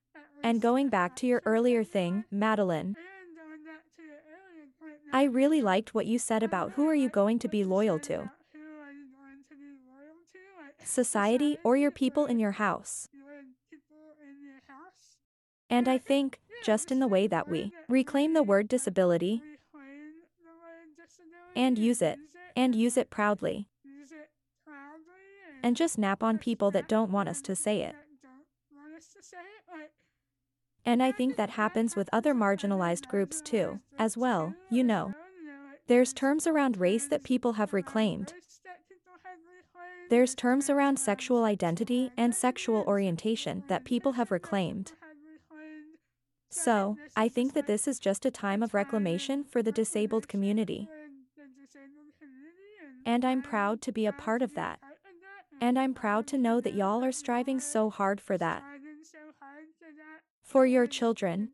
And 0.42 0.62
going 0.62 0.90
back 0.90 1.16
to 1.18 1.28
your 1.28 1.44
earlier 1.46 1.84
thing, 1.84 2.24
Madeline, 2.32 2.96
I 5.12 5.24
really 5.24 5.62
liked 5.62 5.96
what 5.96 6.06
you 6.06 6.20
said 6.20 6.44
about 6.44 6.72
who 6.72 6.88
are 6.88 6.96
you 6.96 7.10
going 7.10 7.40
to 7.40 7.48
be 7.48 7.64
loyal 7.64 8.00
to, 8.00 8.30
society 10.84 11.58
or 11.64 11.76
your 11.76 11.92
people 11.92 12.26
in 12.26 12.40
your 12.40 12.52
house. 12.52 13.10
And 15.70 15.88
I 15.88 15.98
think, 15.98 16.40
just 16.64 16.92
in 16.92 17.00
the 17.00 17.08
way 17.08 17.28
that 17.28 17.48
we 17.48 17.72
reclaim 17.88 18.34
the 18.34 18.44
word 18.44 18.68
disability 18.68 19.42
and 21.56 21.78
use 21.78 22.02
it, 22.02 22.20
and 22.56 22.76
use 22.76 22.98
it 22.98 23.10
proudly, 23.10 23.68
and 25.64 25.76
just 25.76 25.98
nap 25.98 26.24
on 26.24 26.38
people 26.38 26.72
that 26.72 26.88
don't 26.88 27.12
want 27.12 27.30
us 27.30 27.42
to 27.44 27.56
say 27.56 27.82
it. 27.82 27.96
And 30.90 31.04
I 31.04 31.12
think 31.12 31.36
that 31.36 31.52
happens 31.52 31.96
with 31.96 32.10
other 32.12 32.34
marginalized 32.34 33.08
groups 33.10 33.42
too, 33.42 33.80
as 34.00 34.18
well, 34.18 34.56
you 34.72 34.84
know. 34.84 35.14
There's 35.86 36.14
terms 36.14 36.48
around 36.48 36.78
race 36.78 37.08
that 37.10 37.22
people 37.22 37.54
have 37.54 37.74
reclaimed. 37.74 38.34
There's 40.10 40.34
terms 40.34 40.68
around 40.68 40.98
sexual 40.98 41.44
identity 41.44 42.10
and 42.18 42.34
sexual 42.34 42.84
orientation 42.88 43.64
that 43.68 43.86
people 43.86 44.14
have 44.14 44.32
reclaimed. 44.32 44.94
So, 46.50 46.98
I 47.16 47.30
think 47.30 47.54
that 47.54 47.68
this 47.68 47.88
is 47.88 48.00
just 48.00 48.26
a 48.26 48.32
time 48.32 48.64
of 48.64 48.74
reclamation 48.74 49.44
for 49.44 49.62
the 49.62 49.72
disabled 49.72 50.28
community. 50.28 50.90
And 53.06 53.24
I'm 53.24 53.44
proud 53.44 53.84
to 53.84 53.92
be 53.92 54.08
a 54.08 54.12
part 54.12 54.42
of 54.42 54.56
that. 54.56 54.80
And 55.62 55.78
I'm 55.78 55.94
proud 55.94 56.26
to 56.28 56.38
know 56.40 56.60
that 56.60 56.74
y'all 56.74 57.04
are 57.04 57.12
striving 57.12 57.60
so 57.60 57.92
hard 57.92 58.20
for 58.20 58.40
that. 58.40 58.64
For 60.50 60.66
your 60.66 60.88
children, 60.88 61.50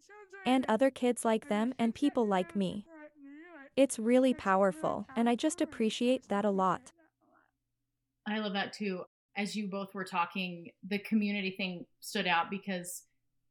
and 0.46 0.66
other 0.70 0.90
kids 0.90 1.26
like 1.26 1.50
them 1.50 1.74
and 1.78 1.94
people 1.94 2.26
like 2.26 2.56
me. 2.56 2.86
It's 3.76 4.00
really 4.00 4.34
powerful, 4.34 5.06
and 5.18 5.28
I 5.28 5.36
just 5.36 5.60
appreciate 5.60 6.30
that 6.30 6.46
a 6.46 6.50
lot. 6.50 6.94
I 8.26 8.40
love 8.40 8.54
that 8.54 8.72
too. 8.72 9.04
As 9.36 9.54
you 9.54 9.68
both 9.68 9.94
were 9.94 10.06
talking, 10.06 10.70
the 10.88 11.00
community 11.00 11.52
thing 11.52 11.86
stood 12.00 12.26
out 12.26 12.50
because 12.50 13.04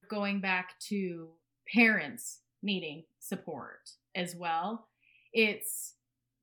going 0.09 0.40
back 0.40 0.80
to 0.88 1.28
parents 1.70 2.40
needing 2.62 3.05
support 3.18 3.90
as 4.14 4.34
well, 4.34 4.88
it's 5.34 5.92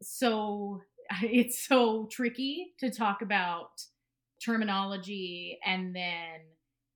so 0.03 0.79
it's 1.23 1.65
so 1.67 2.07
tricky 2.11 2.73
to 2.77 2.91
talk 2.91 3.23
about 3.23 3.81
terminology 4.45 5.57
and 5.65 5.95
then 5.95 6.41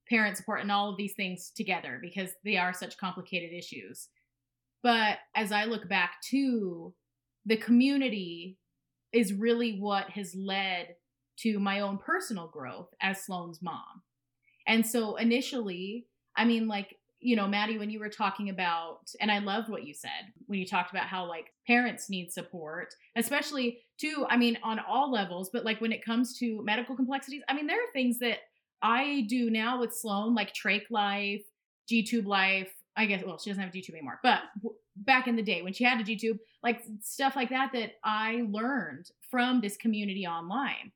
parent 0.10 0.38
support 0.38 0.62
and 0.62 0.72
all 0.72 0.89
of 0.89 0.97
these 0.97 1.14
things 1.14 1.51
together 1.56 1.99
because 2.01 2.32
they 2.43 2.58
are 2.58 2.74
such 2.74 2.97
complicated 2.97 3.51
issues. 3.53 4.10
But 4.84 5.18
as 5.36 5.51
I 5.51 5.66
look 5.66 5.89
back 5.89 6.22
to 6.30 6.93
the 7.45 7.58
community 7.58 8.58
is 9.14 9.34
really 9.34 9.80
what 9.80 10.10
has 10.12 10.36
led 10.36 10.95
to 11.38 11.60
my 11.60 11.80
own 11.80 11.97
personal 11.97 12.47
growth 12.47 12.89
as 13.01 13.24
Sloane's 13.24 13.62
mom. 13.62 14.03
And 14.68 14.86
so 14.86 15.16
initially, 15.16 16.08
I 16.36 16.45
mean, 16.45 16.68
like, 16.68 16.97
you 17.20 17.36
know, 17.36 17.47
Maddie, 17.47 17.78
when 17.78 17.89
you 17.89 17.99
were 17.99 18.10
talking 18.10 18.49
about, 18.49 18.99
and 19.20 19.32
I 19.32 19.39
loved 19.39 19.70
what 19.70 19.86
you 19.86 19.93
said 19.93 20.34
when 20.47 20.60
you 20.60 20.66
talked 20.66 20.91
about 20.91 21.08
how 21.08 21.26
like 21.26 21.53
parents 21.66 22.10
need 22.10 22.32
support, 22.32 22.93
especially 23.16 23.80
too, 23.97 24.26
I 24.30 24.38
mean, 24.38 24.58
on 24.64 24.80
all 24.80 25.12
levels, 25.12 25.49
but 25.51 25.66
like 25.66 25.82
when 25.82 25.91
it 25.91 26.06
comes 26.06 26.38
to 26.39 26.64
medical 26.64 26.95
complexities, 26.95 27.41
I 27.47 27.53
mean, 27.53 27.68
there 27.68 27.80
are 27.80 27.93
things 27.93 28.20
that 28.20 28.39
I 28.86 29.26
do 29.28 29.50
now 29.50 29.80
with 29.80 29.96
Sloane, 29.96 30.36
like 30.36 30.54
Trach 30.54 30.92
Life, 30.92 31.42
G 31.90 32.04
Tube 32.04 32.28
Life. 32.28 32.72
I 32.96 33.08
guess, 33.08 33.24
well, 33.26 33.40
she 33.40 33.50
doesn't 33.50 33.64
have 33.64 33.74
G 33.74 33.82
Tube 33.82 33.96
anymore, 33.96 34.20
but 34.22 34.42
back 34.96 35.28
in 35.28 35.36
the 35.36 35.42
day 35.42 35.62
when 35.64 35.74
she 35.74 35.84
had 35.84 36.00
a 36.00 36.04
G 36.04 36.16
Tube, 36.16 36.38
like 36.64 36.82
stuff 37.02 37.36
like 37.36 37.50
that, 37.50 37.72
that 37.74 37.94
I 38.04 38.46
learned 38.48 39.10
from 39.32 39.60
this 39.60 39.76
community 39.76 40.28
online. 40.28 40.92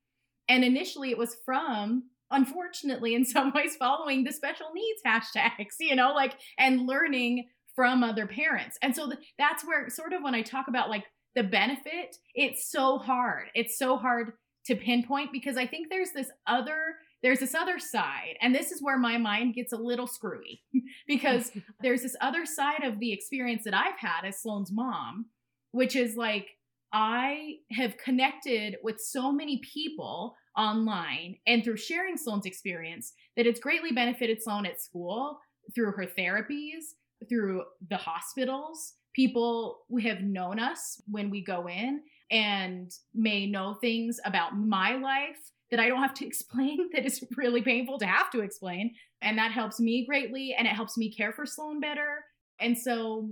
And 0.48 0.64
initially 0.64 1.10
it 1.10 1.18
was 1.18 1.38
from, 1.44 2.04
unfortunately, 2.30 3.16
in 3.16 3.26
some 3.36 3.52
ways, 3.54 3.76
following 3.76 4.24
the 4.24 4.32
special 4.32 4.68
needs 4.74 5.02
hashtags, 5.06 5.76
you 5.80 5.96
know, 5.96 6.14
like, 6.14 6.36
and 6.60 6.86
learning 6.86 7.48
from 7.76 8.04
other 8.04 8.28
parents. 8.28 8.78
And 8.84 8.96
so 8.96 9.08
th- 9.08 9.20
that's 9.40 9.66
where, 9.66 9.90
sort 9.90 10.14
of, 10.14 10.22
when 10.22 10.36
I 10.36 10.44
talk 10.44 10.68
about 10.68 10.90
like 10.90 11.06
the 11.36 11.44
benefit, 11.44 12.16
it's 12.36 12.70
so 12.70 13.00
hard. 13.00 13.48
It's 13.56 13.80
so 13.80 13.98
hard 13.98 14.34
to 14.66 14.76
pinpoint 14.76 15.32
because 15.32 15.58
I 15.58 15.66
think 15.66 15.88
there's 15.90 16.12
this 16.12 16.30
other 16.46 16.96
there's 17.22 17.40
this 17.40 17.56
other 17.56 17.80
side 17.80 18.36
and 18.42 18.54
this 18.54 18.72
is 18.72 18.82
where 18.82 18.98
my 18.98 19.18
mind 19.18 19.54
gets 19.54 19.74
a 19.74 19.78
little 19.78 20.08
screwy 20.08 20.62
because 21.08 21.52
there's 21.82 22.02
this 22.02 22.16
other 22.22 22.46
side 22.46 22.84
of 22.84 23.00
the 23.00 23.12
experience 23.12 23.64
that 23.64 23.76
I've 23.76 24.00
had 24.00 24.26
as 24.26 24.42
Sloane's 24.42 24.72
mom 24.72 25.26
which 25.72 25.96
is 25.96 26.16
like 26.16 26.48
I 26.92 27.58
have 27.72 27.98
connected 27.98 28.78
with 28.84 29.00
so 29.00 29.32
many 29.32 29.62
people 29.74 30.36
online 30.58 31.36
and 31.46 31.64
through 31.64 31.78
sharing 31.78 32.18
Sloane's 32.18 32.46
experience 32.46 33.14
that 33.38 33.46
it's 33.46 33.60
greatly 33.60 33.92
benefited 33.92 34.42
Sloane 34.42 34.66
at 34.66 34.82
school 34.82 35.40
through 35.76 35.92
her 35.92 36.06
therapies, 36.18 36.96
through 37.30 37.64
the 37.90 37.98
hospitals. 37.98 38.94
People 39.16 39.82
have 40.02 40.22
known 40.22 40.60
us 40.60 41.02
when 41.10 41.30
we 41.30 41.44
go 41.44 41.68
in 41.68 42.02
and 42.32 42.92
may 43.14 43.46
know 43.46 43.76
things 43.82 44.20
about 44.26 44.58
my 44.58 44.96
life 44.96 45.38
that 45.72 45.80
I 45.80 45.88
don't 45.88 46.02
have 46.02 46.14
to 46.16 46.28
explain 46.28 46.90
that 46.94 47.06
is 47.06 47.24
really 47.36 47.62
painful 47.62 48.00
to 48.00 48.06
have 48.06 48.30
to 48.32 48.42
explain. 48.42 48.94
And 49.22 49.38
that 49.38 49.52
helps 49.52 49.80
me 49.80 50.06
greatly 50.06 50.56
and 50.58 50.68
it 50.68 50.74
helps 50.74 50.98
me 50.98 51.12
care 51.14 51.34
for 51.34 51.46
Sloane 51.46 51.80
better. 51.80 52.24
And 52.60 52.78
so 52.78 53.30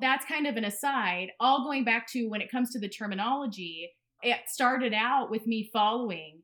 that's 0.00 0.26
kind 0.26 0.46
of 0.46 0.56
an 0.56 0.64
aside. 0.64 1.30
All 1.40 1.64
going 1.64 1.84
back 1.84 2.08
to 2.12 2.26
when 2.28 2.40
it 2.40 2.50
comes 2.50 2.70
to 2.72 2.80
the 2.80 2.88
terminology, 2.88 3.90
it 4.22 4.40
started 4.46 4.92
out 4.94 5.30
with 5.30 5.46
me 5.46 5.70
following 5.72 6.40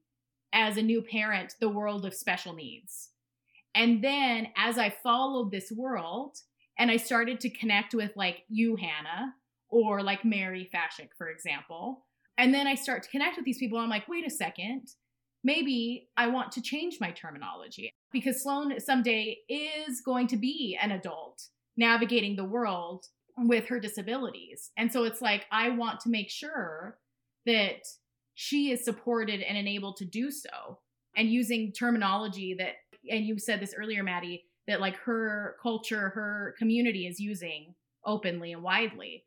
as 0.53 0.77
a 0.77 0.83
new 0.83 1.03
parent 1.03 1.55
the 1.61 1.69
world 1.69 2.05
of 2.05 2.15
special 2.15 2.55
needs. 2.55 3.11
And 3.75 4.03
then 4.03 4.49
as 4.57 4.79
I 4.79 4.91
followed 5.03 5.51
this 5.51 5.71
world 5.71 6.37
and 6.79 6.91
I 6.91 6.97
started 6.97 7.41
to 7.41 7.51
connect 7.51 7.95
with 7.95 8.11
like 8.17 8.43
you, 8.49 8.77
Hannah, 8.77 9.35
or 9.69 10.03
like 10.03 10.25
Mary 10.25 10.69
Fashik, 10.73 11.11
for 11.17 11.29
example, 11.29 12.07
and 12.37 12.53
then 12.55 12.67
I 12.67 12.75
start 12.75 13.03
to 13.03 13.11
connect 13.11 13.37
with 13.37 13.45
these 13.45 13.59
people, 13.59 13.79
I'm 13.79 13.91
like, 13.91 14.09
wait 14.09 14.27
a 14.27 14.31
second, 14.31 14.89
maybe 15.43 16.09
I 16.17 16.29
want 16.29 16.53
to 16.53 16.63
change 16.63 16.99
my 17.01 17.11
terminology 17.11 17.93
because 18.13 18.43
Sloane 18.43 18.79
someday 18.81 19.39
is 19.49 20.01
going 20.01 20.27
to 20.29 20.37
be 20.37 20.79
an 20.81 20.93
adult 20.93 21.43
navigating 21.77 22.37
the 22.37 22.45
world 22.45 23.07
with 23.37 23.67
her 23.69 23.81
disabilities. 23.81 24.71
And 24.77 24.93
so 24.93 25.05
it's 25.05 25.23
like, 25.23 25.47
I 25.51 25.71
want 25.71 26.01
to 26.01 26.11
make 26.11 26.31
sure 26.31 26.99
that 27.47 27.87
she 28.35 28.71
is 28.71 28.85
supported 28.85 29.41
and 29.41 29.57
enabled 29.57 29.97
to 29.99 30.05
do 30.05 30.31
so. 30.31 30.79
And 31.17 31.31
using 31.31 31.73
terminology 31.73 32.55
that, 32.59 32.75
and 33.11 33.25
you 33.25 33.39
said 33.39 33.61
this 33.61 33.75
earlier, 33.77 34.03
Maddie, 34.03 34.45
that 34.67 34.81
like 34.81 34.97
her 34.99 35.57
culture, 35.63 36.11
her 36.11 36.55
community 36.59 37.07
is 37.07 37.19
using 37.19 37.75
openly 38.05 38.53
and 38.53 38.63
widely. 38.63 39.25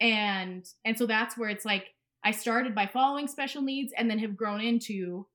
And, 0.00 0.64
and 0.84 0.96
so 0.96 1.06
that's 1.06 1.36
where 1.36 1.50
it's 1.50 1.64
like, 1.64 1.88
I 2.24 2.30
started 2.30 2.74
by 2.74 2.86
following 2.86 3.26
special 3.26 3.62
needs 3.62 3.92
and 3.96 4.10
then 4.10 4.18
have 4.20 4.36
grown 4.36 4.60
into 4.60 5.26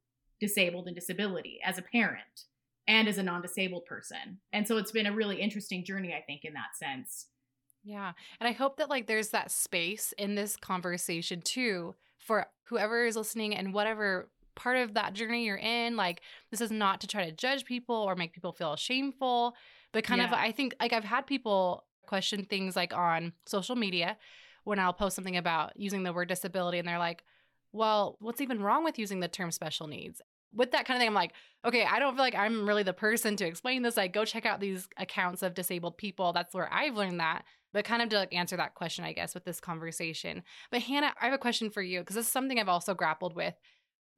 disabled 0.44 0.88
and 0.88 0.96
disability 0.96 1.60
as 1.64 1.78
a 1.78 1.82
parent 1.82 2.44
and 2.86 3.08
as 3.08 3.18
a 3.18 3.24
non 3.24 3.42
disabled 3.42 3.86
person. 3.86 4.40
And 4.52 4.68
so 4.68 4.76
it's 4.76 4.92
been 4.92 5.06
a 5.06 5.14
really 5.14 5.40
interesting 5.40 5.86
journey, 5.86 6.14
I 6.14 6.22
think, 6.22 6.44
in 6.44 6.54
that 6.54 6.76
sense. 6.78 7.28
Yeah. 7.86 8.12
And 8.42 8.48
I 8.48 8.52
hope 8.52 8.78
that 8.78 8.90
like 8.90 9.08
there's 9.08 9.30
that 9.30 9.52
space 9.52 10.14
in 10.18 10.36
this 10.36 10.58
conversation 10.58 11.42
too 11.42 11.96
for 12.18 12.48
whoever 12.66 13.06
is 13.06 13.16
listening 13.16 13.56
and 13.56 13.74
whatever 13.74 14.30
part 14.56 14.78
of 14.78 14.94
that 14.96 15.14
journey 15.14 15.46
you're 15.46 15.56
in. 15.56 15.96
Like 15.96 16.22
this 16.52 16.60
is 16.60 16.72
not 16.72 17.00
to 17.02 17.08
try 17.08 17.26
to 17.26 17.32
judge 17.32 17.64
people 17.64 17.96
or 17.96 18.16
make 18.16 18.34
people 18.34 18.52
feel 18.52 18.76
shameful, 18.76 19.56
but 19.94 20.04
kind 20.04 20.20
yeah. 20.20 20.28
of 20.28 20.34
I 20.34 20.52
think 20.52 20.76
like 20.82 20.92
I've 20.92 21.04
had 21.06 21.26
people 21.26 21.86
question 22.06 22.44
things 22.44 22.76
like 22.76 22.94
on 22.94 23.32
social 23.46 23.78
media 23.78 24.18
when 24.66 24.80
I'll 24.80 24.94
post 24.94 25.16
something 25.16 25.38
about 25.38 25.74
using 25.78 26.04
the 26.04 26.14
word 26.14 26.28
disability 26.28 26.80
and 26.80 26.88
they're 26.88 27.00
like, 27.00 27.24
well, 27.72 28.18
what's 28.20 28.42
even 28.42 28.62
wrong 28.62 28.84
with 28.84 29.00
using 29.00 29.20
the 29.20 29.28
term 29.28 29.52
special 29.52 29.88
needs? 29.88 30.22
With 30.56 30.72
that 30.72 30.86
kind 30.86 30.98
of 30.98 31.02
thing, 31.02 31.10
I'm 31.10 31.16
like, 31.16 31.34
okay, 31.66 31.86
I 31.86 32.00
don't 32.00 32.14
feel 32.14 32.24
like 32.24 32.36
I'm 32.36 32.68
really 32.68 32.84
the 32.84 32.94
person 32.94 33.36
to 33.38 33.46
explain 33.46 33.82
this. 33.82 33.98
Like, 33.98 34.14
go 34.14 34.26
check 34.26 34.46
out 34.46 34.60
these 34.60 34.88
accounts 34.98 35.42
of 35.42 35.54
disabled 35.54 35.98
people. 35.98 36.34
That's 36.34 36.54
where 36.54 36.72
I've 36.72 36.96
learned 36.96 37.20
that 37.20 37.44
but 37.74 37.86
kind 37.86 38.02
of 38.02 38.10
to 38.10 38.18
like 38.18 38.34
answer 38.34 38.56
that 38.56 38.76
question, 38.76 39.04
I 39.04 39.14
guess, 39.14 39.34
with 39.34 39.44
this 39.44 39.60
conversation. 39.60 40.44
But 40.72 40.84
Hannah, 40.84 41.14
I 41.20 41.26
have 41.26 41.34
a 41.34 41.40
question 41.40 41.70
for 41.70 41.82
you 41.82 42.00
because 42.00 42.16
this 42.16 42.28
is 42.28 42.32
something 42.32 42.60
I've 42.60 42.70
also 42.70 42.94
grappled 42.94 43.36
with. 43.36 43.56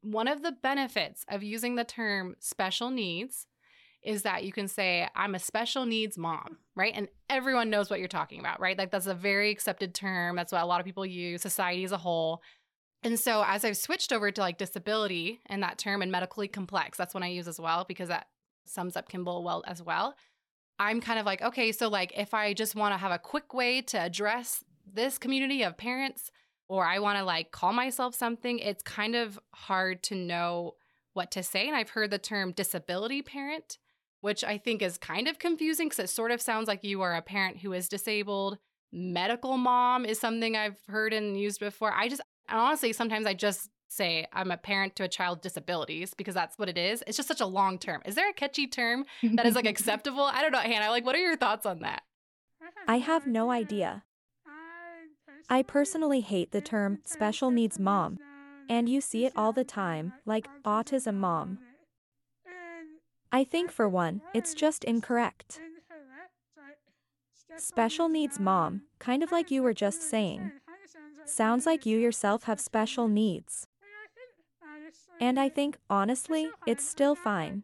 One 0.01 0.27
of 0.27 0.43
the 0.43 0.51
benefits 0.51 1.25
of 1.29 1.41
using 1.41 1.75
the 1.75 1.83
term 1.83 2.36
special 2.39 2.91
needs 2.91 3.47
is 4.03 4.21
that 4.21 4.43
you 4.43 4.51
can 4.51 4.67
say, 4.67 5.07
I'm 5.15 5.33
a 5.33 5.39
special 5.39 5.86
needs 5.86 6.15
mom, 6.15 6.57
right? 6.75 6.93
And 6.95 7.07
everyone 7.27 7.71
knows 7.71 7.89
what 7.89 7.97
you're 7.97 8.07
talking 8.07 8.39
about, 8.39 8.59
right? 8.59 8.77
Like 8.77 8.91
that's 8.91 9.07
a 9.07 9.15
very 9.15 9.49
accepted 9.49 9.95
term. 9.95 10.36
That's 10.36 10.51
what 10.51 10.61
a 10.61 10.65
lot 10.65 10.79
of 10.79 10.86
people 10.86 11.05
use, 11.05 11.41
society 11.41 11.83
as 11.86 11.91
a 11.91 11.97
whole. 11.97 12.43
And 13.06 13.20
so 13.20 13.43
as 13.45 13.64
I've 13.64 13.78
switched 13.78 14.12
over 14.12 14.32
to 14.32 14.41
like 14.41 14.58
disability 14.58 15.39
and 15.45 15.62
that 15.62 15.78
term 15.78 16.01
and 16.01 16.12
medically 16.12 16.47
complex, 16.47 16.97
that's 16.97 17.14
one 17.14 17.22
I 17.22 17.28
use 17.28 17.47
as 17.47 17.60
well 17.60 17.86
because 17.88 18.10
that 18.10 18.28
sums 18.66 18.97
up 18.97 19.08
Kimball 19.08 19.43
well 19.43 19.64
as 19.68 19.80
well. 19.80 20.16
I'm 20.80 20.99
kind 21.01 21.20
of 21.20 21.26
like, 21.28 21.43
okay, 21.43 21.72
so 21.72 21.88
like 21.88 22.14
if 22.18 22.34
I 22.34 22.56
just 22.56 22.74
want 22.74 22.95
to 22.95 22.97
have 22.97 23.12
a 23.12 23.20
quick 23.20 23.53
way 23.53 23.82
to 23.84 23.99
address 23.99 24.64
this 24.91 25.20
community 25.20 25.62
of 25.62 25.78
parents, 25.78 26.32
or 26.68 26.84
I 26.84 26.97
want 26.97 27.20
to 27.20 27.24
like 27.24 27.51
call 27.51 27.74
myself 27.74 28.16
something, 28.16 28.58
it's 28.58 28.82
kind 28.82 29.14
of 29.14 29.39
hard 29.53 30.01
to 30.06 30.16
know 30.16 30.74
what 31.14 31.30
to 31.32 31.43
say. 31.43 31.68
And 31.68 31.78
I've 31.78 31.91
heard 31.91 32.10
the 32.10 32.18
term 32.18 32.53
disability 32.53 33.22
parent, 33.22 33.78
which 34.22 34.43
I 34.43 34.58
think 34.58 34.82
is 34.82 34.97
kind 34.97 35.28
of 35.28 35.38
confusing 35.38 35.89
because 35.89 36.03
it 36.03 36.10
sort 36.10 36.32
of 36.32 36.41
sounds 36.41 36.68
like 36.68 36.84
you 36.84 37.03
are 37.03 37.14
a 37.14 37.22
parent 37.22 37.60
who 37.60 37.72
is 37.72 37.88
disabled. 37.88 38.58
Medical 38.91 39.58
mom 39.58 40.06
is 40.06 40.20
something 40.20 40.58
I've 40.58 40.80
heard 40.88 41.14
and 41.14 41.39
used 41.39 41.60
before. 41.60 41.93
I 41.93 42.10
just 42.10 42.22
honestly, 42.49 42.93
sometimes 42.93 43.25
I 43.25 43.33
just 43.33 43.69
say 43.87 44.27
I'm 44.33 44.51
a 44.51 44.57
parent 44.57 44.95
to 44.97 45.03
a 45.03 45.07
child 45.07 45.37
with 45.37 45.43
disabilities 45.43 46.13
because 46.13 46.33
that's 46.33 46.57
what 46.57 46.69
it 46.69 46.77
is. 46.77 47.03
It's 47.07 47.17
just 47.17 47.27
such 47.27 47.41
a 47.41 47.45
long 47.45 47.77
term. 47.77 48.01
Is 48.05 48.15
there 48.15 48.29
a 48.29 48.33
catchy 48.33 48.67
term 48.67 49.05
that 49.33 49.45
is 49.45 49.55
like 49.55 49.65
acceptable? 49.73 50.23
I 50.23 50.41
don't 50.41 50.51
know, 50.51 50.59
Hannah. 50.59 50.89
Like, 50.89 51.05
what 51.05 51.15
are 51.15 51.19
your 51.19 51.37
thoughts 51.37 51.65
on 51.65 51.79
that? 51.79 52.03
I 52.87 52.97
have 52.97 53.27
no 53.27 53.51
idea. 53.51 54.03
I 55.49 55.61
personally 55.61 56.21
hate 56.21 56.51
the 56.51 56.61
term 56.61 56.99
special 57.05 57.51
needs 57.51 57.79
mom, 57.79 58.17
and 58.67 58.89
you 58.89 58.99
see 58.99 59.25
it 59.25 59.33
all 59.35 59.51
the 59.51 59.63
time, 59.63 60.13
like 60.25 60.47
autism 60.63 61.15
mom. 61.15 61.59
I 63.31 63.43
think, 63.43 63.71
for 63.71 63.87
one, 63.87 64.21
it's 64.33 64.53
just 64.53 64.83
incorrect. 64.83 65.59
Special 67.57 68.09
needs 68.09 68.39
mom, 68.39 68.81
kind 68.97 69.21
of 69.23 69.31
like 69.31 69.51
you 69.51 69.61
were 69.61 69.73
just 69.73 70.01
saying. 70.01 70.51
Sounds 71.26 71.65
like 71.65 71.86
you 71.86 71.97
yourself 71.97 72.43
have 72.43 72.59
special 72.59 73.07
needs. 73.07 73.67
And 75.19 75.39
I 75.39 75.49
think, 75.49 75.78
honestly, 75.89 76.49
it's 76.67 76.88
still 76.88 77.15
fine. 77.15 77.63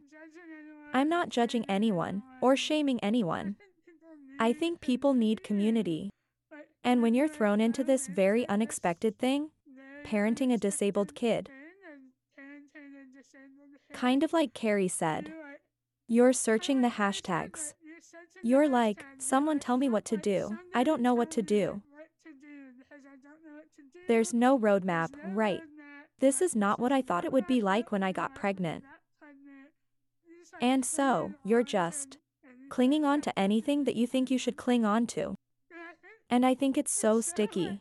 I'm 0.93 1.09
not 1.09 1.29
judging 1.29 1.65
anyone 1.69 2.23
or 2.41 2.55
shaming 2.55 2.99
anyone. 3.01 3.55
I 4.39 4.53
think 4.53 4.81
people 4.81 5.13
need 5.13 5.43
community. 5.43 6.09
And 6.83 7.01
when 7.01 7.13
you're 7.13 7.27
thrown 7.27 7.61
into 7.61 7.83
this 7.83 8.07
very 8.07 8.47
unexpected 8.49 9.19
thing, 9.19 9.51
parenting 10.03 10.51
a 10.51 10.57
disabled 10.57 11.13
kid, 11.13 11.49
kind 13.93 14.23
of 14.23 14.33
like 14.33 14.53
Kari 14.53 14.87
said, 14.87 15.31
you're 16.07 16.33
searching 16.33 16.81
the 16.81 16.89
hashtags. 16.89 17.73
You're 18.43 18.67
like, 18.67 19.05
someone 19.19 19.59
tell 19.59 19.77
me 19.77 19.87
what 19.87 20.05
to 20.05 20.17
do. 20.17 20.57
I 20.73 20.83
don't 20.83 21.01
know 21.01 21.13
what 21.13 21.29
to 21.31 21.41
do. 21.41 21.81
There's 24.11 24.33
no 24.33 24.59
roadmap, 24.59 25.11
right? 25.33 25.61
This 26.19 26.41
is 26.41 26.53
not 26.53 26.81
what 26.81 26.91
I 26.91 27.01
thought 27.01 27.23
it 27.23 27.31
would 27.31 27.47
be 27.47 27.61
like 27.61 27.93
when 27.93 28.03
I 28.03 28.11
got 28.11 28.35
pregnant. 28.35 28.83
And 30.59 30.83
so, 30.83 31.33
you're 31.45 31.63
just 31.63 32.17
clinging 32.67 33.05
on 33.05 33.21
to 33.21 33.39
anything 33.39 33.85
that 33.85 33.95
you 33.95 34.05
think 34.05 34.29
you 34.29 34.37
should 34.37 34.57
cling 34.57 34.83
on 34.83 35.07
to. 35.15 35.35
And 36.29 36.45
I 36.45 36.53
think 36.55 36.77
it's 36.77 36.91
so 36.91 37.21
sticky. 37.21 37.79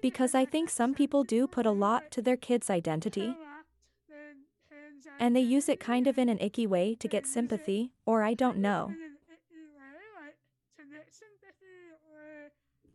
Because 0.00 0.32
I 0.32 0.44
think 0.44 0.70
some 0.70 0.94
people 0.94 1.24
do 1.24 1.48
put 1.48 1.66
a 1.66 1.72
lot 1.72 2.12
to 2.12 2.22
their 2.22 2.36
kids' 2.36 2.70
identity. 2.70 3.34
And 5.18 5.34
they 5.34 5.40
use 5.40 5.68
it 5.68 5.80
kind 5.80 6.06
of 6.06 6.18
in 6.18 6.28
an 6.28 6.38
icky 6.38 6.68
way 6.68 6.94
to 6.94 7.08
get 7.08 7.26
sympathy, 7.26 7.90
or 8.06 8.22
I 8.22 8.34
don't 8.34 8.58
know. 8.58 8.92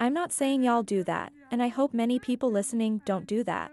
I'm 0.03 0.13
not 0.13 0.33
saying 0.33 0.63
y'all 0.63 0.83
do 0.83 1.01
that, 1.05 1.31
and 1.49 1.63
I 1.63 1.69
hope 1.69 1.93
many 1.93 2.19
people 2.19 2.51
listening 2.51 2.99
don't 3.05 3.25
do 3.25 3.41
that. 3.45 3.71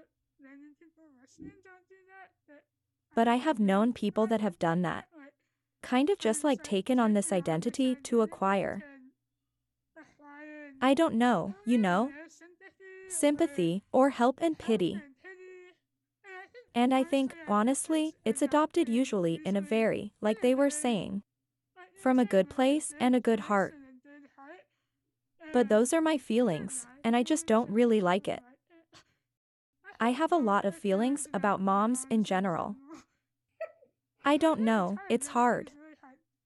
But 3.17 3.27
I 3.27 3.35
have 3.35 3.59
known 3.59 3.93
people 3.93 4.29
that 4.29 4.41
have 4.41 4.57
done 4.61 4.83
that. 4.83 5.07
Kind 5.83 6.09
of 6.09 6.21
just 6.21 6.45
like 6.45 6.63
taken 6.63 7.01
on 7.01 7.15
this 7.15 7.33
identity 7.33 7.97
to 8.05 8.21
acquire. 8.21 8.85
I 10.81 10.95
don't 10.95 11.17
know, 11.17 11.57
you 11.67 11.79
know? 11.79 12.13
Sympathy, 13.09 13.83
or 13.91 14.11
help 14.11 14.39
and 14.41 14.57
pity. 14.57 15.03
And 16.77 16.95
I 16.95 17.03
think, 17.03 17.35
honestly, 17.49 18.15
it's 18.25 18.41
adopted 18.41 18.89
usually 18.89 19.41
in 19.45 19.57
a 19.57 19.61
very, 19.61 20.13
like 20.21 20.43
they 20.43 20.55
were 20.55 20.71
saying, 20.71 21.25
from 22.01 22.21
a 22.21 22.25
good 22.25 22.49
place 22.49 22.95
and 23.01 23.17
a 23.17 23.21
good 23.21 23.41
heart. 23.41 23.75
But 25.53 25.69
those 25.69 25.93
are 25.93 26.01
my 26.01 26.17
feelings, 26.17 26.87
and 27.03 27.17
I 27.17 27.23
just 27.23 27.47
don't 27.47 27.69
really 27.71 28.01
like 28.01 28.29
it. 28.29 28.41
I 29.99 30.11
have 30.13 30.33
a 30.33 30.37
lot 30.37 30.65
of 30.65 30.75
feelings 30.75 31.27
about 31.35 31.61
moms 31.61 32.07
in 32.09 32.25
general. 32.25 32.77
I 34.25 34.37
don't 34.37 34.61
know, 34.61 34.99
it's 35.09 35.29
hard. 35.29 35.73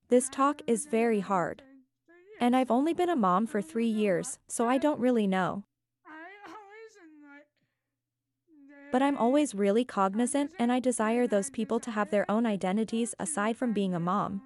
This 0.09 0.29
talk 0.29 0.63
is 0.67 0.87
very 0.87 1.21
hard. 1.21 1.63
And 2.41 2.57
I've 2.57 2.71
only 2.71 2.95
been 2.95 3.11
a 3.11 3.17
mom 3.17 3.47
for 3.47 3.61
three 3.61 3.89
years, 3.89 4.39
so 4.49 4.67
I 4.67 4.79
don't 4.79 4.99
really 4.99 5.27
know. 5.27 5.65
But 8.91 9.03
I'm 9.03 9.19
always 9.19 9.55
really 9.55 9.85
cognizant 9.85 10.53
and 10.59 10.71
I 10.71 10.79
desire 10.79 11.27
those 11.27 11.51
people 11.51 11.81
to 11.81 11.91
have 11.91 12.11
their 12.11 12.31
own 12.31 12.47
identities 12.47 13.15
aside 13.19 13.57
from 13.57 13.73
being 13.73 13.93
a 13.93 14.01
mom. 14.01 14.41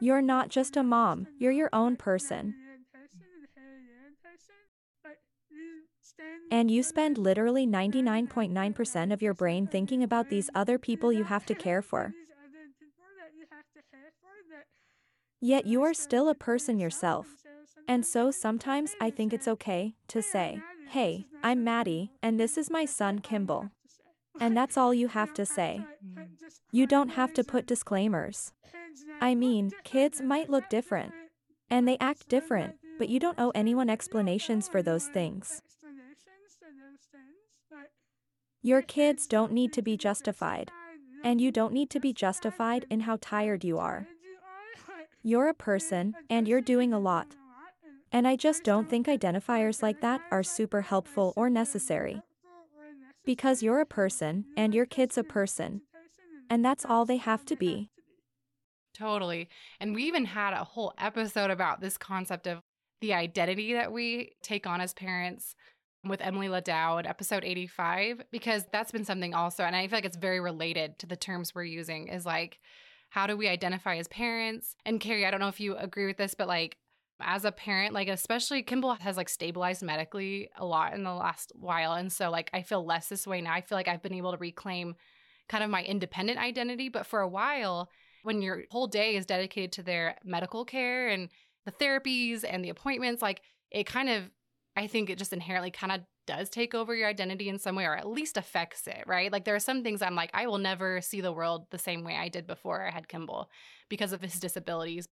You're 0.00 0.22
not 0.22 0.48
just 0.48 0.76
a 0.76 0.82
mom, 0.82 1.26
you're 1.38 1.52
your 1.52 1.70
own 1.72 1.96
person. 1.96 2.54
And 6.50 6.70
you 6.70 6.82
spend 6.82 7.18
literally 7.18 7.66
99.9% 7.66 9.12
of 9.12 9.22
your 9.22 9.34
brain 9.34 9.66
thinking 9.66 10.02
about 10.02 10.30
these 10.30 10.48
other 10.54 10.78
people 10.78 11.12
you 11.12 11.24
have 11.24 11.44
to 11.46 11.54
care 11.54 11.82
for. 11.82 12.14
Yet 15.40 15.66
you 15.66 15.82
are 15.82 15.94
still 15.94 16.28
a 16.28 16.34
person 16.34 16.78
yourself. 16.78 17.26
And 17.86 18.04
so 18.04 18.30
sometimes 18.30 18.94
I 19.00 19.10
think 19.10 19.32
it's 19.32 19.48
okay 19.48 19.94
to 20.08 20.22
say, 20.22 20.60
hey, 20.90 21.26
I'm 21.42 21.64
Maddie, 21.64 22.12
and 22.22 22.38
this 22.38 22.56
is 22.56 22.70
my 22.70 22.84
son 22.84 23.18
Kimball. 23.20 23.70
And 24.40 24.56
that's 24.56 24.76
all 24.76 24.94
you 24.94 25.08
have 25.08 25.34
to 25.34 25.44
say. 25.44 25.84
You 26.70 26.86
don't 26.86 27.10
have 27.10 27.32
to 27.34 27.44
put 27.44 27.66
disclaimers. 27.66 28.52
I 29.20 29.34
mean, 29.34 29.72
kids 29.84 30.20
might 30.20 30.50
look 30.50 30.68
different. 30.68 31.12
And 31.70 31.86
they 31.86 31.98
act 32.00 32.28
different, 32.28 32.76
but 32.98 33.08
you 33.08 33.20
don't 33.20 33.38
owe 33.38 33.50
anyone 33.50 33.90
explanations 33.90 34.68
for 34.68 34.82
those 34.82 35.06
things. 35.08 35.60
Your 38.62 38.82
kids 38.82 39.26
don't 39.26 39.52
need 39.52 39.72
to 39.74 39.82
be 39.82 39.96
justified. 39.96 40.70
And 41.22 41.40
you 41.40 41.50
don't 41.50 41.72
need 41.72 41.90
to 41.90 42.00
be 42.00 42.12
justified 42.12 42.86
in 42.90 43.00
how 43.00 43.18
tired 43.20 43.64
you 43.64 43.78
are. 43.78 44.06
You're 45.22 45.48
a 45.48 45.54
person, 45.54 46.14
and 46.30 46.46
you're 46.46 46.60
doing 46.60 46.92
a 46.92 46.98
lot. 46.98 47.36
And 48.12 48.26
I 48.26 48.36
just 48.36 48.64
don't 48.64 48.88
think 48.88 49.06
identifiers 49.06 49.82
like 49.82 50.00
that 50.00 50.22
are 50.30 50.42
super 50.42 50.80
helpful 50.80 51.34
or 51.36 51.50
necessary. 51.50 52.22
Because 53.24 53.62
you're 53.62 53.80
a 53.80 53.86
person, 53.86 54.46
and 54.56 54.74
your 54.74 54.86
kid's 54.86 55.18
a 55.18 55.24
person. 55.24 55.82
And 56.48 56.64
that's 56.64 56.86
all 56.86 57.04
they 57.04 57.18
have 57.18 57.44
to 57.46 57.56
be. 57.56 57.90
Totally. 58.98 59.48
And 59.80 59.94
we 59.94 60.04
even 60.04 60.24
had 60.24 60.52
a 60.52 60.64
whole 60.64 60.92
episode 60.98 61.50
about 61.50 61.80
this 61.80 61.96
concept 61.96 62.46
of 62.46 62.60
the 63.00 63.14
identity 63.14 63.74
that 63.74 63.92
we 63.92 64.32
take 64.42 64.66
on 64.66 64.80
as 64.80 64.92
parents 64.92 65.54
with 66.04 66.20
Emily 66.20 66.48
Ladowd, 66.48 67.06
episode 67.06 67.44
85, 67.44 68.22
because 68.30 68.64
that's 68.72 68.90
been 68.92 69.04
something 69.04 69.34
also, 69.34 69.62
and 69.62 69.76
I 69.76 69.86
feel 69.86 69.98
like 69.98 70.04
it's 70.04 70.16
very 70.16 70.40
related 70.40 70.98
to 71.00 71.06
the 71.06 71.16
terms 71.16 71.54
we're 71.54 71.64
using, 71.64 72.08
is 72.08 72.24
like, 72.24 72.60
how 73.10 73.26
do 73.26 73.36
we 73.36 73.48
identify 73.48 73.96
as 73.96 74.08
parents? 74.08 74.74
And 74.84 75.00
Kari, 75.00 75.26
I 75.26 75.30
don't 75.30 75.40
know 75.40 75.48
if 75.48 75.60
you 75.60 75.76
agree 75.76 76.06
with 76.06 76.16
this, 76.16 76.34
but 76.34 76.48
like, 76.48 76.76
as 77.20 77.44
a 77.44 77.52
parent, 77.52 77.94
like, 77.94 78.08
especially 78.08 78.62
Kimball 78.62 78.94
has 79.00 79.16
like 79.16 79.28
stabilized 79.28 79.82
medically 79.82 80.50
a 80.56 80.64
lot 80.64 80.94
in 80.94 81.02
the 81.02 81.14
last 81.14 81.52
while. 81.56 81.94
And 81.94 82.12
so, 82.12 82.30
like, 82.30 82.48
I 82.52 82.62
feel 82.62 82.84
less 82.84 83.08
this 83.08 83.26
way 83.26 83.40
now. 83.40 83.52
I 83.52 83.60
feel 83.60 83.76
like 83.76 83.88
I've 83.88 84.02
been 84.02 84.14
able 84.14 84.30
to 84.32 84.38
reclaim 84.38 84.94
kind 85.48 85.64
of 85.64 85.70
my 85.70 85.82
independent 85.82 86.38
identity. 86.38 86.88
But 86.88 87.06
for 87.06 87.20
a 87.20 87.28
while, 87.28 87.90
when 88.22 88.42
your 88.42 88.64
whole 88.70 88.86
day 88.86 89.16
is 89.16 89.26
dedicated 89.26 89.72
to 89.72 89.82
their 89.82 90.16
medical 90.24 90.64
care 90.64 91.08
and 91.08 91.28
the 91.64 91.72
therapies 91.72 92.44
and 92.48 92.64
the 92.64 92.70
appointments, 92.70 93.22
like, 93.22 93.42
it 93.70 93.84
kind 93.84 94.08
of 94.08 94.30
I 94.78 94.86
think 94.86 95.10
it 95.10 95.18
just 95.18 95.32
inherently 95.32 95.72
kind 95.72 95.90
of 95.90 96.02
does 96.28 96.48
take 96.48 96.72
over 96.72 96.94
your 96.94 97.08
identity 97.08 97.48
in 97.48 97.58
some 97.58 97.74
way 97.74 97.84
or 97.84 97.96
at 97.96 98.06
least 98.06 98.36
affects 98.36 98.86
it, 98.86 99.02
right? 99.06 99.32
Like 99.32 99.44
there 99.44 99.56
are 99.56 99.60
some 99.60 99.82
things 99.82 100.02
I'm 100.02 100.14
like, 100.14 100.30
I 100.32 100.46
will 100.46 100.58
never 100.58 101.00
see 101.00 101.20
the 101.20 101.32
world 101.32 101.66
the 101.70 101.78
same 101.78 102.04
way 102.04 102.14
I 102.14 102.28
did 102.28 102.46
before 102.46 102.86
I 102.86 102.92
had 102.92 103.08
Kimball 103.08 103.50
because 103.88 104.12
of 104.12 104.20
his 104.20 104.38
disabilities. 104.38 105.08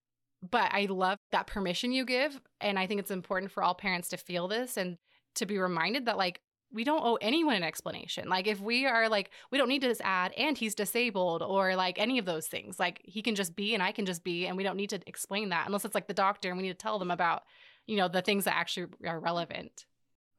But 0.48 0.72
I 0.72 0.86
love 0.86 1.18
that 1.32 1.48
permission 1.48 1.92
you 1.94 2.06
give. 2.06 2.40
And 2.62 2.78
I 2.78 2.86
think 2.86 3.00
it's 3.00 3.10
important 3.10 3.52
for 3.52 3.64
all 3.64 3.74
parents 3.74 4.10
to 4.10 4.18
feel 4.18 4.48
this 4.48 4.78
and 4.78 4.98
to 5.36 5.48
be 5.48 5.58
reminded 5.58 6.06
that, 6.06 6.18
like, 6.18 6.42
we 6.76 6.84
don't 6.84 7.04
owe 7.04 7.18
anyone 7.22 7.56
an 7.56 7.64
explanation. 7.64 8.30
Like, 8.30 8.46
if 8.46 8.60
we 8.60 8.86
are 8.86 9.10
like, 9.10 9.32
we 9.50 9.58
don't 9.58 9.70
need 9.70 9.82
to 9.82 9.96
add, 10.06 10.34
and 10.34 10.56
he's 10.56 10.76
disabled 10.76 11.42
or 11.42 11.76
like 11.76 11.98
any 11.98 12.20
of 12.20 12.26
those 12.26 12.46
things. 12.46 12.78
Like, 12.78 13.02
he 13.04 13.24
can 13.24 13.34
just 13.34 13.56
be 13.56 13.74
and 13.74 13.82
I 13.82 13.92
can 13.92 14.06
just 14.06 14.24
be, 14.24 14.46
and 14.46 14.56
we 14.56 14.64
don't 14.64 14.78
need 14.78 14.92
to 14.92 15.00
explain 15.08 15.50
that 15.50 15.66
unless 15.66 15.86
it's 15.86 15.96
like 15.96 16.08
the 16.08 16.14
doctor 16.14 16.50
and 16.50 16.58
we 16.58 16.64
need 16.64 16.70
to 16.70 16.76
tell 16.76 17.00
them 17.00 17.10
about 17.10 17.44
you 17.88 17.98
know, 17.98 18.08
the 18.08 18.22
things 18.22 18.46
that 18.46 18.56
actually 18.56 18.88
are 19.06 19.20
relevant. 19.20 19.86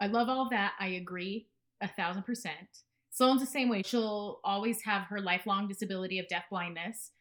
I 0.00 0.06
love 0.08 0.28
all 0.28 0.48
that. 0.50 0.72
I 0.78 0.88
agree 0.88 1.46
a 1.80 1.88
thousand 1.88 2.24
percent. 2.24 2.82
Sloan's 3.10 3.40
the 3.40 3.46
same 3.46 3.68
way. 3.68 3.82
She'll 3.82 4.40
always 4.44 4.82
have 4.82 5.02
her 5.04 5.20
lifelong 5.20 5.68
disability 5.68 6.18
of 6.18 6.28
deaf 6.28 6.44
blindness, 6.50 7.12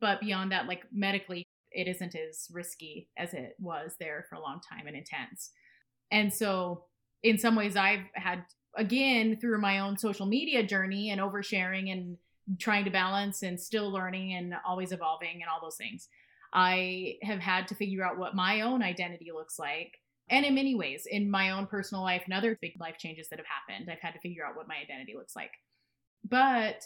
but 0.00 0.20
beyond 0.20 0.52
that, 0.52 0.66
like 0.66 0.84
medically, 0.92 1.44
it 1.70 1.88
isn't 1.88 2.14
as 2.14 2.48
risky 2.52 3.08
as 3.18 3.34
it 3.34 3.54
was 3.58 3.94
there 3.98 4.24
for 4.28 4.36
a 4.36 4.40
long 4.40 4.60
time 4.60 4.86
and 4.86 4.96
intense. 4.96 5.50
And 6.10 6.32
so, 6.32 6.84
in 7.22 7.38
some 7.38 7.54
ways, 7.54 7.76
I've 7.76 8.04
had, 8.14 8.44
again, 8.76 9.38
through 9.40 9.60
my 9.60 9.80
own 9.80 9.98
social 9.98 10.26
media 10.26 10.62
journey 10.62 11.10
and 11.10 11.20
oversharing 11.20 11.92
and 11.92 12.16
trying 12.58 12.84
to 12.84 12.90
balance 12.90 13.42
and 13.42 13.60
still 13.60 13.90
learning 13.90 14.34
and 14.34 14.54
always 14.66 14.92
evolving 14.92 15.34
and 15.34 15.44
all 15.52 15.60
those 15.60 15.76
things. 15.76 16.08
I 16.52 17.16
have 17.22 17.38
had 17.38 17.68
to 17.68 17.74
figure 17.74 18.04
out 18.04 18.18
what 18.18 18.34
my 18.34 18.60
own 18.62 18.82
identity 18.82 19.30
looks 19.32 19.58
like. 19.58 19.98
And 20.28 20.44
in 20.44 20.54
many 20.54 20.74
ways, 20.74 21.06
in 21.10 21.30
my 21.30 21.50
own 21.50 21.66
personal 21.66 22.02
life 22.02 22.22
and 22.24 22.34
other 22.34 22.58
big 22.60 22.72
life 22.78 22.96
changes 22.98 23.28
that 23.28 23.38
have 23.38 23.46
happened, 23.46 23.90
I've 23.90 24.00
had 24.00 24.12
to 24.12 24.20
figure 24.20 24.44
out 24.44 24.56
what 24.56 24.68
my 24.68 24.76
identity 24.76 25.14
looks 25.16 25.36
like. 25.36 25.52
But 26.28 26.82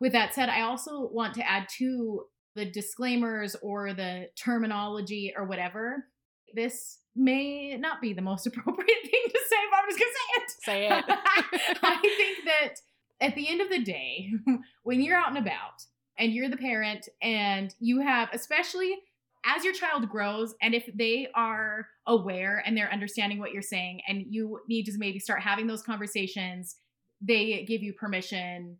with 0.00 0.12
that 0.12 0.34
said, 0.34 0.48
I 0.48 0.62
also 0.62 1.08
want 1.08 1.34
to 1.34 1.48
add 1.48 1.68
to 1.78 2.24
the 2.54 2.64
disclaimers 2.64 3.56
or 3.62 3.92
the 3.92 4.28
terminology 4.36 5.34
or 5.36 5.44
whatever. 5.44 6.06
This 6.54 6.98
may 7.18 7.76
not 7.76 8.00
be 8.00 8.12
the 8.12 8.22
most 8.22 8.46
appropriate 8.46 9.02
thing 9.02 9.22
to 9.28 9.40
say, 9.48 9.56
but 9.70 9.78
I'm 9.80 9.88
just 9.88 9.98
going 9.98 10.10
to 10.10 10.18
say 10.18 10.36
it. 10.36 10.50
Say 10.62 10.86
it. 10.98 11.78
I 11.82 11.98
think 12.00 12.44
that 12.44 12.74
at 13.20 13.34
the 13.34 13.48
end 13.48 13.60
of 13.60 13.68
the 13.68 13.82
day, 13.82 14.30
when 14.82 15.00
you're 15.00 15.16
out 15.16 15.28
and 15.28 15.38
about 15.38 15.84
and 16.18 16.32
you're 16.32 16.48
the 16.48 16.56
parent 16.56 17.08
and 17.22 17.74
you 17.80 18.00
have, 18.00 18.28
especially 18.32 18.98
as 19.44 19.64
your 19.64 19.72
child 19.72 20.08
grows 20.08 20.54
and 20.60 20.74
if 20.74 20.88
they 20.94 21.28
are 21.34 21.86
aware 22.06 22.62
and 22.64 22.76
they're 22.76 22.92
understanding 22.92 23.38
what 23.38 23.52
you're 23.52 23.62
saying 23.62 24.00
and 24.08 24.24
you 24.28 24.60
need 24.68 24.84
to 24.84 24.92
maybe 24.98 25.18
start 25.18 25.40
having 25.40 25.66
those 25.66 25.82
conversations 25.82 26.76
they 27.20 27.64
give 27.64 27.82
you 27.82 27.92
permission 27.92 28.76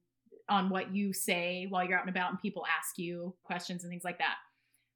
on 0.49 0.69
what 0.69 0.95
you 0.95 1.13
say 1.13 1.67
while 1.69 1.85
you're 1.85 1.99
out 1.99 2.07
and 2.07 2.15
about 2.15 2.31
and 2.31 2.41
people 2.41 2.65
ask 2.77 2.99
you 2.99 3.35
questions 3.45 3.83
and 3.83 3.91
things 3.91 4.05
like 4.05 4.19
that 4.19 4.37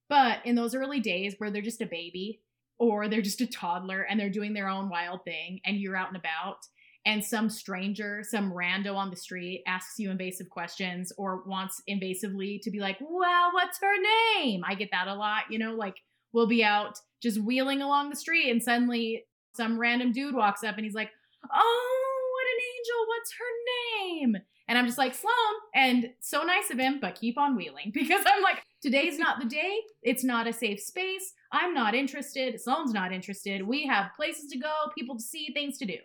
but 0.09 0.45
in 0.45 0.55
those 0.55 0.74
early 0.74 1.01
days 1.01 1.34
where 1.38 1.51
they're 1.51 1.62
just 1.62 1.80
a 1.80 1.86
baby 1.86 2.40
or 2.78 3.08
they're 3.08 3.22
just 3.22 3.40
a 3.40 3.46
toddler 3.46 4.02
and 4.02 4.18
they're 4.18 4.30
doing 4.30 4.52
their 4.52 4.68
own 4.68 4.88
wild 4.88 5.24
thing 5.24 5.60
and 5.64 5.76
you're 5.78 5.96
out 5.96 6.08
and 6.08 6.16
about 6.16 6.58
and 7.04 7.24
some 7.24 7.50
stranger, 7.50 8.22
some 8.22 8.52
rando 8.52 8.94
on 8.94 9.10
the 9.10 9.16
street 9.16 9.64
asks 9.66 9.98
you 9.98 10.10
invasive 10.10 10.48
questions 10.48 11.12
or 11.18 11.42
wants 11.46 11.82
invasively 11.88 12.60
to 12.62 12.70
be 12.70 12.78
like, 12.78 12.98
well, 13.00 13.50
what's 13.52 13.80
her 13.80 13.94
name? 14.36 14.62
I 14.64 14.74
get 14.74 14.90
that 14.92 15.08
a 15.08 15.14
lot, 15.14 15.44
you 15.50 15.58
know, 15.58 15.74
like 15.74 15.96
we'll 16.32 16.46
be 16.46 16.62
out 16.62 16.98
just 17.20 17.40
wheeling 17.40 17.82
along 17.82 18.10
the 18.10 18.16
street 18.16 18.50
and 18.50 18.62
suddenly 18.62 19.24
some 19.54 19.78
random 19.78 20.12
dude 20.12 20.34
walks 20.34 20.62
up 20.62 20.76
and 20.76 20.84
he's 20.84 20.94
like, 20.94 21.10
Oh, 21.52 22.28
what 22.32 22.46
an 22.46 22.62
angel. 22.76 23.06
What's 23.08 23.32
her 23.32 24.24
name? 24.32 24.36
And 24.68 24.78
I'm 24.78 24.86
just 24.86 24.98
like, 24.98 25.14
Sloan. 25.14 25.32
And 25.74 26.10
so 26.20 26.44
nice 26.44 26.70
of 26.70 26.78
him, 26.78 26.98
but 27.00 27.16
keep 27.16 27.36
on 27.36 27.56
wheeling 27.56 27.90
because 27.94 28.24
I'm 28.26 28.42
like, 28.42 28.62
today's 28.82 29.18
not 29.18 29.40
the 29.40 29.46
day. 29.46 29.78
It's 30.02 30.24
not 30.24 30.46
a 30.46 30.52
safe 30.52 30.80
space. 30.80 31.32
I'm 31.52 31.72
not 31.72 31.94
interested. 31.94 32.60
Sloan's 32.60 32.92
not 32.92 33.12
interested. 33.12 33.62
We 33.62 33.86
have 33.86 34.14
places 34.16 34.50
to 34.50 34.58
go, 34.58 34.72
people 34.96 35.16
to 35.16 35.22
see, 35.22 35.52
things 35.52 35.78
to 35.78 35.86
do. 35.86 35.98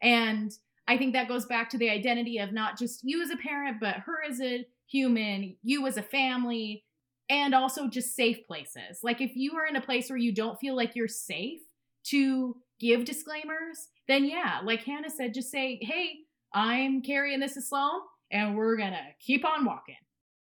And 0.00 0.52
I 0.88 0.96
think 0.98 1.12
that 1.12 1.28
goes 1.28 1.46
back 1.46 1.70
to 1.70 1.78
the 1.78 1.90
identity 1.90 2.38
of 2.38 2.52
not 2.52 2.78
just 2.78 3.00
you 3.04 3.22
as 3.22 3.30
a 3.30 3.36
parent, 3.36 3.78
but 3.80 3.96
her 3.96 4.22
as 4.28 4.40
a 4.40 4.66
human, 4.86 5.56
you 5.62 5.86
as 5.86 5.96
a 5.96 6.02
family, 6.02 6.84
and 7.28 7.54
also 7.54 7.88
just 7.88 8.16
safe 8.16 8.46
places. 8.46 9.00
Like 9.02 9.20
if 9.20 9.36
you 9.36 9.56
are 9.56 9.66
in 9.66 9.76
a 9.76 9.80
place 9.80 10.10
where 10.10 10.18
you 10.18 10.34
don't 10.34 10.58
feel 10.58 10.74
like 10.74 10.96
you're 10.96 11.08
safe 11.08 11.60
to 12.04 12.56
give 12.80 13.04
disclaimers, 13.04 13.88
then 14.08 14.24
yeah, 14.24 14.60
like 14.64 14.82
Hannah 14.82 15.08
said, 15.08 15.34
just 15.34 15.50
say, 15.50 15.78
hey, 15.82 16.16
I'm 16.52 17.00
Kari 17.00 17.32
and 17.32 17.42
this 17.42 17.56
is 17.56 17.68
Sloan, 17.68 18.00
and 18.30 18.56
we're 18.56 18.76
gonna 18.76 19.06
keep 19.20 19.44
on 19.44 19.64
walking. 19.64 19.96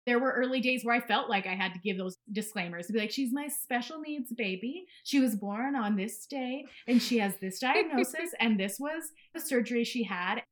There 0.06 0.18
were 0.18 0.32
early 0.32 0.60
days 0.60 0.84
where 0.84 0.94
I 0.94 1.00
felt 1.00 1.28
like 1.28 1.46
I 1.46 1.54
had 1.54 1.74
to 1.74 1.80
give 1.80 1.98
those 1.98 2.16
disclaimers 2.32 2.86
to 2.86 2.92
be 2.92 2.98
like, 2.98 3.10
she's 3.10 3.32
my 3.32 3.48
special 3.48 4.00
needs 4.00 4.32
baby. 4.32 4.86
She 5.04 5.20
was 5.20 5.36
born 5.36 5.76
on 5.76 5.96
this 5.96 6.26
day 6.26 6.64
and 6.88 7.02
she 7.02 7.18
has 7.18 7.36
this 7.36 7.58
diagnosis, 7.58 8.30
and 8.40 8.58
this 8.58 8.78
was 8.80 9.04
the 9.34 9.40
surgery 9.40 9.84
she 9.84 10.04
had. 10.04 10.42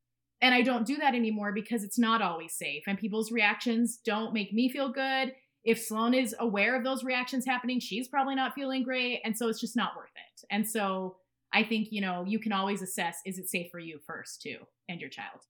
And 0.40 0.54
I 0.54 0.62
don't 0.62 0.86
do 0.86 0.96
that 0.98 1.14
anymore 1.14 1.52
because 1.52 1.82
it's 1.82 1.98
not 1.98 2.22
always 2.22 2.54
safe, 2.54 2.84
and 2.86 2.98
people's 2.98 3.32
reactions 3.32 3.98
don't 4.04 4.32
make 4.32 4.52
me 4.52 4.68
feel 4.68 4.92
good. 4.92 5.32
If 5.64 5.80
Sloan 5.80 6.14
is 6.14 6.34
aware 6.38 6.76
of 6.76 6.84
those 6.84 7.02
reactions 7.02 7.44
happening, 7.44 7.80
she's 7.80 8.08
probably 8.08 8.36
not 8.36 8.54
feeling 8.54 8.84
great. 8.84 9.20
And 9.24 9.36
so 9.36 9.48
it's 9.48 9.60
just 9.60 9.76
not 9.76 9.96
worth 9.96 10.12
it. 10.14 10.46
And 10.50 10.66
so 10.66 11.16
I 11.52 11.64
think, 11.64 11.88
you 11.90 12.00
know, 12.00 12.24
you 12.26 12.38
can 12.38 12.52
always 12.52 12.82
assess 12.82 13.18
is 13.26 13.38
it 13.38 13.48
safe 13.48 13.70
for 13.70 13.80
you 13.80 13.98
first, 14.06 14.40
too, 14.40 14.58
and 14.88 15.00
your 15.00 15.10
child. 15.10 15.40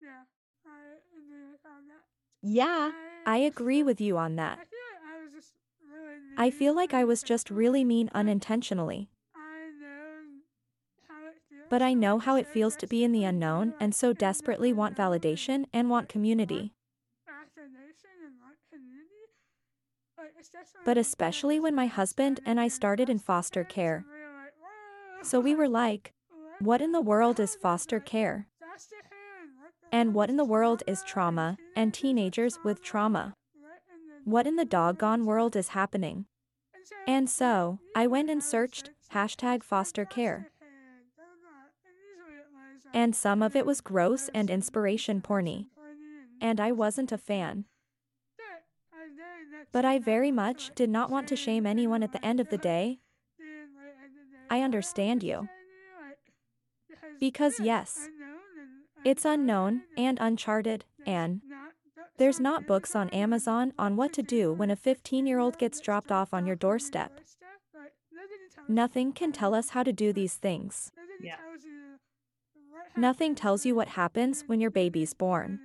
Yeah, 0.00 0.24
I 0.64 1.02
agree 1.18 1.50
with 1.50 1.60
all 1.66 1.82
that. 1.88 2.04
Yeah, 2.42 2.92
I 3.26 3.38
agree 3.38 3.82
with 3.82 4.00
you 4.00 4.16
on 4.16 4.36
that. 4.36 4.58
I 4.58 4.70
feel 4.70 4.74
like 4.94 5.02
I 5.04 5.34
was 5.34 5.34
just 5.34 5.52
really 5.92 6.18
mean 6.38 6.52
feel 6.52 6.74
like 6.74 6.94
I 6.94 7.04
was 7.04 7.22
just 7.22 7.50
really 7.50 7.84
mean 7.84 8.10
unintentionally. 8.14 9.10
I 9.34 9.70
know 9.80 10.42
how 11.08 11.26
it 11.28 11.36
feels 11.48 11.66
But 11.68 11.82
I 11.82 11.94
know 11.94 12.18
how 12.18 12.36
it 12.36 12.46
feels 12.46 12.76
to 12.76 12.86
be 12.86 13.04
in 13.04 13.12
the 13.12 13.24
unknown 13.24 13.74
and 13.80 13.94
so 13.94 14.12
desperately 14.12 14.72
want 14.72 14.96
validation 14.96 15.66
and 15.72 15.90
want 15.90 16.08
community. 16.08 16.74
affirmation 17.28 18.14
and 18.24 18.34
want 18.40 18.56
community. 18.70 19.26
Like, 20.16 20.34
especially 20.40 20.80
But 20.84 20.98
especially 20.98 21.60
when 21.60 21.74
my 21.74 21.86
husband 21.86 22.40
and 22.46 22.60
I 22.60 22.68
started 22.68 23.10
in 23.10 23.18
foster 23.18 23.64
care. 23.64 23.96
and 23.96 24.06
we 24.06 24.16
were 24.16 24.32
like, 24.34 24.54
"Whoa, 24.60 25.22
So 25.22 25.40
we 25.40 25.54
were 25.54 25.68
like, 25.82 26.12
what 26.60 26.80
in 26.80 26.92
the 26.92 27.00
world 27.00 27.40
is 27.40 27.54
foster 27.54 28.00
care? 28.00 28.47
And 29.92 30.14
what 30.14 30.30
in 30.30 30.36
the 30.36 30.44
world 30.44 30.82
is 30.86 31.02
trauma 31.02 31.56
and 31.74 31.92
teenagers 31.92 32.58
with 32.64 32.82
trauma? 32.82 33.34
What 34.24 34.46
in 34.46 34.56
the 34.56 34.64
doggone 34.64 35.24
world 35.24 35.56
is 35.56 35.68
happening? 35.68 36.26
And 37.06 37.28
so, 37.28 37.78
I 37.94 38.06
went 38.06 38.30
and 38.30 38.42
searched 38.42 38.90
hashtag 39.12 39.62
foster 39.62 40.04
care. 40.04 40.50
And 42.92 43.14
some 43.14 43.42
of 43.42 43.54
it 43.56 43.66
was 43.66 43.80
gross 43.80 44.28
and 44.34 44.50
inspiration 44.50 45.20
porny. 45.20 45.66
And 46.40 46.60
I 46.60 46.72
wasn't 46.72 47.12
a 47.12 47.18
fan. 47.18 47.64
But 49.72 49.84
I 49.84 49.98
very 49.98 50.30
much 50.30 50.74
did 50.74 50.88
not 50.88 51.10
want 51.10 51.28
to, 51.28 51.36
shame 51.36 51.66
anyone 51.66 52.02
at 52.02 52.12
the 52.12 52.24
end 52.24 52.40
of 52.40 52.48
the 52.48 52.58
day. 52.58 53.00
I 54.50 54.62
understand 54.62 55.22
you. 55.22 55.48
Because 57.20 57.60
yes, 57.60 58.08
It's 59.04 59.24
unknown 59.24 59.82
and 59.96 60.18
uncharted, 60.20 60.84
and 61.06 61.40
there's 62.18 62.40
not 62.40 62.66
books 62.66 62.96
on 62.96 63.08
Amazon 63.10 63.72
on 63.78 63.96
what 63.96 64.12
to 64.14 64.22
do 64.22 64.52
when 64.52 64.70
a 64.70 64.76
15 64.76 65.26
year 65.26 65.38
old 65.38 65.56
gets 65.56 65.80
dropped 65.80 66.10
off 66.10 66.34
on 66.34 66.46
your 66.46 66.56
doorstep. 66.56 67.20
Like, 67.72 67.92
nobody 68.12 68.48
tells 68.52 68.68
Nothing 68.68 69.12
can 69.12 69.32
tell 69.32 69.54
us 69.54 69.70
how 69.70 69.82
to 69.84 69.92
do 69.92 70.12
these 70.12 70.34
things. 70.34 70.90
Yeah. 71.20 71.36
tells 71.36 71.64
you 71.64 71.96
what 72.70 72.98
Nothing 72.98 73.34
tells 73.34 73.64
you 73.64 73.74
what 73.74 73.88
happens 73.88 74.44
when 74.46 74.60
your 74.60 74.70
baby's 74.70 75.14
born. 75.14 75.60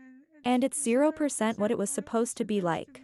And 0.45 0.63
it's 0.63 0.85
0% 0.85 1.57
what 1.57 1.71
it 1.71 1.77
was 1.77 1.89
supposed 1.89 2.37
to 2.37 2.45
be 2.45 2.61
like. 2.61 3.01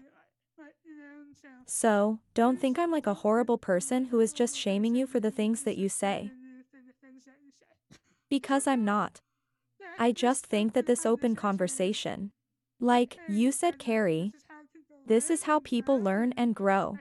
Like, 0.57 0.75
you 0.85 0.97
know, 0.97 1.23
and 1.25 1.35
so 1.35 1.47
So, 1.65 2.19
don't 2.33 2.59
think 2.59 2.77
I'm 2.77 2.91
like 2.91 3.07
a 3.07 3.13
horrible 3.15 3.57
person 3.57 4.05
who 4.05 4.19
is 4.19 4.33
just 4.33 4.57
shaming 4.57 4.93
you 4.93 5.07
for 5.07 5.19
the 5.19 5.31
things 5.31 5.63
that 5.63 5.77
you 5.77 5.89
say. 5.89 6.31
Because 8.29 8.67
I'm 8.67 8.85
not. 8.85 9.21
I 9.99 10.13
just 10.13 10.45
think 10.45 10.73
that 10.73 10.85
this 10.85 11.05
open 11.05 11.35
conversation, 11.35 12.31
like 12.79 13.17
you 13.27 13.51
said, 13.51 13.77
Kari, 13.77 14.31
this 15.05 15.29
is 15.29 15.43
how 15.43 15.59
people 15.59 16.01
learn 16.01 16.33
and 16.37 16.55
grow. 16.55 16.97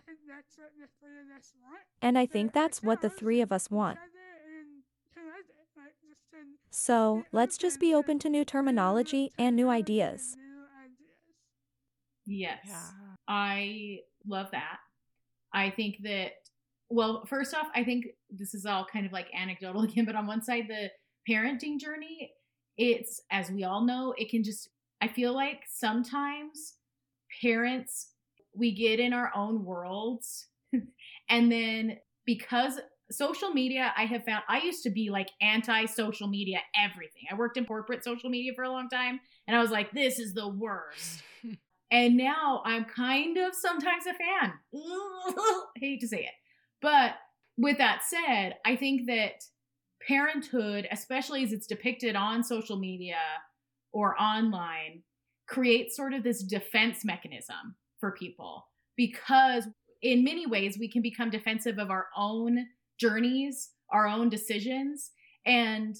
And 2.03 2.18
I 2.18 2.26
think 2.26 2.53
that's 2.53 2.82
what 2.82 3.01
the 3.01 3.09
three 3.09 3.40
of 3.40 3.53
us 3.53 3.70
want. 3.70 3.99
So, 6.70 7.24
let's 7.32 7.57
just 7.57 7.80
be 7.80 7.94
open 7.94 8.18
to 8.20 8.28
new 8.28 8.44
terminology 8.44 9.30
and 9.38 9.55
new 9.55 9.68
ideas. 9.68 10.36
Yes. 12.26 12.59
Yeah. 12.66 12.82
I 13.26 14.01
love 14.26 14.49
that. 14.53 14.78
I 15.53 15.70
think 15.70 15.99
that, 16.03 16.32
well, 16.90 17.24
first 17.26 17.55
off, 17.55 17.68
I 17.74 17.84
think 17.84 18.07
this 18.30 18.55
is 18.55 18.66
all 18.66 18.86
kind 18.92 19.07
of 19.07 19.12
like 19.12 19.28
anecdotal 19.34 19.82
again, 19.84 20.05
but 20.05 20.16
on 20.16 20.26
one 20.26 20.42
side, 20.42 20.64
the 20.68 20.90
parenting 21.30 21.78
journey, 21.78 22.32
it's, 22.79 23.20
as 23.31 23.51
we 23.51 23.64
all 23.64 23.85
know, 23.85 24.14
it 24.16 24.31
can 24.31 24.43
just, 24.43 24.68
I 25.01 25.09
feel 25.09 25.35
like 25.35 25.62
sometimes 25.68 26.74
parents, 27.43 28.12
we 28.55 28.74
get 28.74 29.01
in 29.01 29.12
our 29.12 29.31
own 29.35 29.64
worlds. 29.64 30.47
and 31.29 31.53
then 31.53 31.99
because 32.24 32.81
social 33.11 33.51
media, 33.51 33.93
I 33.97 34.05
have 34.05 34.24
found, 34.24 34.45
I 34.49 34.61
used 34.61 34.83
to 34.85 34.91
be 34.91 35.11
like 35.11 35.31
anti 35.41 35.87
social 35.87 36.29
media, 36.29 36.61
everything. 36.76 37.24
I 37.31 37.35
worked 37.35 37.57
in 37.57 37.66
corporate 37.66 38.05
social 38.05 38.31
media 38.31 38.53
for 38.55 38.64
a 38.64 38.70
long 38.70 38.89
time, 38.89 39.20
and 39.47 39.57
I 39.57 39.61
was 39.61 39.70
like, 39.70 39.93
this 39.93 40.18
is 40.18 40.35
the 40.35 40.49
worst. 40.49 41.22
And 41.91 42.18
now 42.18 42.62
I'm 42.66 42.85
kind 42.85 43.39
of 43.39 43.55
sometimes 43.55 44.05
a 44.07 44.12
fan. 44.12 44.53
hate 45.76 46.01
to 46.01 46.09
say 46.09 46.18
it. 46.18 46.35
But 46.83 47.14
with 47.57 47.79
that 47.79 48.03
said, 48.05 48.57
I 48.66 48.76
think 48.76 49.07
that 49.07 49.43
parenthood, 50.09 50.88
especially 50.90 51.44
as 51.44 51.52
it's 51.52 51.66
depicted 51.66 52.16
on 52.16 52.42
social 52.42 52.78
media 52.78 53.20
or 53.92 54.20
online, 54.20 55.02
creates 55.46 55.96
sort 55.96 56.14
of 56.14 56.24
this 56.24 56.42
defense 56.42 57.04
mechanism 57.04 57.76
for 58.00 58.12
people 58.12 58.66
because 58.96 59.64
in 60.02 60.24
many 60.24 60.46
ways 60.46 60.76
we 60.78 60.90
can 60.90 61.02
become 61.02 61.30
defensive 61.30 61.78
of 61.78 61.90
our 61.90 62.06
own 62.16 62.66
journeys, 62.98 63.70
our 63.90 64.06
own 64.06 64.28
decisions. 64.28 65.11
And 65.46 65.96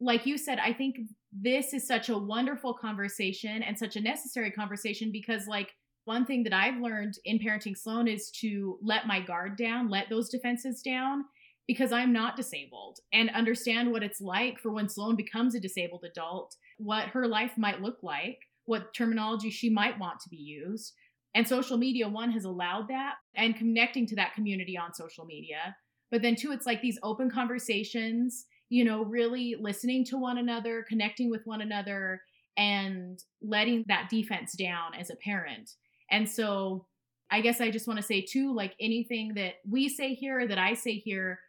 like 0.00 0.26
you 0.26 0.38
said, 0.38 0.58
I 0.58 0.72
think 0.72 0.96
this 1.32 1.72
is 1.72 1.86
such 1.86 2.08
a 2.08 2.18
wonderful 2.18 2.74
conversation 2.74 3.62
and 3.62 3.78
such 3.78 3.96
a 3.96 4.00
necessary 4.00 4.50
conversation 4.50 5.10
because, 5.12 5.46
like, 5.46 5.70
one 6.04 6.24
thing 6.24 6.42
that 6.44 6.52
I've 6.52 6.80
learned 6.80 7.14
in 7.24 7.38
parenting 7.38 7.76
Sloan 7.76 8.08
is 8.08 8.30
to 8.40 8.78
let 8.82 9.06
my 9.06 9.20
guard 9.20 9.56
down, 9.56 9.90
let 9.90 10.08
those 10.08 10.30
defenses 10.30 10.82
down, 10.82 11.24
because 11.70 11.92
I'm 11.92 12.12
not 12.12 12.34
disabled 12.34 12.98
and 13.12 13.30
understand 13.30 13.92
what 13.92 14.02
it's 14.02 14.20
like 14.20 14.58
for 14.58 14.72
when 14.72 14.88
Sloan 14.88 15.14
becomes 15.14 15.54
a 15.54 15.60
disabled 15.60 16.04
adult, 16.04 16.56
what 16.78 17.06
her 17.10 17.28
life 17.28 17.52
might 17.56 17.80
look 17.80 17.98
like, 18.02 18.38
what 18.64 18.92
terminology 18.92 19.50
she 19.50 19.70
might 19.70 19.96
want 19.98 20.18
to 20.20 20.28
be 20.28 20.36
used. 20.36 20.94
And 21.36 21.46
social 21.46 21.78
media, 21.78 22.08
one, 22.08 22.32
has 22.32 22.44
allowed 22.44 22.88
that 22.88 23.14
and 23.36 23.56
connecting 23.56 24.04
to 24.06 24.16
that 24.16 24.34
community 24.34 24.76
on 24.76 24.92
social 24.92 25.24
media. 25.24 25.76
But 26.10 26.22
then, 26.22 26.34
two, 26.34 26.50
it's 26.50 26.66
like 26.66 26.82
these 26.82 26.98
open 27.04 27.30
conversations 27.30 28.46
you 28.70 28.84
know, 28.84 29.04
really 29.04 29.56
listening 29.60 30.04
to 30.06 30.16
one 30.16 30.38
another, 30.38 30.84
connecting 30.88 31.28
with 31.28 31.42
one 31.44 31.60
another, 31.60 32.22
and 32.56 33.18
letting 33.42 33.84
that 33.88 34.08
defense 34.08 34.54
down 34.56 34.94
as 34.98 35.10
a 35.10 35.16
parent. 35.16 35.70
And 36.10 36.28
so 36.28 36.86
I 37.30 37.40
guess 37.40 37.60
I 37.60 37.70
just 37.70 37.86
want 37.86 37.98
to 37.98 38.06
say, 38.06 38.22
too, 38.22 38.54
like 38.54 38.74
anything 38.80 39.34
that 39.34 39.54
we 39.68 39.88
say 39.88 40.14
here, 40.14 40.46
that 40.46 40.58
I 40.58 40.74
say 40.74 40.94
here, 40.94 41.40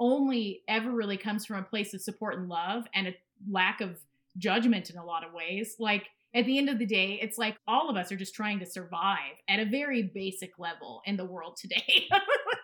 only 0.00 0.62
ever 0.66 0.90
really 0.90 1.16
comes 1.16 1.46
from 1.46 1.58
a 1.58 1.62
place 1.62 1.94
of 1.94 2.00
support 2.00 2.38
and 2.38 2.48
love 2.48 2.86
and 2.94 3.08
a 3.08 3.14
lack 3.48 3.80
of 3.80 3.98
judgment 4.38 4.90
in 4.90 4.96
a 4.96 5.04
lot 5.04 5.24
of 5.24 5.32
ways. 5.32 5.76
Like, 5.78 6.06
at 6.34 6.46
the 6.46 6.58
end 6.58 6.68
of 6.68 6.78
the 6.78 6.86
day, 6.86 7.18
it's 7.20 7.38
like 7.38 7.56
all 7.66 7.90
of 7.90 7.96
us 7.96 8.12
are 8.12 8.16
just 8.16 8.34
trying 8.34 8.60
to 8.60 8.66
survive 8.66 9.34
at 9.48 9.58
a 9.58 9.64
very 9.64 10.02
basic 10.14 10.58
level 10.58 11.02
in 11.04 11.16
the 11.16 11.24
world 11.24 11.56
today. 11.56 12.08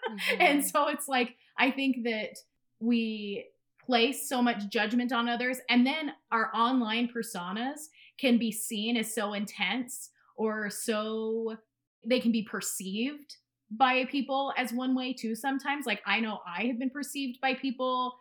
Mm-hmm. 0.07 0.41
and 0.41 0.65
so 0.65 0.87
it's 0.87 1.09
like, 1.09 1.35
I 1.59 1.73
think 1.73 2.05
that 2.05 2.39
we 2.79 3.45
place 3.85 4.29
so 4.29 4.43
much 4.43 4.69
judgment 4.69 5.13
on 5.13 5.29
others 5.29 5.59
and 5.69 5.87
then 5.87 6.13
our 6.33 6.51
online 6.55 7.09
personas 7.09 7.87
can 8.19 8.39
be 8.39 8.51
seen 8.51 8.97
as 8.97 9.15
so 9.15 9.33
intense 9.33 10.11
or 10.37 10.71
so 10.71 11.57
they 12.05 12.21
can 12.21 12.33
be 12.33 12.43
perceived 12.43 13.37
by 13.71 14.05
people 14.05 14.53
as 14.57 14.73
one 14.73 14.95
way 14.95 15.13
too 15.13 15.35
sometimes 15.35 15.87
like 15.87 16.01
i 16.07 16.21
know 16.21 16.39
i 16.47 16.65
have 16.65 16.79
been 16.79 16.91
perceived 16.91 17.41
by 17.41 17.55
people 17.55 18.17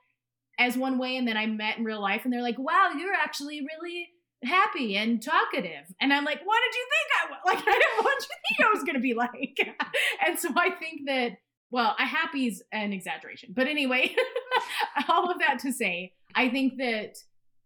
as 0.59 0.77
one 0.77 0.97
way 0.97 1.17
and 1.17 1.27
then 1.27 1.37
I 1.37 1.45
met 1.45 1.77
in 1.77 1.83
real 1.83 2.01
life 2.01 2.21
and 2.23 2.33
they're 2.33 2.41
like, 2.41 2.57
wow, 2.57 2.91
you're 2.97 3.13
actually 3.13 3.61
really 3.61 4.09
happy 4.43 4.95
and 4.95 5.21
talkative. 5.21 5.85
And 5.99 6.13
I'm 6.13 6.23
like, 6.23 6.41
what 6.43 6.59
did 6.61 6.77
you 6.77 6.87
think 6.89 7.11
I 7.21 7.29
was? 7.29 7.39
Like, 7.45 7.67
I 7.67 7.79
didn't 7.79 8.19
did 8.19 8.27
you 8.29 8.35
think 8.47 8.67
I 8.67 8.73
was 8.73 8.83
to 8.93 8.99
be 8.99 9.13
like? 9.13 9.75
and 10.25 10.39
so 10.39 10.49
I 10.55 10.71
think 10.71 11.01
that, 11.05 11.37
well, 11.71 11.95
a 11.99 12.05
happy 12.05 12.47
is 12.47 12.63
an 12.71 12.93
exaggeration. 12.93 13.53
But 13.55 13.67
anyway, 13.67 14.15
all 15.09 15.29
of 15.29 15.39
that 15.39 15.59
to 15.59 15.71
say, 15.71 16.13
I 16.33 16.49
think 16.49 16.77
that 16.77 17.17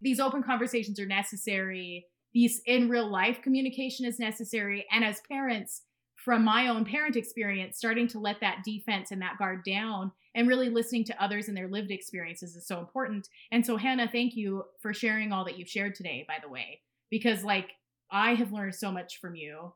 these 0.02 0.20
open 0.20 0.44
conversations 0.44 1.00
are 1.00 1.06
necessary. 1.06 2.06
These 2.34 2.62
in 2.66 2.90
real 2.90 3.10
life 3.10 3.42
communication 3.42 4.06
is 4.06 4.20
necessary. 4.20 4.86
And 4.92 5.04
as 5.04 5.22
parents, 5.30 5.82
from 6.30 6.44
my 6.44 6.68
own 6.68 6.86
parent 6.86 7.16
experience, 7.16 7.76
starting 7.76 8.08
to 8.08 8.20
let 8.20 8.40
that 8.40 8.64
defense 8.64 9.10
and 9.10 9.20
that 9.20 9.40
guard 9.40 9.64
down 9.64 10.12
and 10.36 10.48
really 10.48 10.70
listening 10.70 11.04
to 11.04 11.24
others 11.24 11.48
and 11.48 11.58
their 11.58 11.68
lived 11.68 11.90
experiences 11.90 12.56
is 12.56 12.68
so 12.68 12.78
important. 12.78 13.28
And 13.52 13.66
so, 13.66 13.78
Hannah, 13.78 14.08
thank 14.08 14.36
you 14.36 14.66
for 14.80 14.94
sharing 14.94 15.32
all 15.34 15.44
that 15.46 15.58
you've 15.58 15.68
shared 15.68 15.96
today, 15.96 16.26
by 16.28 16.36
the 16.40 16.48
way, 16.48 16.82
because 17.10 17.44
like 17.44 17.72
I 18.12 18.36
have 18.36 18.52
learned 18.52 18.76
so 18.76 18.92
much 18.92 19.20
from 19.20 19.34
you. 19.34 19.74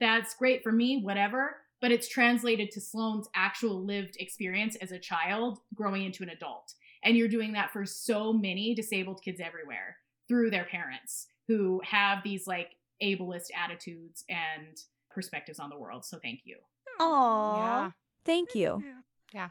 That's 0.00 0.34
great 0.34 0.64
for 0.64 0.72
me, 0.72 1.00
whatever, 1.00 1.58
but 1.80 1.92
it's 1.92 2.08
translated 2.08 2.72
to 2.72 2.80
Sloan's 2.80 3.28
actual 3.36 3.80
lived 3.80 4.16
experience 4.18 4.74
as 4.82 4.90
a 4.90 4.98
child 4.98 5.60
growing 5.76 6.02
into 6.02 6.24
an 6.24 6.30
adult. 6.30 6.74
And 7.04 7.16
you're 7.16 7.28
doing 7.28 7.52
that 7.52 7.72
for 7.72 7.86
so 7.86 8.32
many 8.32 8.74
disabled 8.74 9.22
kids 9.22 9.38
everywhere 9.38 9.98
through 10.26 10.50
their 10.50 10.64
parents 10.64 11.28
who 11.46 11.80
have 11.84 12.24
these 12.24 12.48
like 12.48 12.70
ableist 13.00 13.50
attitudes 13.56 14.24
and 14.28 14.82
perspectives 15.14 15.58
on 15.58 15.70
the 15.70 15.78
world. 15.78 16.04
So 16.04 16.18
thank 16.22 16.40
you. 16.44 16.56
Aww. 17.00 17.56
Yeah. 17.56 17.90
Thank 18.24 18.54
you. 18.54 18.82
Yeah. 19.32 19.48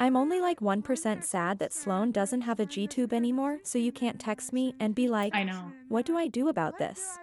I'm 0.00 0.16
only 0.16 0.40
like 0.40 0.60
1% 0.60 1.24
sad 1.24 1.58
that 1.58 1.72
Sloan 1.72 2.12
doesn't 2.12 2.42
have 2.42 2.60
a 2.60 2.66
G-tube 2.66 3.12
anymore, 3.12 3.58
so 3.64 3.78
you 3.78 3.90
can't 3.90 4.20
text 4.20 4.52
me 4.52 4.74
and 4.78 4.94
be 4.94 5.08
like, 5.08 5.34
I 5.34 5.42
know. 5.42 5.72
what 5.88 6.06
do 6.06 6.16
I 6.16 6.28
do 6.28 6.48
about 6.48 6.78
this? 6.78 7.18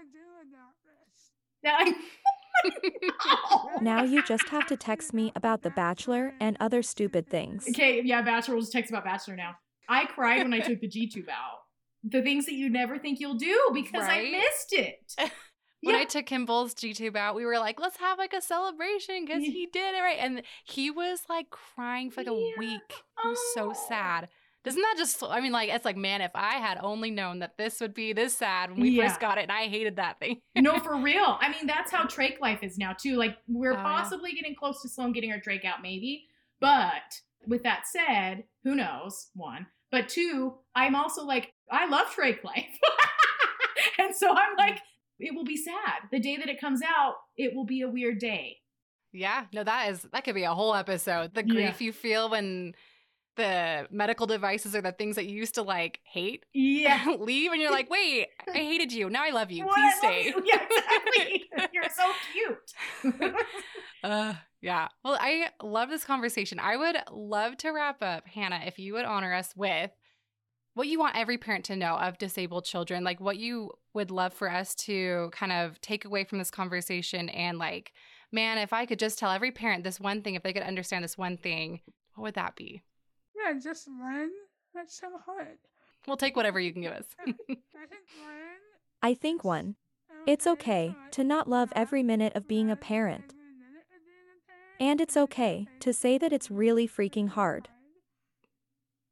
Now, 1.64 1.78
I- 1.80 1.94
Now 3.82 4.04
you 4.04 4.24
just 4.24 4.50
have 4.50 4.66
to 4.68 4.78
text 4.78 5.14
me 5.14 5.32
about 5.36 5.62
The 5.62 5.70
Bachelor 5.70 6.34
and 6.40 6.58
other 6.60 6.82
stupid 6.82 7.30
things. 7.30 7.66
Okay, 7.70 8.02
yeah, 8.04 8.22
Bachelor. 8.22 8.56
We'll 8.56 8.62
just 8.64 8.74
text 8.74 8.92
about 8.92 9.04
Bachelor 9.06 9.36
now. 9.36 9.56
I 9.88 10.06
cried 10.06 10.44
when 10.44 10.54
I 10.54 10.60
took 10.68 10.80
the 10.82 10.88
G 10.88 11.08
tube 11.08 11.30
out. 11.30 11.60
The 12.04 12.22
things 12.22 12.46
that 12.46 12.54
you 12.56 12.70
never 12.70 12.98
think 13.00 13.20
you'll 13.20 13.36
do 13.36 13.58
because 13.74 14.04
Right? 14.08 14.28
I 14.28 14.32
missed 14.32 14.74
it. 14.74 15.14
When 15.82 15.96
Yeah. 15.96 16.02
I 16.02 16.06
took 16.06 16.26
Kimball's 16.26 16.74
G 16.74 16.94
tube 16.94 17.16
out, 17.16 17.36
we 17.36 17.46
were 17.46 17.60
like, 17.60 17.80
let's 17.80 17.98
have 17.98 18.18
like 18.18 18.34
a 18.34 18.42
celebration 18.42 19.26
because 19.26 19.44
he 19.44 19.68
did 19.72 19.96
it 19.96 20.00
right. 20.02 20.18
And 20.20 20.42
he 20.66 20.90
was 20.90 21.24
like 21.30 21.50
crying 21.50 22.10
for 22.10 22.22
like 22.22 22.28
a 22.28 22.34
Yeah. 22.34 22.58
week. 22.58 22.94
He 23.22 23.30
was 23.30 23.54
so 23.54 23.70
Oh. 23.70 23.74
sad. 23.74 24.30
Doesn't 24.64 24.82
that 24.82 24.96
just, 24.98 25.22
I 25.22 25.42
mean, 25.42 25.52
like, 25.52 25.70
it's 25.70 25.86
like, 25.86 25.96
man, 25.98 26.22
if 26.22 26.32
I 26.34 26.54
had 26.56 26.80
only 26.82 27.12
known 27.12 27.38
that 27.40 27.56
this 27.56 27.80
would 27.82 27.94
be 27.94 28.14
this 28.14 28.36
sad 28.36 28.72
when 28.72 28.82
we 28.82 28.90
Yeah. 28.90 29.08
first 29.08 29.20
got 29.20 29.38
it, 29.38 29.42
and 29.44 29.52
I 29.52 29.68
hated 29.68 29.98
that 29.98 30.20
thing. 30.20 30.42
no, 30.56 30.80
for 30.80 30.96
real. 31.02 31.38
I 31.40 31.50
mean, 31.50 31.68
that's 31.68 31.92
how 31.92 32.06
trach 32.06 32.40
life 32.40 32.64
is 32.64 32.78
now 32.80 32.94
too. 32.94 33.16
Like 33.16 33.38
we're 33.48 33.74
oh, 33.74 33.76
yeah. 33.76 33.84
possibly 33.84 34.32
getting 34.34 34.56
close 34.56 34.82
to 34.82 34.90
Sloan 34.90 35.12
getting 35.12 35.30
her 35.30 35.40
trach 35.40 35.66
out, 35.66 35.84
maybe. 35.84 36.26
But 36.60 37.22
with 37.46 37.62
that 37.62 37.84
said, 37.86 38.46
who 38.64 38.74
knows? 38.74 39.30
One, 39.36 39.68
but 39.92 40.10
two, 40.10 40.56
I'm 40.74 40.96
also 40.96 41.24
like, 41.24 41.54
I 41.72 41.86
love 41.88 42.08
trach 42.08 42.44
life, 42.44 42.80
and 44.00 44.16
so 44.16 44.32
I'm 44.32 44.56
like, 44.58 44.82
it 45.20 45.34
will 45.36 45.46
be 45.46 45.58
sad 45.58 46.10
the 46.12 46.20
day 46.20 46.38
that 46.38 46.50
it 46.50 46.60
comes 46.60 46.82
out. 46.82 47.16
It 47.38 47.54
will 47.56 47.66
be 47.66 47.82
a 47.82 47.88
weird 47.90 48.20
day. 48.20 48.58
Yeah, 49.12 49.46
no, 49.54 49.64
that 49.64 49.90
is, 49.92 50.02
that 50.12 50.24
could 50.26 50.36
be 50.36 50.44
a 50.44 50.54
whole 50.54 50.76
episode. 50.76 51.34
The 51.34 51.46
Yeah. 51.46 51.54
grief 51.54 51.82
you 51.82 51.94
feel 51.94 52.30
when 52.30 52.74
the 53.38 53.86
medical 53.92 54.28
devices 54.28 54.76
are 54.76 54.82
the 54.82 54.92
things 54.94 55.16
that 55.18 55.26
you 55.26 55.36
used 55.38 55.56
to 55.56 55.62
like 55.62 56.00
hate 56.06 56.46
Yeah. 56.54 57.16
leave 57.20 57.52
and 57.52 57.62
you're 57.62 57.72
like, 57.72 57.90
wait, 57.96 58.28
I 58.54 58.58
hated 58.58 58.92
you. 58.94 59.10
Now 59.10 59.24
I 59.24 59.30
love 59.32 59.52
you. 59.52 59.66
What? 59.66 59.76
Please 59.76 59.96
stay. 59.98 60.26
you. 60.26 60.44
Yeah, 60.46 60.66
exactly. 60.70 61.46
You're 61.74 61.84
so 61.90 62.12
cute. 62.34 63.38
Uh, 64.04 64.34
yeah. 64.62 64.88
Well, 65.04 65.18
I 65.20 65.50
love 65.64 65.90
this 65.90 66.04
conversation. 66.06 66.60
I 66.60 66.78
would 66.78 66.98
love 67.12 67.58
to 67.58 67.72
wrap 67.72 68.02
up, 68.04 68.28
Hannah, 68.28 68.62
if 68.66 68.78
you 68.80 68.94
would 68.94 69.06
honor 69.06 69.34
us 69.34 69.54
with 69.56 69.92
what 70.76 70.88
you 70.88 71.00
want 71.00 71.16
every 71.18 71.38
parent 71.38 71.66
to 71.66 71.76
know 71.76 71.96
of 71.96 72.18
disabled 72.18 72.66
children, 72.66 73.04
like 73.04 73.20
what 73.20 73.38
you 73.38 73.72
would 73.96 74.12
love 74.12 74.34
for 74.34 74.50
us 74.50 74.76
to 74.76 75.30
kind 75.32 75.52
of 75.52 75.80
take 75.82 76.06
away 76.06 76.24
from 76.24 76.38
this 76.38 76.52
conversation. 76.52 77.30
And 77.30 77.58
like, 77.58 77.94
man, 78.32 78.58
if 78.58 78.74
I 78.74 78.86
could 78.86 79.00
just 79.00 79.18
tell 79.18 79.32
every 79.32 79.52
parent 79.52 79.84
this 79.84 80.00
one 80.00 80.22
thing, 80.22 80.36
if 80.36 80.44
they 80.44 80.54
could 80.54 80.64
understand 80.64 81.04
this 81.04 81.18
one 81.18 81.38
thing, 81.38 81.82
what 82.16 82.24
would 82.24 82.34
that 82.36 82.56
be? 82.56 82.82
Yeah, 83.36 83.54
just 83.60 83.88
learn. 83.88 84.30
That's 84.74 84.98
so 85.00 85.08
hard. 85.26 85.58
We'll 86.08 86.18
take 86.18 86.36
whatever 86.36 86.60
you 86.60 86.72
can 86.72 86.82
give 86.82 86.94
us. 86.94 87.06
I 87.20 87.26
think 87.26 87.38
learn. 88.24 88.58
I 89.02 89.14
think 89.14 89.44
one. 89.44 89.76
It's 90.28 90.48
okay 90.48 90.96
to 91.12 91.24
not 91.24 91.50
love 91.50 91.72
every 91.76 92.04
minute 92.04 92.34
of 92.36 92.48
being 92.48 92.70
a 92.70 92.76
parent. 92.76 93.34
And 94.80 95.00
it's 95.00 95.16
okay 95.16 95.68
to 95.80 95.94
say 95.94 96.18
that 96.18 96.34
it's 96.34 96.52
really 96.52 96.88
freaking 96.88 97.30
hard. 97.30 97.70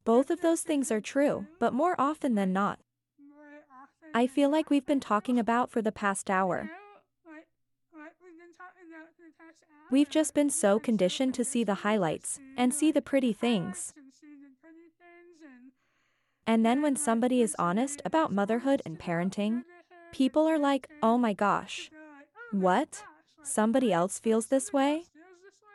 Both 0.04 0.28
of 0.30 0.42
those 0.42 0.60
things 0.60 0.92
are 0.92 1.00
true, 1.00 1.46
but 1.58 1.72
more 1.72 1.94
often 1.98 2.34
than 2.34 2.52
not. 2.52 2.80
I 4.16 4.28
feel 4.28 4.48
like 4.48 4.70
we've 4.70 4.86
been 4.86 5.00
talking 5.00 5.40
about 5.40 5.72
for 5.72 5.82
the 5.82 5.90
past 5.90 6.30
hour. 6.30 6.70
We've 9.90 10.08
just 10.08 10.34
been 10.34 10.50
so 10.50 10.78
conditioned 10.78 11.34
to 11.34 11.44
see 11.44 11.64
the 11.64 11.74
highlights 11.74 12.38
and 12.56 12.72
see 12.72 12.92
the 12.92 13.02
pretty 13.02 13.32
things. 13.32 13.92
And 16.46 16.64
then 16.64 16.80
when 16.80 16.94
somebody 16.94 17.42
is 17.42 17.56
honest 17.58 18.02
about 18.04 18.32
motherhood 18.32 18.82
and 18.86 19.00
parenting, 19.00 19.62
oh 19.66 20.12
people 20.12 20.46
are 20.46 20.58
like, 20.58 20.88
oh 21.02 21.18
my 21.18 21.32
gosh, 21.32 21.90
what? 22.52 23.02
Somebody 23.42 23.92
else 23.92 24.20
feels 24.20 24.46
this 24.46 24.72
way? 24.72 25.04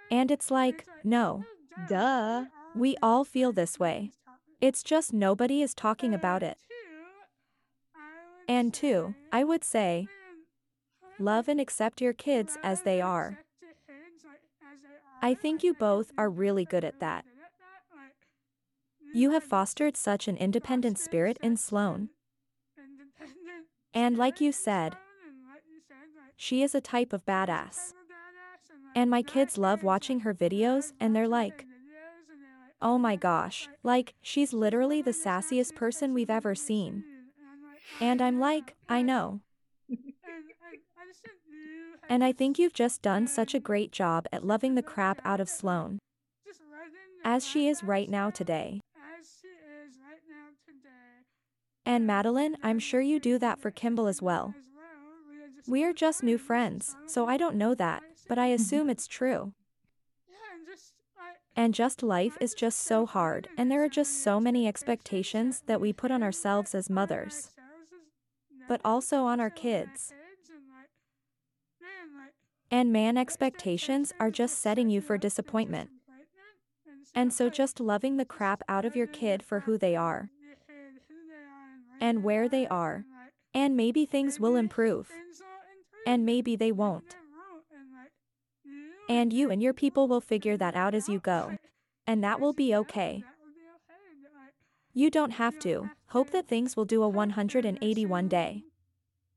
And 0.10 0.32
it's 0.32 0.50
like, 0.50 0.86
no, 1.04 1.44
duh, 1.90 2.46
we 2.74 2.96
all 3.04 3.26
feel 3.26 3.52
this 3.52 3.78
way. 3.78 4.12
It's 4.62 4.82
just 4.82 5.12
nobody 5.12 5.62
is 5.62 5.74
talking 5.74 6.14
about 6.14 6.42
it. 6.42 6.58
And 8.50 8.74
two, 8.74 9.14
I 9.32 9.44
would 9.44 9.64
say, 9.64 10.08
love 11.20 11.48
and 11.48 11.62
accept 11.62 12.02
your 12.02 12.14
kids 12.14 12.58
as 12.64 12.82
they 12.82 13.00
are. 13.00 13.42
I 15.22 15.36
think 15.36 15.64
you 15.64 15.76
both 15.76 16.12
are 16.18 16.32
really 16.32 16.66
good 16.66 16.84
at 16.84 17.00
that. 17.00 17.26
You 19.14 19.32
have 19.32 19.44
fostered 19.44 19.96
such 19.96 20.28
an 20.28 20.36
independent 20.36 20.98
spirit 20.98 21.38
in 21.44 21.58
Sloan. 21.58 22.10
And 23.94 24.18
like 24.18 24.42
you 24.42 24.52
said, 24.52 24.98
she 26.36 26.64
is 26.64 26.74
a 26.74 26.82
type 26.82 27.14
of 27.14 27.28
badass. 27.28 27.94
And 28.96 29.12
my 29.12 29.22
kids 29.22 29.60
love 29.60 29.84
watching 29.84 30.22
her 30.22 30.34
videos 30.34 30.94
and 31.00 31.16
they're 31.16 31.28
like, 31.28 31.68
oh 32.82 32.98
my 32.98 33.16
gosh, 33.16 33.70
like, 33.84 34.16
she's 34.24 34.54
literally 34.54 35.04
the 35.04 35.12
sassiest 35.12 35.76
person 35.76 36.16
we've 36.16 36.32
ever 36.32 36.56
seen. 36.56 37.04
And 38.02 38.22
I'm 38.22 38.40
like, 38.40 38.76
I 38.88 39.02
know. 39.02 39.42
And 42.10 42.24
I 42.24 42.32
think 42.32 42.58
you've 42.58 42.74
just 42.74 43.02
done 43.02 43.28
such 43.28 43.54
a 43.54 43.60
great 43.60 43.92
job 43.92 44.26
at 44.32 44.46
loving 44.46 44.76
the 44.76 44.82
crap 44.82 45.22
out 45.24 45.40
of 45.40 45.48
Sloan. 45.48 46.00
As 47.24 47.46
she 47.46 47.68
is 47.68 47.84
right 47.84 48.10
now 48.10 48.30
today. 48.30 48.80
And 51.86 52.08
Madeline, 52.08 52.56
I'm 52.64 52.80
sure 52.80 53.02
you 53.02 53.20
do 53.20 53.38
that 53.40 53.60
for 53.60 53.72
Kimball 53.72 54.08
as 54.08 54.22
well. 54.22 54.56
We 55.68 55.84
are 55.84 55.94
just 55.94 56.24
new 56.24 56.38
friends, 56.38 56.96
so 57.06 57.28
I 57.28 57.38
don't 57.38 57.56
know 57.56 57.76
that, 57.76 58.02
but 58.28 58.40
I 58.40 58.48
assume 58.48 58.90
it's 58.90 59.06
true. 59.08 59.54
And 61.56 61.74
just 61.74 62.02
life 62.02 62.38
is 62.40 62.54
just 62.54 62.80
so 62.80 63.06
hard, 63.06 63.50
and 63.58 63.70
there 63.70 63.84
are 63.84 63.90
just 63.90 64.24
so 64.24 64.40
many 64.40 64.68
expectations 64.68 65.62
that 65.68 65.82
we 65.82 65.92
put 65.94 66.10
on 66.10 66.24
ourselves 66.24 66.74
as 66.74 66.90
mothers, 66.90 67.52
but 68.70 68.80
also 68.86 69.24
on 69.24 69.40
our 69.40 69.50
kids. 69.50 70.14
And 72.72 72.94
man, 72.94 73.18
expectations 73.18 74.14
are 74.20 74.30
just 74.30 74.60
setting 74.60 74.92
you 74.92 75.02
for 75.02 75.18
disappointment. 75.18 75.90
And 77.16 77.34
so 77.34 77.50
just 77.50 77.80
loving 77.80 78.18
the 78.18 78.26
crap 78.26 78.62
out 78.70 78.86
of 78.86 78.96
your 78.96 79.08
kid 79.08 79.42
for 79.42 79.62
who 79.62 79.78
they 79.80 79.96
are 79.96 80.30
and 82.00 82.24
where 82.24 82.48
they 82.48 82.68
are. 82.68 83.06
And 83.56 83.76
maybe 83.76 84.06
things 84.06 84.40
will 84.40 84.56
improve. 84.56 85.10
And 86.06 86.24
maybe 86.24 86.56
they 86.56 86.72
won't. 86.72 87.16
And 89.10 89.34
you 89.34 89.50
and 89.50 89.64
your 89.64 89.74
people 89.74 90.08
will 90.08 90.22
figure 90.22 90.56
that 90.58 90.76
out 90.76 90.94
as 90.94 91.10
you 91.10 91.20
go. 91.20 91.58
And 92.06 92.24
that 92.24 92.40
will 92.40 92.54
be 92.54 92.76
okay. 92.76 93.24
You 94.94 95.10
don't 95.10 95.32
have 95.32 95.60
to 95.60 95.90
hope 96.08 96.32
that 96.32 96.48
things 96.48 96.76
will 96.76 96.86
do 96.86 97.04
a 97.04 97.10
181 97.10 98.28
day. 98.28 98.64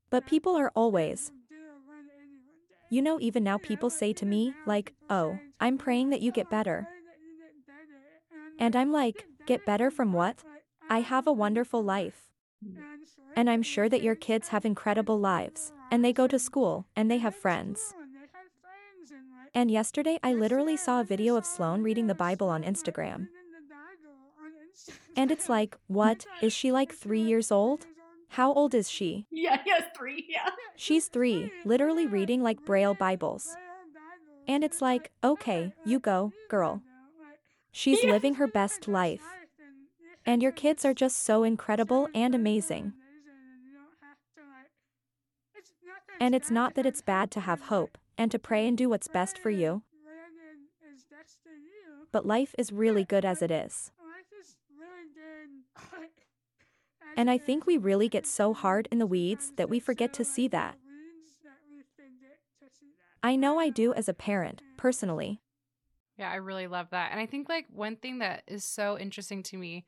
But 0.09 0.25
people 0.25 0.55
are 0.55 0.71
always. 0.75 1.31
You 2.89 3.01
know, 3.01 3.19
even 3.19 3.43
now 3.43 3.57
people 3.57 3.89
say 3.89 4.13
to 4.13 4.25
me, 4.25 4.53
like, 4.65 4.93
oh, 5.09 5.39
I'm 5.59 5.77
praying 5.77 6.09
that 6.11 6.21
you 6.21 6.31
get 6.31 6.49
better. 6.49 6.87
And 8.59 8.75
I'm 8.75 8.91
like, 8.91 9.25
Get 9.45 9.65
better 9.65 9.91
from 9.91 10.13
what? 10.13 10.41
I 10.89 10.99
have 10.99 11.27
a 11.27 11.33
wonderful 11.33 11.83
life. 11.83 12.29
And 13.35 13.49
I'm 13.49 13.61
sure 13.61 13.89
that 13.89 14.01
your 14.01 14.15
kids 14.15 14.49
have 14.49 14.63
incredible 14.63 15.19
lives, 15.19 15.73
and 15.91 16.03
they 16.03 16.13
go 16.13 16.27
to 16.27 16.39
school, 16.39 16.87
and 16.95 17.11
they 17.11 17.17
have 17.17 17.35
friends. 17.35 17.93
And 19.53 19.69
yesterday 19.69 20.17
I 20.23 20.33
literally 20.33 20.77
saw 20.77 21.01
a 21.01 21.03
video 21.03 21.35
of 21.35 21.45
Sloan 21.45 21.83
reading 21.83 22.07
the 22.07 22.15
Bible 22.15 22.47
on 22.47 22.63
Instagram. 22.63 23.27
And 25.15 25.31
it's 25.31 25.49
like, 25.49 25.77
what? 25.87 26.25
Is 26.41 26.53
she 26.53 26.71
like 26.71 26.93
three 26.93 27.21
years 27.21 27.51
old? 27.51 27.85
How 28.29 28.51
old 28.53 28.73
is 28.73 28.89
she? 28.89 29.27
Yeah, 29.29 29.59
yes, 29.65 29.83
three, 29.95 30.25
yeah. 30.27 30.49
She's 30.75 31.07
three, 31.07 31.51
literally 31.65 32.07
reading 32.07 32.41
like 32.41 32.65
Braille 32.65 32.95
Bibles. 32.95 33.55
And 34.47 34.63
it's 34.63 34.81
like, 34.81 35.11
okay, 35.23 35.73
you 35.85 35.99
go, 35.99 36.33
girl. 36.49 36.81
She's 37.71 38.03
living 38.03 38.35
her 38.35 38.47
best 38.47 38.87
life. 38.87 39.23
And 40.25 40.41
your 40.41 40.51
kids 40.51 40.83
are 40.85 40.93
just 40.93 41.23
so 41.23 41.43
incredible 41.43 42.09
and 42.15 42.33
amazing. 42.33 42.93
And 46.19 46.33
it's 46.33 46.49
not 46.49 46.75
that 46.75 46.85
it's 46.85 47.01
bad 47.01 47.31
to 47.31 47.41
have 47.41 47.61
hope 47.61 47.97
and 48.17 48.31
to 48.31 48.39
pray 48.39 48.67
and 48.67 48.77
do 48.77 48.89
what's 48.89 49.07
best 49.07 49.37
for 49.37 49.49
you. 49.49 49.83
But 52.11 52.25
life 52.25 52.55
is 52.57 52.71
really 52.71 53.03
good 53.03 53.25
as 53.25 53.41
it 53.41 53.51
is. 53.51 53.91
And 57.15 57.29
I 57.29 57.37
think 57.37 57.65
we 57.65 57.77
really 57.77 58.09
get 58.09 58.25
so 58.25 58.53
hard 58.53 58.87
in 58.91 58.99
the 58.99 59.05
weeds 59.05 59.53
that 59.57 59.69
we 59.69 59.79
forget 59.79 60.13
to 60.13 60.25
see 60.25 60.47
that. 60.49 60.75
I 63.21 63.35
know 63.35 63.59
I 63.59 63.69
do 63.69 63.93
as 63.93 64.09
a 64.09 64.13
parent, 64.13 64.61
personally. 64.77 65.39
Yeah, 66.17 66.29
I 66.29 66.35
really 66.35 66.67
love 66.67 66.87
that. 66.91 67.11
And 67.11 67.19
I 67.19 67.25
think 67.25 67.49
like 67.49 67.65
one 67.69 67.95
thing 67.95 68.19
that 68.19 68.43
is 68.47 68.65
so 68.65 68.97
interesting 68.99 69.43
to 69.43 69.57
me, 69.57 69.85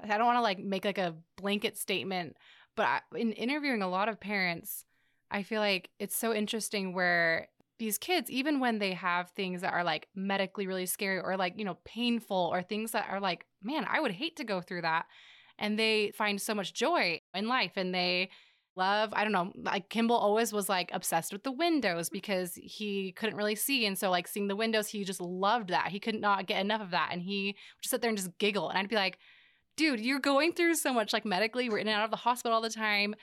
I 0.00 0.16
don't 0.16 0.26
want 0.26 0.36
to 0.36 0.42
like 0.42 0.58
make 0.58 0.84
like 0.84 0.98
a 0.98 1.16
blanket 1.36 1.76
statement, 1.76 2.36
but 2.76 2.86
I, 2.86 3.00
in 3.16 3.32
interviewing 3.32 3.82
a 3.82 3.88
lot 3.88 4.08
of 4.08 4.20
parents, 4.20 4.84
I 5.30 5.42
feel 5.42 5.60
like 5.60 5.90
it's 5.98 6.16
so 6.16 6.32
interesting 6.32 6.94
where 6.94 7.48
these 7.78 7.98
kids, 7.98 8.30
even 8.30 8.60
when 8.60 8.78
they 8.78 8.92
have 8.92 9.30
things 9.30 9.60
that 9.60 9.72
are 9.72 9.84
like 9.84 10.08
medically 10.14 10.66
really 10.66 10.86
scary 10.86 11.20
or 11.20 11.36
like, 11.36 11.54
you 11.58 11.64
know, 11.64 11.78
painful 11.84 12.50
or 12.52 12.62
things 12.62 12.92
that 12.92 13.08
are 13.10 13.20
like, 13.20 13.44
man, 13.62 13.86
I 13.88 14.00
would 14.00 14.12
hate 14.12 14.36
to 14.36 14.44
go 14.44 14.60
through 14.60 14.82
that. 14.82 15.06
And 15.58 15.78
they 15.78 16.12
find 16.14 16.40
so 16.40 16.54
much 16.54 16.72
joy 16.72 17.20
in 17.34 17.48
life 17.48 17.72
and 17.76 17.94
they 17.94 18.30
love, 18.76 19.12
I 19.12 19.24
don't 19.24 19.32
know, 19.32 19.52
like 19.56 19.88
Kimball 19.88 20.16
always 20.16 20.52
was 20.52 20.68
like 20.68 20.90
obsessed 20.92 21.32
with 21.32 21.42
the 21.42 21.52
windows 21.52 22.08
mm. 22.08 22.12
because 22.12 22.54
he 22.54 23.12
couldn't 23.12 23.36
really 23.36 23.56
see. 23.56 23.84
And 23.86 23.98
so, 23.98 24.10
like, 24.10 24.28
seeing 24.28 24.48
the 24.48 24.56
windows, 24.56 24.88
he 24.88 25.04
just 25.04 25.20
loved 25.20 25.70
that. 25.70 25.88
He 25.88 26.00
could 26.00 26.20
not 26.20 26.46
get 26.46 26.60
enough 26.60 26.80
of 26.80 26.92
that. 26.92 27.10
And 27.12 27.20
he 27.20 27.48
would 27.48 27.82
just 27.82 27.90
sit 27.90 28.00
there 28.00 28.08
and 28.08 28.16
just 28.16 28.38
giggle. 28.38 28.68
And 28.70 28.78
I'd 28.78 28.88
be 28.88 28.96
like, 28.96 29.18
dude, 29.76 30.00
you're 30.00 30.20
going 30.20 30.52
through 30.52 30.76
so 30.76 30.94
much 30.94 31.12
like 31.12 31.24
medically. 31.24 31.68
We're 31.68 31.78
in 31.78 31.88
and 31.88 31.96
out 31.96 32.04
of 32.04 32.10
the 32.10 32.16
hospital 32.16 32.54
all 32.54 32.62
the 32.62 32.70
time 32.70 33.14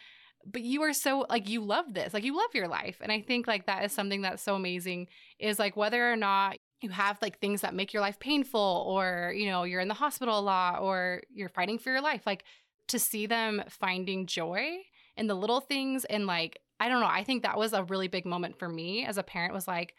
but 0.46 0.62
you 0.62 0.84
are 0.84 0.94
so 0.94 1.26
like 1.30 1.50
you 1.50 1.64
love 1.64 1.94
this 1.94 2.14
like 2.14 2.24
you 2.24 2.36
love 2.36 2.54
your 2.54 2.68
life 2.68 2.98
and 3.02 3.12
i 3.12 3.20
think 3.20 3.48
like 3.48 3.66
that 3.66 3.84
is 3.84 3.92
something 3.92 4.22
that's 4.22 4.44
so 4.44 4.56
amazing 4.56 5.08
is 5.40 5.58
like 5.60 5.76
whether 5.76 6.12
or 6.12 6.16
not 6.16 6.58
you 6.86 6.92
have 6.92 7.18
like 7.22 7.40
things 7.40 7.62
that 7.62 7.74
make 7.74 7.94
your 7.94 8.02
life 8.02 8.20
painful 8.20 8.86
or 8.88 9.34
you 9.36 9.48
know 9.48 9.64
you're 9.64 9.82
in 9.82 9.88
the 9.88 9.94
hospital 9.94 10.40
a 10.40 10.42
lot 10.42 10.82
or 10.82 11.22
you're 11.34 11.50
fighting 11.50 11.80
for 11.80 11.92
your 11.92 12.02
life 12.02 12.22
like 12.26 12.44
to 12.88 13.00
see 13.00 13.26
them 13.26 13.64
finding 13.70 14.28
joy 14.28 14.78
in 15.18 15.28
the 15.28 15.36
little 15.36 15.60
things 15.60 16.06
and 16.06 16.28
like 16.28 16.60
i 16.80 16.88
don't 16.88 17.02
know 17.02 17.08
i 17.08 17.24
think 17.24 17.44
that 17.44 17.58
was 17.58 17.74
a 17.74 17.84
really 17.84 18.08
big 18.08 18.26
moment 18.26 18.58
for 18.58 18.70
me 18.70 19.04
as 19.06 19.18
a 19.18 19.24
parent 19.24 19.54
was 19.54 19.68
like 19.68 19.96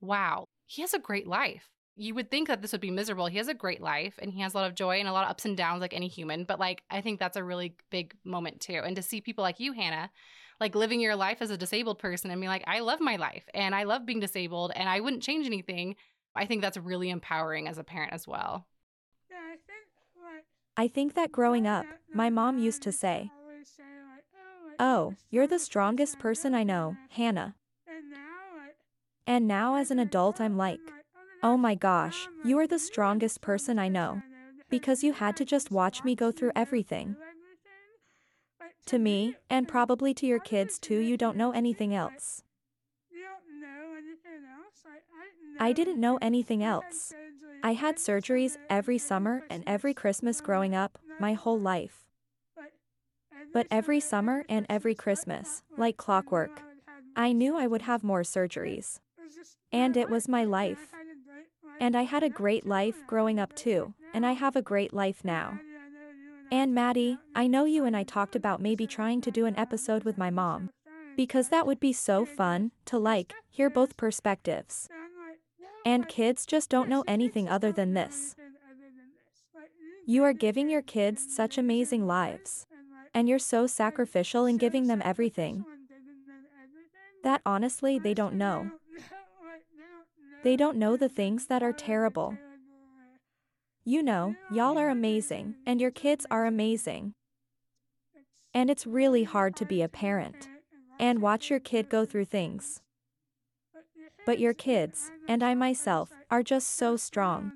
wow 0.00 0.44
he 0.66 0.80
has 0.82 0.94
a 0.94 0.98
great 0.98 1.26
life 1.26 1.68
you 2.00 2.14
would 2.14 2.30
think 2.30 2.46
that 2.46 2.62
this 2.62 2.70
would 2.70 2.80
be 2.80 2.92
miserable. 2.92 3.26
He 3.26 3.38
has 3.38 3.48
a 3.48 3.54
great 3.54 3.80
life 3.80 4.20
and 4.22 4.32
he 4.32 4.40
has 4.40 4.54
a 4.54 4.56
lot 4.56 4.68
of 4.68 4.76
joy 4.76 5.00
and 5.00 5.08
a 5.08 5.12
lot 5.12 5.24
of 5.24 5.30
ups 5.30 5.44
and 5.44 5.56
downs 5.56 5.80
like 5.80 5.92
any 5.92 6.06
human. 6.06 6.44
But 6.44 6.60
like 6.60 6.84
I 6.88 7.00
think 7.00 7.18
that's 7.18 7.36
a 7.36 7.42
really 7.42 7.74
big 7.90 8.14
moment 8.24 8.60
too. 8.60 8.80
And 8.84 8.94
to 8.94 9.02
see 9.02 9.20
people 9.20 9.42
like 9.42 9.58
you, 9.58 9.72
Hannah, 9.72 10.08
like 10.60 10.74
living 10.74 11.00
your 11.00 11.16
life 11.16 11.38
as 11.40 11.50
a 11.50 11.58
disabled 11.58 11.98
person 11.98 12.30
and 12.30 12.40
be 12.40 12.46
like, 12.46 12.62
I 12.66 12.80
love 12.80 13.00
my 13.00 13.16
life 13.16 13.44
and 13.52 13.74
I 13.74 13.82
love 13.82 14.06
being 14.06 14.20
disabled 14.20 14.72
and 14.74 14.88
I 14.88 15.00
wouldn't 15.00 15.22
change 15.24 15.46
anything. 15.46 15.96
I 16.38 16.46
think 16.46 16.62
that's 16.62 16.76
really 16.76 17.10
empowering 17.10 17.66
as 17.66 17.78
a 17.78 17.84
parent 17.84 18.12
as 18.12 18.26
well. 18.28 18.66
Yeah, 19.28 19.38
I 19.38 19.56
think 19.66 19.86
like 20.22 20.44
I 20.76 20.86
think 20.86 21.14
that 21.14 21.32
growing 21.32 21.66
up, 21.66 21.84
my 22.14 22.30
mom 22.30 22.58
used 22.58 22.80
to 22.82 22.92
say, 22.92 23.32
oh, 24.78 25.10
oh, 25.10 25.14
you're 25.30 25.48
the 25.48 25.58
strongest 25.58 26.20
person 26.20 26.54
I 26.54 26.62
know, 26.62 26.96
Hannah. 27.10 27.56
And 29.26 29.46
now 29.46 29.74
as 29.74 29.90
an 29.90 29.98
adult, 29.98 30.40
I'm 30.40 30.56
like, 30.56 30.80
Oh, 31.42 31.52
oh 31.52 31.56
my 31.56 31.74
gosh, 31.74 32.28
you 32.44 32.58
are 32.60 32.66
the 32.66 32.78
strongest 32.78 33.40
person 33.40 33.78
I 33.78 33.88
know. 33.88 34.22
Because 34.70 35.02
you 35.02 35.12
had 35.12 35.36
to 35.36 35.44
just 35.44 35.70
watch 35.70 36.04
me 36.04 36.14
go 36.14 36.30
through 36.30 36.52
everything. 36.54 37.16
To 38.86 38.98
me, 38.98 39.36
and 39.50 39.66
probably 39.66 40.14
to 40.14 40.26
your 40.26 40.38
kids 40.38 40.78
too, 40.78 40.98
you 41.00 41.16
don't 41.16 41.36
know 41.36 41.50
anything 41.50 41.94
else. 41.94 42.42
I 45.58 45.72
didn't 45.72 46.00
know 46.00 46.18
anything 46.22 46.62
else. 46.62 47.14
I 47.62 47.72
had 47.74 47.96
surgeries 47.96 48.56
every 48.70 48.98
summer 48.98 49.42
and 49.50 49.64
every 49.66 49.92
Christmas 49.92 50.40
growing 50.40 50.74
up, 50.74 50.98
my 51.18 51.32
whole 51.34 51.58
life. 51.58 52.06
But 53.52 53.66
every 53.70 54.00
summer 54.00 54.44
and 54.48 54.66
every 54.68 54.94
Christmas, 54.94 55.62
like 55.76 55.96
clockwork, 55.96 56.64
I 57.16 57.32
knew 57.32 57.56
I 57.56 57.66
would 57.66 57.82
have 57.82 58.04
more 58.04 58.22
surgeries. 58.22 59.00
And 59.72 59.96
it 59.96 60.08
was 60.08 60.28
my 60.28 60.44
life. 60.44 60.94
And 61.80 61.96
I 61.96 62.02
had 62.02 62.22
a 62.22 62.30
great 62.30 62.66
life 62.66 63.04
growing 63.06 63.38
up 63.40 63.54
too, 63.54 63.94
and 64.14 64.24
I 64.24 64.32
have 64.32 64.56
a 64.56 64.62
great 64.62 64.92
life 64.92 65.24
now. 65.24 65.62
And 66.50 66.74
Maddie, 66.74 67.20
I 67.34 67.46
know 67.46 67.64
you 67.64 67.84
and 67.84 67.96
I 67.96 68.04
talked 68.04 68.36
about 68.36 68.60
maybe 68.62 68.86
trying 68.86 69.20
to 69.22 69.30
do 69.30 69.46
an 69.46 69.58
episode 69.58 70.04
with 70.04 70.16
my 70.18 70.30
mom. 70.30 70.70
Because 71.16 71.48
that 71.48 71.66
would 71.66 71.80
be 71.80 71.92
so 71.92 72.24
fun 72.24 72.70
to 72.86 72.98
like 72.98 73.34
hear 73.50 73.68
both 73.70 73.96
perspectives. 73.96 74.88
And 75.88 76.06
kids 76.06 76.44
just 76.44 76.68
don't 76.68 76.90
know 76.90 77.02
anything 77.08 77.48
other 77.48 77.72
than 77.72 77.94
this. 77.94 78.36
You 80.06 80.22
are 80.22 80.34
giving 80.34 80.68
your 80.68 80.82
kids 80.82 81.34
such 81.34 81.56
amazing 81.56 82.06
lives. 82.06 82.66
And 83.14 83.26
you're 83.26 83.38
so 83.38 83.66
sacrificial 83.66 84.44
in 84.44 84.58
giving 84.58 84.86
them 84.86 85.00
everything. 85.02 85.64
That 87.24 87.40
honestly, 87.46 87.98
they 87.98 88.12
don't 88.12 88.34
know. 88.34 88.70
They 90.44 90.56
don't 90.56 90.76
know 90.76 90.98
the 90.98 91.08
things 91.08 91.46
that 91.46 91.62
are 91.62 91.72
terrible. 91.72 92.36
You 93.86 94.02
know, 94.02 94.34
y'all 94.52 94.76
are 94.76 94.90
amazing, 94.90 95.54
and 95.64 95.80
your 95.80 95.90
kids 95.90 96.26
are 96.30 96.44
amazing. 96.44 97.14
And 98.52 98.68
it's 98.68 98.86
really 98.86 99.24
hard 99.24 99.56
to 99.56 99.64
be 99.64 99.80
a 99.80 99.88
parent 99.88 100.50
and 101.00 101.22
watch 101.22 101.48
your 101.48 101.60
kid 101.60 101.88
go 101.88 102.04
through 102.04 102.26
things. 102.26 102.82
But 104.28 104.38
your 104.38 104.52
kids, 104.52 105.10
and 105.26 105.42
I 105.42 105.54
myself, 105.54 106.10
are 106.30 106.42
just 106.42 106.76
so 106.76 106.98
strong. 106.98 107.50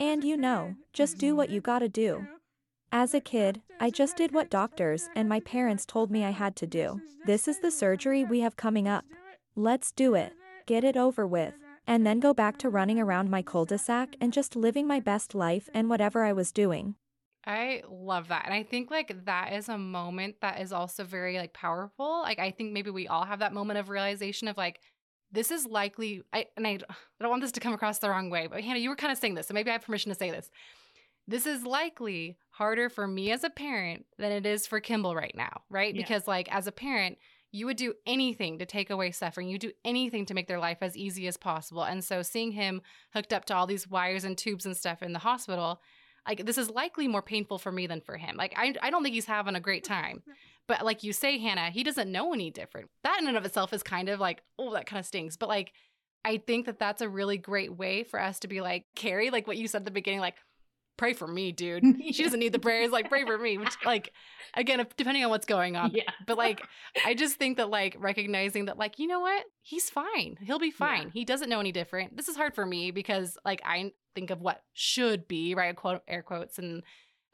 And 0.00 0.24
you 0.24 0.36
know, 0.36 0.74
just 0.92 1.18
do 1.18 1.36
what 1.36 1.50
you 1.50 1.60
gotta 1.60 1.88
do. 1.88 2.26
As 2.90 3.14
a 3.14 3.20
kid, 3.20 3.62
I 3.78 3.90
just 3.90 4.16
did 4.16 4.34
what 4.34 4.50
doctors 4.50 5.08
and 5.14 5.28
my 5.28 5.38
parents 5.38 5.86
told 5.86 6.10
me 6.10 6.24
I 6.24 6.30
had 6.30 6.56
to 6.56 6.66
do. 6.66 7.00
This 7.24 7.46
is 7.46 7.60
the 7.60 7.70
surgery 7.70 8.24
we 8.24 8.40
have 8.40 8.56
coming 8.56 8.88
up. 8.88 9.04
Let's 9.54 9.92
do 9.92 10.16
it, 10.16 10.32
get 10.66 10.82
it 10.82 10.96
over 10.96 11.24
with, 11.24 11.54
and 11.86 12.04
then 12.04 12.18
go 12.18 12.34
back 12.34 12.58
to 12.58 12.68
running 12.68 12.98
around 12.98 13.30
my 13.30 13.40
cul-de-sac 13.40 14.16
and 14.20 14.32
just 14.32 14.56
living 14.56 14.88
my 14.88 14.98
best 14.98 15.36
life 15.36 15.68
and 15.72 15.88
whatever 15.88 16.24
I 16.24 16.32
was 16.32 16.50
doing. 16.50 16.96
I 17.46 17.82
love 17.88 18.28
that. 18.28 18.44
And 18.46 18.54
I 18.54 18.62
think 18.62 18.90
like 18.90 19.24
that 19.26 19.52
is 19.52 19.68
a 19.68 19.76
moment 19.76 20.36
that 20.40 20.60
is 20.60 20.72
also 20.72 21.04
very 21.04 21.36
like 21.36 21.52
powerful. 21.52 22.22
Like 22.22 22.38
I 22.38 22.50
think 22.50 22.72
maybe 22.72 22.90
we 22.90 23.06
all 23.06 23.24
have 23.24 23.40
that 23.40 23.52
moment 23.52 23.78
of 23.78 23.88
realization 23.88 24.48
of 24.48 24.56
like 24.56 24.80
this 25.30 25.50
is 25.50 25.66
likely 25.66 26.22
I 26.32 26.46
and 26.56 26.66
I, 26.66 26.70
I 26.90 26.94
don't 27.20 27.30
want 27.30 27.42
this 27.42 27.52
to 27.52 27.60
come 27.60 27.74
across 27.74 27.98
the 27.98 28.08
wrong 28.08 28.30
way, 28.30 28.46
but 28.46 28.62
Hannah, 28.62 28.78
you 28.78 28.88
were 28.88 28.96
kind 28.96 29.12
of 29.12 29.18
saying 29.18 29.34
this, 29.34 29.48
so 29.48 29.54
maybe 29.54 29.70
I 29.70 29.74
have 29.74 29.84
permission 29.84 30.10
to 30.10 30.18
say 30.18 30.30
this. 30.30 30.50
This 31.26 31.46
is 31.46 31.64
likely 31.64 32.36
harder 32.50 32.88
for 32.88 33.06
me 33.06 33.30
as 33.30 33.44
a 33.44 33.50
parent 33.50 34.04
than 34.18 34.30
it 34.30 34.44
is 34.44 34.66
for 34.66 34.80
Kimball 34.80 35.16
right 35.16 35.34
now, 35.34 35.62
right? 35.70 35.94
Yeah. 35.94 36.02
Because 36.02 36.28
like 36.28 36.54
as 36.54 36.66
a 36.66 36.72
parent, 36.72 37.18
you 37.50 37.66
would 37.66 37.76
do 37.76 37.94
anything 38.04 38.58
to 38.58 38.66
take 38.66 38.90
away 38.90 39.10
suffering. 39.10 39.48
You 39.48 39.58
do 39.58 39.72
anything 39.84 40.26
to 40.26 40.34
make 40.34 40.48
their 40.48 40.58
life 40.58 40.78
as 40.80 40.96
easy 40.96 41.26
as 41.28 41.36
possible. 41.36 41.84
And 41.84 42.02
so 42.02 42.20
seeing 42.20 42.52
him 42.52 42.82
hooked 43.14 43.32
up 43.32 43.44
to 43.46 43.54
all 43.54 43.66
these 43.66 43.88
wires 43.88 44.24
and 44.24 44.36
tubes 44.36 44.66
and 44.66 44.76
stuff 44.76 45.02
in 45.02 45.12
the 45.12 45.20
hospital, 45.20 45.80
like 46.26 46.44
this 46.46 46.58
is 46.58 46.70
likely 46.70 47.08
more 47.08 47.22
painful 47.22 47.58
for 47.58 47.72
me 47.72 47.86
than 47.86 48.00
for 48.00 48.16
him. 48.16 48.36
Like 48.36 48.54
I 48.56 48.74
I 48.82 48.90
don't 48.90 49.02
think 49.02 49.14
he's 49.14 49.26
having 49.26 49.54
a 49.54 49.60
great 49.60 49.84
time. 49.96 50.22
But 50.66 50.84
like 50.84 51.02
you 51.02 51.12
say, 51.12 51.38
Hannah, 51.38 51.70
he 51.70 51.82
doesn't 51.82 52.10
know 52.10 52.32
any 52.32 52.50
different. 52.50 52.88
That 53.02 53.18
in 53.20 53.28
and 53.28 53.36
of 53.36 53.44
itself 53.44 53.74
is 53.74 53.82
kind 53.82 54.08
of 54.08 54.18
like, 54.18 54.42
oh, 54.58 54.72
that 54.72 54.86
kind 54.86 54.98
of 54.98 55.04
stings. 55.04 55.36
But 55.36 55.50
like 55.50 55.72
I 56.24 56.38
think 56.38 56.66
that 56.66 56.78
that's 56.78 57.02
a 57.02 57.08
really 57.08 57.36
great 57.36 57.76
way 57.76 58.02
for 58.02 58.20
us 58.20 58.38
to 58.40 58.48
be 58.48 58.60
like, 58.62 58.86
Kari, 58.96 59.30
like 59.30 59.46
what 59.46 59.58
you 59.58 59.68
said 59.68 59.82
at 59.82 59.84
the 59.84 59.90
beginning, 59.90 60.20
like, 60.20 60.36
pray 60.96 61.12
for 61.12 61.26
me, 61.26 61.52
dude. 61.52 61.84
She 62.12 62.22
doesn't 62.22 62.40
need 62.40 62.52
the 62.52 62.58
prayers, 62.58 62.90
like 62.90 63.08
pray 63.08 63.24
for 63.24 63.38
me. 63.38 63.58
Which 63.58 63.76
like 63.84 64.12
again, 64.54 64.80
if, 64.80 64.96
depending 64.96 65.24
on 65.24 65.30
what's 65.30 65.46
going 65.46 65.76
on. 65.76 65.90
Yeah. 65.92 66.10
But 66.26 66.38
like 66.38 66.62
I 67.04 67.14
just 67.14 67.36
think 67.36 67.56
that 67.56 67.70
like 67.70 67.96
recognizing 67.98 68.66
that 68.66 68.78
like, 68.78 68.98
you 68.98 69.06
know 69.06 69.20
what? 69.20 69.44
He's 69.62 69.90
fine. 69.90 70.36
He'll 70.40 70.58
be 70.58 70.70
fine. 70.70 71.04
Yeah. 71.04 71.10
He 71.12 71.24
doesn't 71.24 71.48
know 71.48 71.60
any 71.60 71.72
different. 71.72 72.16
This 72.16 72.28
is 72.28 72.36
hard 72.36 72.54
for 72.54 72.64
me 72.64 72.90
because 72.90 73.36
like 73.44 73.62
I 73.64 73.92
think 74.14 74.30
of 74.30 74.40
what 74.40 74.62
should 74.72 75.26
be, 75.26 75.54
right? 75.54 75.74
Quote 75.74 76.02
air 76.06 76.22
quotes 76.22 76.58
and 76.58 76.82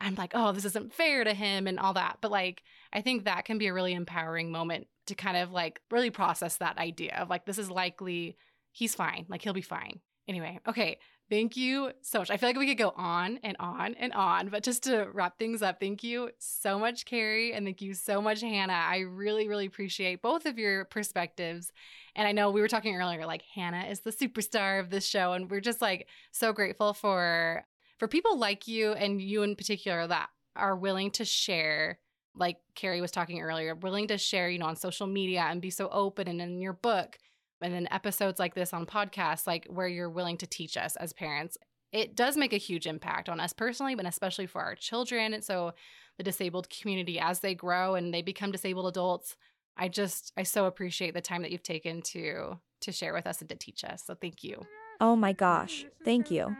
I'm 0.00 0.14
like, 0.14 0.32
oh, 0.34 0.52
this 0.52 0.64
isn't 0.64 0.94
fair 0.94 1.24
to 1.24 1.34
him 1.34 1.66
and 1.66 1.78
all 1.78 1.92
that. 1.94 2.18
But 2.20 2.30
like, 2.30 2.62
I 2.92 3.02
think 3.02 3.24
that 3.24 3.44
can 3.44 3.58
be 3.58 3.66
a 3.66 3.74
really 3.74 3.92
empowering 3.92 4.50
moment 4.50 4.86
to 5.06 5.14
kind 5.14 5.36
of 5.36 5.52
like 5.52 5.80
really 5.90 6.10
process 6.10 6.56
that 6.56 6.78
idea 6.78 7.16
of 7.20 7.28
like, 7.28 7.44
this 7.44 7.58
is 7.58 7.70
likely 7.70 8.36
he's 8.72 8.94
fine. 8.94 9.26
Like, 9.28 9.42
he'll 9.42 9.52
be 9.52 9.60
fine. 9.60 10.00
Anyway, 10.26 10.60
okay. 10.66 10.98
Thank 11.30 11.56
you 11.56 11.92
so 12.02 12.18
much. 12.18 12.30
I 12.30 12.36
feel 12.36 12.48
like 12.48 12.56
we 12.56 12.66
could 12.66 12.76
go 12.76 12.92
on 12.96 13.38
and 13.44 13.56
on 13.60 13.94
and 13.94 14.12
on, 14.14 14.48
but 14.48 14.64
just 14.64 14.82
to 14.82 15.06
wrap 15.12 15.38
things 15.38 15.62
up, 15.62 15.78
thank 15.78 16.02
you 16.02 16.30
so 16.40 16.76
much, 16.76 17.04
Kari, 17.04 17.52
and 17.52 17.64
thank 17.64 17.80
you 17.80 17.94
so 17.94 18.20
much, 18.20 18.40
Hannah. 18.40 18.72
I 18.72 18.98
really, 18.98 19.48
really 19.48 19.66
appreciate 19.66 20.22
both 20.22 20.44
of 20.44 20.58
your 20.58 20.86
perspectives. 20.86 21.70
And 22.16 22.26
I 22.26 22.32
know 22.32 22.50
we 22.50 22.60
were 22.60 22.66
talking 22.66 22.96
earlier, 22.96 23.26
like 23.26 23.42
Hannah 23.54 23.84
is 23.84 24.00
the 24.00 24.10
superstar 24.10 24.80
of 24.80 24.90
this 24.90 25.06
show, 25.06 25.32
and 25.34 25.48
we're 25.48 25.60
just 25.60 25.80
like 25.80 26.08
so 26.32 26.52
grateful 26.52 26.94
for 26.94 27.64
for 28.00 28.08
people 28.08 28.36
like 28.36 28.66
you 28.66 28.92
and 28.92 29.22
you 29.22 29.44
in 29.44 29.54
particular 29.54 30.08
that 30.08 30.30
are 30.56 30.74
willing 30.74 31.12
to 31.12 31.24
share 31.24 32.00
like 32.34 32.56
Kari 32.74 33.00
was 33.00 33.12
talking 33.12 33.40
earlier, 33.40 33.76
willing 33.76 34.08
to 34.08 34.18
share, 34.18 34.48
you 34.50 34.58
know, 34.58 34.66
on 34.66 34.74
social 34.76 35.06
media 35.06 35.42
and 35.42 35.60
be 35.62 35.70
so 35.70 35.88
open 35.92 36.26
and 36.26 36.40
in 36.40 36.60
your 36.60 36.72
book 36.72 37.18
and 37.60 37.74
then 37.74 37.88
episodes 37.90 38.38
like 38.38 38.54
this 38.54 38.72
on 38.72 38.86
podcasts, 38.86 39.46
like 39.46 39.66
where 39.68 39.88
you're 39.88 40.10
willing 40.10 40.36
to 40.38 40.46
teach 40.46 40.76
us 40.76 40.96
as 40.96 41.12
parents. 41.12 41.56
It 41.92 42.14
does 42.14 42.36
make 42.36 42.52
a 42.52 42.58
huge 42.58 42.86
impact 42.86 43.28
on 43.28 43.40
us 43.40 43.52
personally, 43.52 43.94
but 43.94 44.06
especially 44.06 44.46
for 44.46 44.62
our 44.62 44.74
children. 44.74 45.34
And 45.34 45.42
so 45.42 45.72
the 46.18 46.22
disabled 46.22 46.68
community 46.70 47.18
as 47.18 47.40
they 47.40 47.54
grow 47.54 47.94
and 47.94 48.14
they 48.14 48.22
become 48.22 48.52
disabled 48.52 48.86
adults. 48.86 49.36
I 49.76 49.88
just 49.88 50.32
I 50.36 50.42
so 50.42 50.66
appreciate 50.66 51.14
the 51.14 51.20
time 51.20 51.42
that 51.42 51.50
you've 51.50 51.62
taken 51.62 52.02
to 52.02 52.58
to 52.82 52.92
share 52.92 53.12
with 53.12 53.26
us 53.26 53.40
and 53.40 53.48
to 53.50 53.56
teach 53.56 53.84
us. 53.84 54.04
So 54.06 54.14
thank 54.14 54.44
you. 54.44 54.62
Oh 55.00 55.16
my 55.16 55.32
gosh, 55.32 55.86
thank 56.04 56.30
you. 56.30 56.56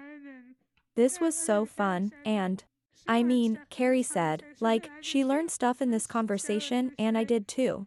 This 0.96 1.20
was 1.20 1.36
so 1.36 1.64
fun, 1.66 2.12
and 2.24 2.64
I 3.07 3.22
mean, 3.22 3.59
Kari 3.70 4.03
said, 4.03 4.44
like, 4.61 4.90
she 5.01 5.24
learned 5.24 5.51
stuff 5.51 5.80
in 5.80 5.90
this 5.90 6.07
conversation, 6.07 6.92
and 6.98 7.16
I 7.16 7.24
did 7.24 7.48
too. 7.48 7.86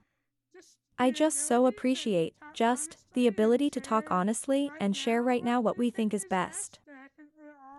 I 1.00 1.12
just 1.12 1.48
so 1.48 1.66
appreciate 1.66 2.36
just 2.54 2.98
the 3.14 3.28
ability 3.28 3.70
to 3.72 3.82
talk 3.82 4.12
honestly 4.12 4.72
and 4.80 4.96
share 4.96 5.22
right 5.24 5.44
now 5.44 5.60
what 5.60 5.78
we 5.78 5.89
think 5.89 6.14
is 6.14 6.26
best. 6.30 6.80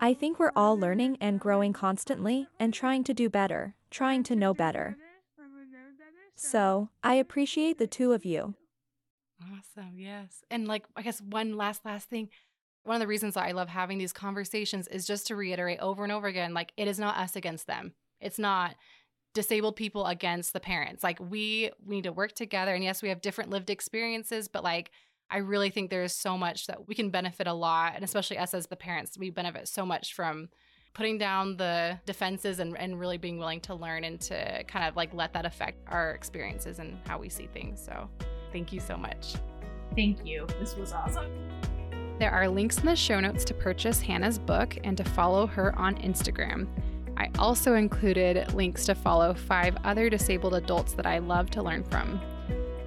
I 0.01 0.13
think 0.13 0.37
we're 0.37 0.51
all 0.55 0.77
learning 0.77 1.17
and 1.21 1.39
growing 1.39 1.71
constantly 1.71 2.47
and 2.59 2.73
trying 2.73 3.03
to 3.05 3.13
do 3.13 3.29
better, 3.29 3.75
trying 3.89 4.23
to 4.23 4.35
know 4.35 4.53
better. 4.53 4.97
So, 6.35 6.89
I 7.01 7.15
appreciate 7.15 7.77
the 7.77 7.87
two 7.87 8.11
of 8.11 8.25
you. 8.25 8.55
Awesome. 9.41 9.97
Yes. 9.97 10.43
And 10.51 10.67
like 10.67 10.83
I 10.95 11.01
guess 11.01 11.21
one 11.21 11.55
last 11.55 11.85
last 11.85 12.09
thing. 12.09 12.29
One 12.83 12.95
of 12.95 13.01
the 13.01 13.07
reasons 13.07 13.35
why 13.35 13.47
I 13.47 13.53
love 13.53 13.69
having 13.69 13.97
these 13.97 14.13
conversations 14.13 14.87
is 14.87 15.07
just 15.07 15.27
to 15.27 15.35
reiterate 15.35 15.79
over 15.79 16.03
and 16.03 16.11
over 16.11 16.27
again 16.27 16.53
like 16.53 16.71
it 16.77 16.87
is 16.87 16.99
not 16.99 17.17
us 17.17 17.35
against 17.35 17.67
them. 17.67 17.93
It's 18.19 18.37
not 18.39 18.75
disabled 19.35 19.75
people 19.75 20.05
against 20.07 20.53
the 20.53 20.59
parents. 20.59 21.03
Like 21.03 21.19
we 21.19 21.69
we 21.85 21.97
need 21.97 22.05
to 22.05 22.11
work 22.11 22.31
together 22.31 22.73
and 22.73 22.83
yes, 22.83 23.03
we 23.03 23.09
have 23.09 23.21
different 23.21 23.51
lived 23.51 23.69
experiences, 23.69 24.47
but 24.47 24.63
like 24.63 24.89
I 25.29 25.37
really 25.37 25.69
think 25.69 25.91
there 25.91 26.03
is 26.03 26.13
so 26.13 26.37
much 26.37 26.65
that 26.67 26.87
we 26.87 26.95
can 26.95 27.11
benefit 27.11 27.45
a 27.45 27.53
lot 27.53 27.93
and 27.93 28.03
especially 28.03 28.39
us 28.39 28.55
as 28.55 28.65
the 28.67 28.75
parents, 28.75 29.17
we 29.17 29.29
benefit 29.29 29.67
so 29.67 29.85
much 29.85 30.15
from 30.15 30.49
putting 30.93 31.17
down 31.17 31.57
the 31.57 31.99
defenses 32.05 32.59
and, 32.59 32.75
and 32.79 32.99
really 32.99 33.17
being 33.17 33.37
willing 33.37 33.59
to 33.59 33.75
learn 33.75 34.05
and 34.05 34.19
to 34.21 34.63
kind 34.63 34.87
of 34.87 34.95
like 34.95 35.13
let 35.13 35.33
that 35.33 35.45
affect 35.45 35.77
our 35.87 36.11
experiences 36.11 36.79
and 36.79 36.97
how 37.05 37.19
we 37.19 37.27
see 37.27 37.47
things. 37.47 37.83
So 37.83 38.09
thank 38.53 38.71
you 38.71 38.79
so 38.79 38.97
much. 38.97 39.35
Thank 39.95 40.25
you. 40.25 40.47
This 40.59 40.75
was 40.75 40.93
awesome. 40.93 41.29
There 42.17 42.31
are 42.31 42.47
links 42.47 42.77
in 42.77 42.85
the 42.85 42.95
show 42.95 43.19
notes 43.19 43.43
to 43.45 43.53
purchase 43.53 43.99
Hannah's 43.99 44.39
book 44.39 44.77
and 44.85 44.95
to 44.95 45.03
follow 45.03 45.45
her 45.47 45.77
on 45.77 45.95
Instagram. 45.95 46.67
I 47.17 47.29
also 47.39 47.75
included 47.75 48.53
links 48.53 48.85
to 48.85 48.95
follow 48.95 49.33
five 49.33 49.77
other 49.83 50.09
disabled 50.09 50.53
adults 50.53 50.93
that 50.93 51.05
I 51.05 51.19
love 51.19 51.49
to 51.51 51.63
learn 51.63 51.83
from, 51.83 52.19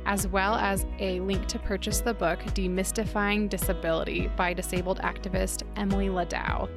as 0.04 0.28
well 0.28 0.54
as 0.54 0.86
a 0.98 1.20
link 1.20 1.46
to 1.46 1.58
purchase 1.58 2.00
the 2.00 2.14
book 2.14 2.40
Demystifying 2.54 3.48
Disability 3.48 4.30
by 4.36 4.52
disabled 4.52 4.98
activist 5.00 5.62
Emily 5.76 6.08
Ladau. 6.08 6.68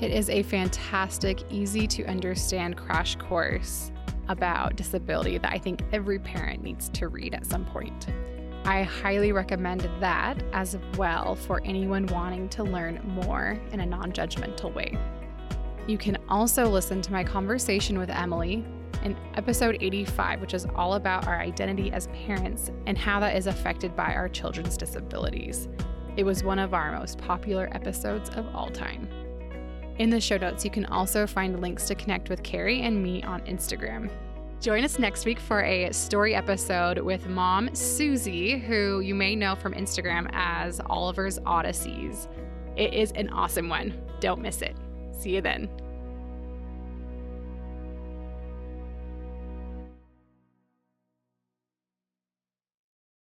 It 0.00 0.10
is 0.10 0.28
a 0.28 0.42
fantastic, 0.42 1.40
easy 1.50 1.86
to 1.86 2.04
understand 2.06 2.76
crash 2.76 3.14
course 3.16 3.92
about 4.28 4.74
disability 4.74 5.38
that 5.38 5.52
I 5.52 5.58
think 5.58 5.82
every 5.92 6.18
parent 6.18 6.62
needs 6.62 6.88
to 6.90 7.08
read 7.08 7.34
at 7.34 7.46
some 7.46 7.64
point. 7.64 8.08
I 8.64 8.82
highly 8.82 9.30
recommend 9.32 9.88
that 10.00 10.42
as 10.52 10.78
well 10.96 11.34
for 11.34 11.60
anyone 11.64 12.06
wanting 12.06 12.48
to 12.50 12.64
learn 12.64 13.00
more 13.04 13.60
in 13.72 13.80
a 13.80 13.86
non 13.86 14.10
judgmental 14.10 14.72
way. 14.72 14.96
You 15.86 15.98
can 15.98 16.16
also 16.30 16.66
listen 16.66 17.02
to 17.02 17.12
my 17.12 17.22
conversation 17.22 17.98
with 17.98 18.08
Emily 18.08 18.64
in 19.02 19.14
episode 19.34 19.76
85, 19.80 20.40
which 20.40 20.54
is 20.54 20.66
all 20.74 20.94
about 20.94 21.26
our 21.26 21.38
identity 21.38 21.92
as 21.92 22.08
parents 22.08 22.70
and 22.86 22.96
how 22.96 23.20
that 23.20 23.36
is 23.36 23.46
affected 23.46 23.94
by 23.94 24.14
our 24.14 24.28
children's 24.28 24.78
disabilities. 24.78 25.68
It 26.16 26.24
was 26.24 26.42
one 26.42 26.58
of 26.58 26.72
our 26.72 26.98
most 26.98 27.18
popular 27.18 27.68
episodes 27.72 28.30
of 28.30 28.46
all 28.54 28.70
time. 28.70 29.08
In 29.98 30.08
the 30.08 30.20
show 30.20 30.38
notes, 30.38 30.64
you 30.64 30.70
can 30.70 30.86
also 30.86 31.26
find 31.26 31.60
links 31.60 31.86
to 31.88 31.94
connect 31.94 32.30
with 32.30 32.42
Kari 32.42 32.80
and 32.80 33.02
me 33.02 33.22
on 33.22 33.42
Instagram. 33.42 34.10
Join 34.60 34.84
us 34.84 34.98
next 34.98 35.26
week 35.26 35.38
for 35.38 35.60
a 35.60 35.92
story 35.92 36.34
episode 36.34 36.98
with 36.98 37.28
mom 37.28 37.74
Susie, 37.74 38.58
who 38.58 39.00
you 39.00 39.14
may 39.14 39.36
know 39.36 39.54
from 39.54 39.74
Instagram 39.74 40.30
as 40.32 40.80
Oliver's 40.86 41.38
Odysseys. 41.40 42.26
It 42.74 42.94
is 42.94 43.12
an 43.12 43.28
awesome 43.28 43.68
one. 43.68 44.00
Don't 44.20 44.40
miss 44.40 44.62
it. 44.62 44.74
See 45.18 45.34
you 45.34 45.40
then. 45.40 45.68